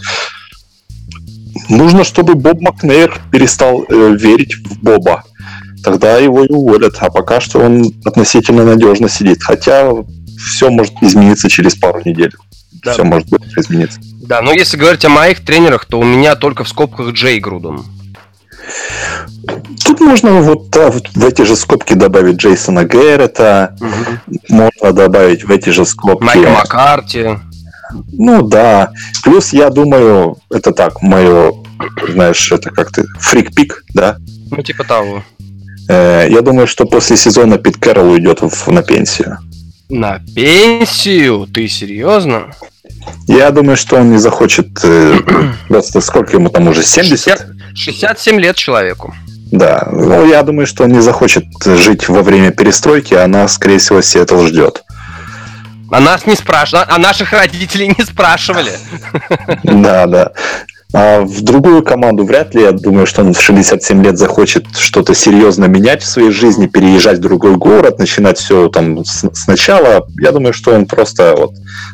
Нужно, 1.69 2.03
чтобы 2.03 2.35
Боб 2.35 2.61
Макнейр 2.61 3.19
перестал 3.31 3.85
э, 3.87 4.15
верить 4.19 4.55
в 4.55 4.81
Боба. 4.81 5.23
Тогда 5.83 6.17
его 6.17 6.43
и 6.43 6.51
уволят. 6.51 6.95
А 6.99 7.09
пока 7.09 7.39
что 7.39 7.59
он 7.59 7.93
относительно 8.03 8.65
надежно 8.65 9.07
сидит. 9.07 9.41
Хотя 9.41 9.89
все 10.37 10.69
может 10.69 10.93
измениться 11.01 11.49
через 11.49 11.75
пару 11.75 12.01
недель. 12.03 12.33
Да. 12.83 12.93
Все 12.93 13.03
может 13.03 13.29
быстро 13.29 13.61
измениться. 13.61 13.99
Да, 14.27 14.41
но 14.41 14.51
если 14.51 14.77
говорить 14.77 15.05
о 15.05 15.09
моих 15.09 15.45
тренерах, 15.45 15.85
то 15.85 15.99
у 15.99 16.03
меня 16.03 16.35
только 16.35 16.63
в 16.63 16.69
скобках 16.69 17.13
Джей 17.13 17.39
Грудон. 17.39 17.85
Тут 19.83 19.99
можно 19.99 20.41
вот, 20.41 20.69
да, 20.69 20.89
вот 20.89 21.09
в 21.13 21.25
эти 21.25 21.43
же 21.43 21.55
скобки 21.55 21.93
добавить 21.93 22.37
Джейсона 22.37 22.85
Гэррета, 22.85 23.75
угу. 23.79 24.39
можно 24.49 24.91
добавить 24.91 25.43
в 25.43 25.51
эти 25.51 25.69
же 25.69 25.85
скобки... 25.85 26.23
Майка 26.23 26.49
Маккарти. 26.49 27.39
Ну 28.13 28.41
да. 28.41 28.91
Плюс, 29.23 29.53
я 29.53 29.69
думаю, 29.69 30.37
это 30.49 30.71
так, 30.71 31.01
мое, 31.01 31.53
знаешь, 32.09 32.51
это 32.51 32.71
как 32.71 32.91
ты, 32.91 33.05
фрик-пик, 33.19 33.83
да? 33.93 34.17
Ну, 34.51 34.61
типа 34.63 34.83
того. 34.83 35.23
Э, 35.87 36.27
я 36.29 36.41
думаю, 36.41 36.67
что 36.67 36.85
после 36.85 37.15
сезона 37.17 37.57
Пит 37.57 37.77
Кэрролл 37.77 38.11
уйдет 38.11 38.41
в, 38.41 38.67
на 38.71 38.81
пенсию. 38.81 39.37
На 39.89 40.19
пенсию? 40.35 41.47
Ты 41.47 41.67
серьезно? 41.67 42.51
Я 43.27 43.51
думаю, 43.51 43.77
что 43.77 43.97
он 43.97 44.11
не 44.11 44.17
захочет... 44.17 44.67
Э, 44.83 45.19
сколько 46.01 46.37
ему 46.37 46.49
там 46.49 46.67
уже? 46.67 46.83
70? 46.83 47.54
67 47.75 48.39
лет 48.39 48.55
человеку. 48.55 49.13
Да, 49.51 49.87
ну 49.91 50.25
я 50.25 50.41
думаю, 50.43 50.65
что 50.65 50.83
он 50.83 50.91
не 50.91 51.01
захочет 51.01 51.45
жить 51.63 52.09
во 52.09 52.23
время 52.23 52.51
перестройки, 52.51 53.13
а 53.13 53.27
нас, 53.27 53.53
скорее 53.53 53.77
всего, 53.77 54.01
Сиэтл 54.01 54.45
ждет. 54.45 54.83
А 55.91 55.99
нас 55.99 56.25
не 56.25 56.35
спрашивали, 56.35 56.85
а 56.89 56.97
наших 56.97 57.31
родителей 57.31 57.93
не 57.97 58.03
спрашивали. 58.03 58.71
Да, 59.63 60.07
да. 60.07 60.31
А 60.93 61.21
в 61.21 61.41
другую 61.41 61.83
команду 61.83 62.25
вряд 62.25 62.55
ли. 62.55 62.63
Я 62.63 62.71
думаю, 62.71 63.05
что 63.05 63.21
он 63.21 63.33
в 63.33 63.41
67 63.41 64.03
лет 64.03 64.17
захочет 64.17 64.65
что-то 64.77 65.13
серьезно 65.13 65.65
менять 65.65 66.01
в 66.01 66.07
своей 66.07 66.31
жизни, 66.31 66.67
переезжать 66.67 67.19
в 67.19 67.21
другой 67.21 67.55
город, 67.55 67.99
начинать 67.99 68.37
все 68.37 68.69
там 68.69 69.03
сначала. 69.05 70.07
Я 70.19 70.31
думаю, 70.31 70.53
что 70.53 70.73
он 70.73 70.85
просто 70.85 71.35
вот 71.37 71.51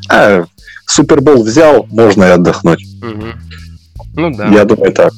а, 0.10 0.46
Супербол 0.86 1.44
взял, 1.44 1.86
можно 1.90 2.26
и 2.26 2.30
отдохнуть. 2.30 2.86
Угу. 3.02 3.26
Ну 4.16 4.36
да. 4.36 4.48
Я 4.48 4.66
думаю 4.66 4.94
так 4.94 5.12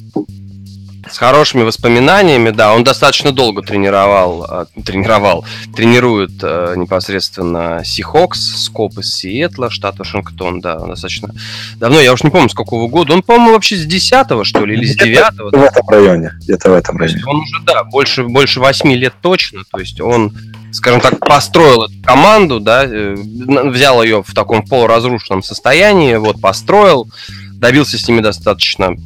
с 1.10 1.18
хорошими 1.18 1.62
воспоминаниями, 1.62 2.50
да, 2.50 2.74
он 2.74 2.84
достаточно 2.84 3.32
долго 3.32 3.62
тренировал, 3.62 4.46
э, 4.48 4.82
тренировал, 4.82 5.44
тренирует 5.74 6.32
э, 6.42 6.74
непосредственно 6.76 7.82
Сихокс, 7.84 8.64
Скоп 8.64 8.98
из 8.98 9.14
Сиэтла, 9.14 9.70
штат 9.70 9.98
Вашингтон, 9.98 10.60
да, 10.60 10.78
достаточно 10.78 11.30
давно, 11.76 12.00
я 12.00 12.12
уж 12.12 12.22
не 12.22 12.30
помню, 12.30 12.48
с 12.48 12.54
какого 12.54 12.88
года, 12.88 13.12
он, 13.12 13.22
по-моему, 13.22 13.52
вообще 13.52 13.76
с 13.76 13.84
10 13.84 14.44
что 14.44 14.64
ли, 14.64 14.74
или 14.74 14.86
с 14.86 14.96
9 14.96 15.52
В 15.52 15.62
этом 15.62 15.88
районе, 15.88 16.32
где-то 16.42 16.70
в 16.70 16.74
этом 16.74 16.96
районе. 16.96 17.22
Он 17.26 17.36
уже, 17.36 17.62
да, 17.64 17.84
больше, 17.84 18.24
больше 18.24 18.60
8 18.60 18.92
лет 18.92 19.14
точно, 19.20 19.62
то 19.70 19.78
есть 19.78 20.00
он 20.00 20.32
скажем 20.72 21.00
так, 21.00 21.20
построил 21.20 21.84
эту 21.84 22.02
команду, 22.02 22.58
да, 22.58 22.84
э, 22.84 23.14
взял 23.14 24.02
ее 24.02 24.24
в 24.24 24.34
таком 24.34 24.66
полуразрушенном 24.66 25.42
состоянии, 25.42 26.16
вот, 26.16 26.40
построил, 26.40 27.08
добился 27.54 27.96
с 27.96 28.08
ними 28.08 28.20
достаточно 28.20 28.96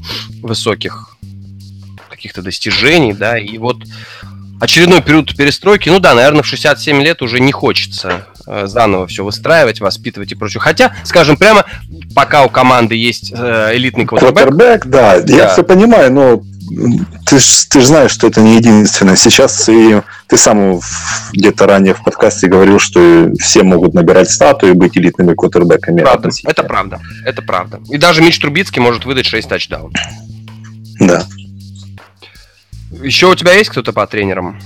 высоких 0.43 1.19
каких-то 2.19 2.43
достижений, 2.43 3.13
да, 3.13 3.39
и 3.39 3.59
вот 3.59 3.79
очередной 4.61 5.03
период 5.03 5.37
перестройки, 5.37 5.89
ну 5.89 6.01
да, 6.01 6.15
наверное, 6.15 6.43
в 6.43 6.47
67 6.47 7.01
лет 7.01 7.23
уже 7.23 7.41
не 7.41 7.53
хочется 7.53 8.27
э, 8.47 8.67
заново 8.67 9.07
все 9.07 9.25
выстраивать, 9.25 9.81
воспитывать 9.81 10.33
и 10.33 10.35
прочее. 10.35 10.61
Хотя, 10.61 10.95
скажем 11.05 11.37
прямо, 11.37 11.65
пока 12.15 12.45
у 12.45 12.49
команды 12.49 12.97
есть 12.97 13.33
э, 13.35 13.71
элитный 13.75 14.05
квотербек... 14.05 14.87
да, 14.87 15.21
да, 15.21 15.35
я 15.35 15.49
все 15.49 15.63
понимаю, 15.63 16.13
но 16.13 16.43
ты 17.25 17.39
же 17.39 17.47
ты 17.71 17.81
ж 17.81 17.87
знаешь, 17.87 18.11
что 18.11 18.27
это 18.27 18.41
не 18.41 18.57
единственное. 18.57 19.17
Сейчас 19.17 19.69
и 19.69 20.03
ты 20.27 20.37
сам 20.37 20.81
где-то 21.33 21.67
ранее 21.67 21.95
в 21.95 22.03
подкасте 22.03 22.49
говорил, 22.49 22.79
что 22.79 23.31
все 23.39 23.63
могут 23.63 23.95
набирать 23.95 24.31
статую 24.31 24.75
и 24.75 24.77
быть 24.77 24.97
элитными 24.99 25.35
квотербеками. 25.35 26.01
Правда, 26.01 26.31
это 26.45 26.63
правда, 26.65 27.01
это 27.25 27.43
правда. 27.43 27.81
И 27.89 27.97
даже 27.97 28.23
Мич 28.23 28.39
Трубицкий 28.39 28.83
может 28.83 29.05
выдать 29.05 29.27
6 29.27 29.49
тачдаунов. 29.49 29.93
Да. 31.01 31.25
Еще 32.91 33.27
у 33.27 33.35
тебя 33.35 33.53
есть 33.53 33.71
кто-то 33.71 33.93
по 33.93 34.07
тренерам? 34.07 34.59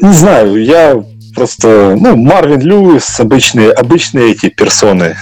Не 0.00 0.12
знаю, 0.12 0.62
я 0.62 1.02
просто, 1.34 1.96
ну, 1.98 2.16
Марвин 2.16 2.60
Льюис, 2.60 3.18
обычные, 3.20 3.72
обычные 3.72 4.32
эти 4.32 4.48
персоны. 4.48 5.16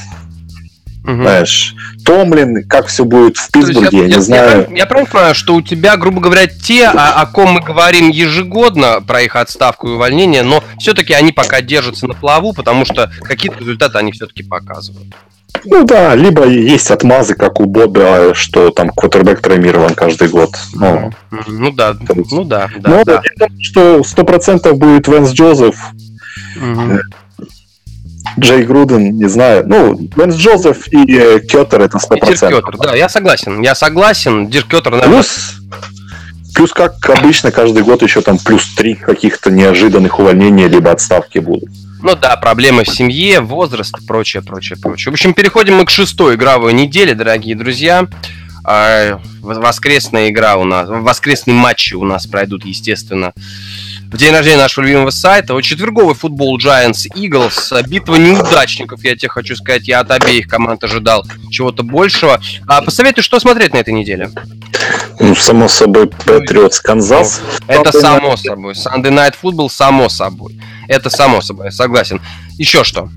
Угу. 1.05 1.15
Знаешь, 1.15 1.75
Томлин, 2.05 2.67
как 2.69 2.87
все 2.87 3.05
будет 3.05 3.37
в 3.37 3.51
Питтсбурге, 3.51 3.89
я, 3.99 4.03
я, 4.03 4.09
я 4.09 4.17
не 4.17 4.23
знаю. 4.23 4.67
Я, 4.71 4.77
я 4.77 4.87
правильно 4.87 5.11
понимаю, 5.11 5.35
что 5.35 5.55
у 5.55 5.63
тебя, 5.63 5.97
грубо 5.97 6.21
говоря, 6.21 6.47
те, 6.47 6.87
о, 6.87 7.21
о 7.21 7.27
ком 7.27 7.53
мы 7.53 7.61
говорим 7.61 8.09
ежегодно, 8.09 9.01
про 9.01 9.23
их 9.23 9.35
отставку 9.35 9.89
и 9.89 9.93
увольнение, 9.93 10.43
но 10.43 10.63
все-таки 10.79 11.13
они 11.13 11.33
пока 11.33 11.61
держатся 11.61 12.07
на 12.07 12.15
плаву, 12.15 12.53
потому 12.53 12.85
что 12.85 13.11
какие-то 13.23 13.59
результаты 13.59 13.99
они 13.99 14.13
все-таки 14.13 14.45
показывают. 14.45 15.15
Ну 15.65 15.85
да, 15.85 16.15
либо 16.15 16.47
есть 16.47 16.91
отмазы, 16.91 17.35
как 17.35 17.61
у 17.61 17.67
Боба, 17.67 18.35
что 18.35 18.71
там 18.71 18.91
квотербек 18.91 19.41
травмирован 19.41 19.95
каждый 19.95 20.29
год. 20.29 20.51
Ну, 20.75 21.13
ну 21.47 21.71
да, 21.71 21.95
ну 22.31 22.45
да, 22.45 22.69
да. 22.79 22.91
Но 22.91 23.05
да. 23.05 23.23
я 23.25 23.47
думаю, 23.47 23.63
что 23.63 24.03
сто 24.05 24.25
процентов 24.25 24.79
будет 24.79 25.07
Венс 25.09 25.33
Джозеф. 25.33 25.77
Угу. 26.57 27.01
Джей 28.41 28.65
Груден, 28.65 29.17
не 29.17 29.29
знаю. 29.29 29.65
Ну, 29.67 30.09
Венс 30.17 30.37
Джозеф 30.37 30.89
и 30.89 31.17
э, 31.17 31.41
Кеттер 31.41 31.83
это 31.83 31.99
сто 31.99 32.17
процентов. 32.17 32.65
Да, 32.81 32.95
я 32.95 33.09
согласен. 33.09 33.61
Я 33.61 33.75
согласен. 33.75 34.49
Дирк 34.49 34.69
Кеттер, 34.69 34.93
наверное... 34.93 35.17
Плюс, 35.17 35.61
плюс, 36.55 36.73
как 36.73 37.09
обычно, 37.11 37.51
каждый 37.51 37.83
год 37.83 38.03
еще 38.03 38.21
там 38.21 38.39
плюс 38.39 38.75
три 38.75 38.95
каких-то 38.95 39.51
неожиданных 39.51 40.19
увольнения 40.19 40.69
либо 40.69 40.91
отставки 40.91 41.39
будут. 41.39 41.71
Ну 42.03 42.17
да, 42.17 42.37
проблемы 42.37 42.83
в 42.85 42.89
семье, 42.89 43.41
возраст, 43.41 43.95
прочее, 44.07 44.43
прочее, 44.43 44.79
прочее. 44.79 45.11
В 45.11 45.15
общем, 45.15 45.35
переходим 45.35 45.77
мы 45.77 45.85
к 45.85 45.91
шестой 45.91 46.35
игровой 46.35 46.73
неделе, 46.73 47.15
дорогие 47.15 47.55
друзья. 47.55 48.09
А, 48.65 49.21
воскресная 49.41 50.29
игра 50.29 50.57
у 50.57 50.65
нас, 50.65 50.89
воскресные 50.89 51.55
матчи 51.55 51.95
у 51.95 52.05
нас 52.05 52.27
пройдут, 52.27 52.65
естественно, 52.65 53.33
в 54.13 54.17
день 54.19 54.33
рождения 54.33 54.59
нашего 54.59 54.85
любимого 54.85 55.11
сайта. 55.11 55.55
Вот 55.55 55.63
четверговый 55.63 56.15
футбол 56.15 56.59
Giants 56.59 57.07
Eagles. 57.17 57.89
Битва 57.89 58.17
неудачников, 58.17 59.03
я 59.05 59.17
тебе 59.17 59.31
хочу 59.31 59.57
сказать. 59.57 59.89
Я 59.89 60.01
от 60.01 60.11
обеих 60.11 60.49
команд 60.49 60.85
ожидал 60.85 61.25
чего-то 61.51 61.83
большего. 61.83 62.41
А 62.67 62.83
посоветуй, 62.83 63.23
что 63.23 63.41
смотреть 63.41 63.73
на 63.73 63.79
этой 63.79 63.95
неделе? 63.95 64.31
Ну, 65.23 65.37
само 65.37 65.69
собой, 65.69 66.09
Патриотс 66.09 66.81
Канзас. 66.81 67.41
Это 67.69 67.93
само 67.93 68.37
собой. 68.37 68.75
Sunday 68.75 69.13
Night 69.13 69.35
Football, 69.41 69.69
само 69.71 70.09
собой. 70.09 70.61
Это 70.89 71.11
само 71.11 71.41
собой, 71.41 71.67
я 71.67 71.73
согласен. 71.73 72.21
Еще 72.59 72.83
что? 72.83 73.09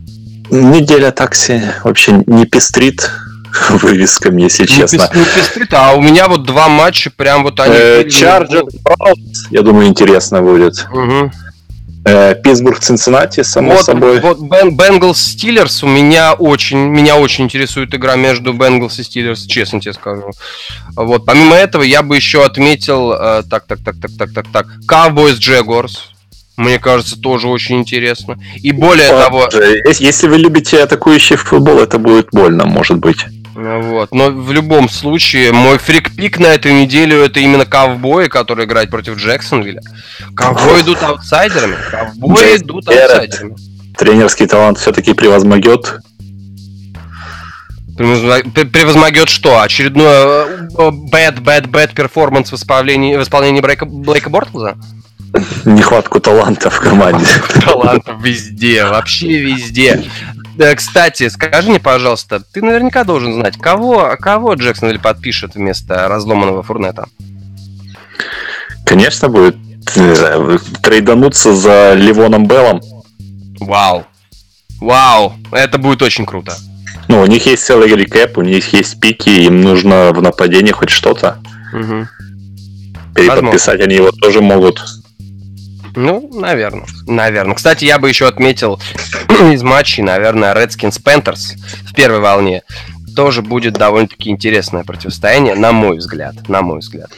Неделя 0.52 1.12
такси 1.12 1.62
вообще 1.84 2.24
не 2.28 2.46
пестрит 2.46 3.10
вывесками, 3.70 4.44
если 4.44 4.64
не 4.64 4.68
честно. 4.68 5.10
Не 5.16 5.26
пестрит, 5.26 5.74
а 5.74 5.94
у 5.94 6.02
меня 6.02 6.28
вот 6.28 6.44
два 6.44 6.68
матча, 6.68 7.10
прям 7.10 7.44
вот 7.44 7.60
они... 7.60 8.10
Чарджер, 8.10 8.66
э, 8.66 9.14
я 9.50 9.62
думаю, 9.64 9.88
интересно 9.88 10.44
будет. 10.44 10.88
Угу. 10.92 11.32
Питтсбург, 12.06 12.80
Цинциннати, 12.80 13.44
само 13.44 13.72
вот, 13.76 13.86
собой. 13.86 14.20
Вот 14.20 14.40
Бенгалс 14.40 15.20
Стиллерс 15.20 15.84
у 15.84 15.88
меня 15.88 16.34
очень, 16.34 16.78
меня 16.78 17.18
очень 17.18 17.46
интересует 17.46 17.96
игра 17.96 18.16
между 18.16 18.54
Бенгалс 18.54 19.00
и 19.00 19.04
Стиллерс, 19.04 19.48
честно 19.48 19.82
тебе 19.82 19.94
скажу. 19.94 20.30
Вот, 20.96 21.26
помимо 21.26 21.56
этого, 21.56 21.82
я 21.82 22.04
бы 22.04 22.16
еще 22.16 22.46
отметил, 22.46 23.12
э, 23.12 23.44
так, 23.50 23.66
так, 23.66 23.80
так, 23.84 23.96
так, 24.00 24.12
так, 24.18 24.34
так, 24.34 24.46
так, 24.54 24.68
Cowboys 24.88 25.40
Jaguars. 25.40 25.98
Мне 26.58 26.80
кажется, 26.80 27.20
тоже 27.20 27.48
очень 27.48 27.80
интересно. 27.80 28.38
И 28.56 28.72
более 28.72 29.12
вот, 29.12 29.24
того... 29.24 29.50
Если 30.00 30.28
вы 30.28 30.38
любите 30.38 30.82
атакующий 30.82 31.36
футбол, 31.36 31.80
это 31.80 31.98
будет 31.98 32.30
больно, 32.32 32.66
может 32.66 32.98
быть. 33.00 33.26
Вот. 33.56 34.14
Но 34.14 34.32
в 34.32 34.52
любом 34.52 34.90
случае, 34.90 35.54
мой 35.54 35.78
фрикпик 35.78 36.40
на 36.40 36.48
эту 36.48 36.70
неделю 36.72 37.22
это 37.24 37.40
именно 37.40 37.66
ковбои, 37.66 38.28
которые 38.28 38.66
играют 38.68 38.92
против 38.92 39.18
Джексонвилля. 39.18 39.82
Ковбои 40.36 40.82
идут 40.82 41.02
аутсайдерами. 41.02 41.78
Ковбои 41.90 42.58
идут 42.58 42.88
аутсайдерами. 42.90 43.56
Тренерский 43.98 44.46
талант 44.46 44.78
все-таки 44.78 45.14
превозмогет. 45.14 46.00
Превозмогет 47.96 49.30
что? 49.30 49.62
Очередное 49.62 50.68
bad, 50.74 51.40
bad, 51.40 51.68
bad 51.68 51.96
performance 51.96 52.52
в 52.52 52.56
исполнении, 52.56 53.16
в 53.16 53.24
исполнении 53.24 53.62
Блейка, 53.62 53.86
Блейка 53.86 54.30
Бортлза? 54.30 54.76
Нехватку 55.64 56.20
таланта 56.20 56.70
в 56.70 56.80
команде. 56.80 57.26
Талантов 57.64 58.22
везде, 58.22 58.84
вообще 58.84 59.38
везде. 59.38 60.04
Кстати, 60.76 61.30
скажи 61.30 61.70
мне, 61.70 61.80
пожалуйста, 61.80 62.40
ты 62.40 62.62
наверняка 62.62 63.04
должен 63.04 63.34
знать, 63.34 63.58
кого, 63.58 64.16
кого 64.20 64.54
Джексон 64.54 64.98
подпишет 65.00 65.56
вместо 65.56 66.08
разломанного 66.08 66.64
Фурнетта? 66.64 67.08
Конечно, 68.86 69.30
будет 69.30 69.56
не 69.96 70.16
знаю, 70.16 70.60
трейдануться 70.82 71.54
за 71.54 71.94
Ливоном 71.94 72.48
Беллом. 72.48 72.82
Вау. 73.60 74.06
Вау, 74.82 75.34
это 75.52 75.78
будет 75.78 76.02
очень 76.02 76.26
круто. 76.26 76.56
Ну, 77.08 77.22
у 77.22 77.26
них 77.26 77.46
есть 77.46 77.64
целый 77.64 77.90
рекэп, 77.90 78.38
у 78.38 78.42
них 78.42 78.74
есть 78.74 79.00
пики, 79.00 79.30
им 79.30 79.62
нужно 79.62 80.12
в 80.12 80.22
нападении 80.22 80.72
хоть 80.72 80.90
что-то. 80.90 81.38
Угу. 81.72 82.08
Переподписать 83.16 83.80
Возможно. 83.80 83.84
они 83.84 83.96
его 83.96 84.12
тоже 84.12 84.42
могут. 84.42 84.82
Ну, 85.96 86.30
наверное. 86.34 86.86
Наверное. 87.08 87.56
Кстати, 87.56 87.86
я 87.86 88.00
бы 88.00 88.10
еще 88.10 88.28
отметил 88.28 88.80
из 89.30 89.64
матчей, 89.64 90.04
наверное, 90.04 90.54
Redskins 90.54 91.02
Panthers 91.02 91.58
в 91.90 91.94
первой 91.94 92.20
волне. 92.20 92.64
Тоже 93.16 93.42
будет 93.42 93.74
довольно-таки 93.74 94.30
интересное 94.30 94.84
противостояние, 94.84 95.56
на 95.56 95.72
мой 95.72 95.98
взгляд. 95.98 96.50
На 96.50 96.62
мой 96.62 96.80
взгляд. 96.80 97.10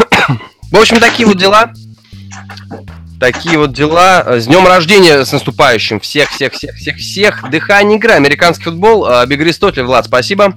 В 0.70 0.76
общем, 0.76 1.00
такие 1.00 1.26
вот 1.26 1.38
дела. 1.38 1.72
Такие 3.18 3.58
вот 3.58 3.72
дела. 3.72 4.38
С 4.38 4.46
днем 4.46 4.66
рождения 4.66 5.24
с 5.24 5.32
наступающим. 5.32 5.98
Всех, 5.98 6.30
всех, 6.30 6.52
всех, 6.52 6.76
всех, 6.76 6.96
всех. 6.96 7.50
Дыхание 7.50 7.98
игра. 7.98 8.14
Американский 8.14 8.64
футбол. 8.64 9.06
А, 9.06 9.24
Биг. 9.26 9.40
Влад, 9.78 10.04
спасибо. 10.04 10.54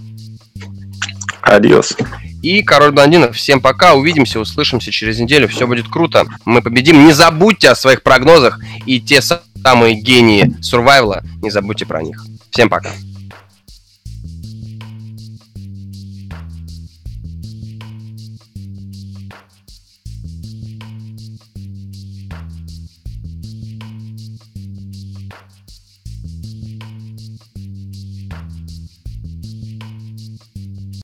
Адиос. 1.41 1.95
И 2.41 2.63
Король 2.63 2.91
Блондинов. 2.91 3.35
Всем 3.35 3.61
пока. 3.61 3.93
Увидимся, 3.93 4.39
услышимся 4.39 4.91
через 4.91 5.19
неделю. 5.19 5.47
Все 5.47 5.67
будет 5.67 5.87
круто. 5.87 6.25
Мы 6.45 6.61
победим. 6.61 7.05
Не 7.05 7.13
забудьте 7.13 7.69
о 7.69 7.75
своих 7.75 8.03
прогнозах. 8.03 8.59
И 8.85 8.99
те 8.99 9.21
самые 9.21 9.95
гении 9.95 10.55
сурвайвла. 10.61 11.23
Не 11.41 11.49
забудьте 11.49 11.85
про 11.85 12.01
них. 12.01 12.23
Всем 12.51 12.69
пока. 12.69 12.91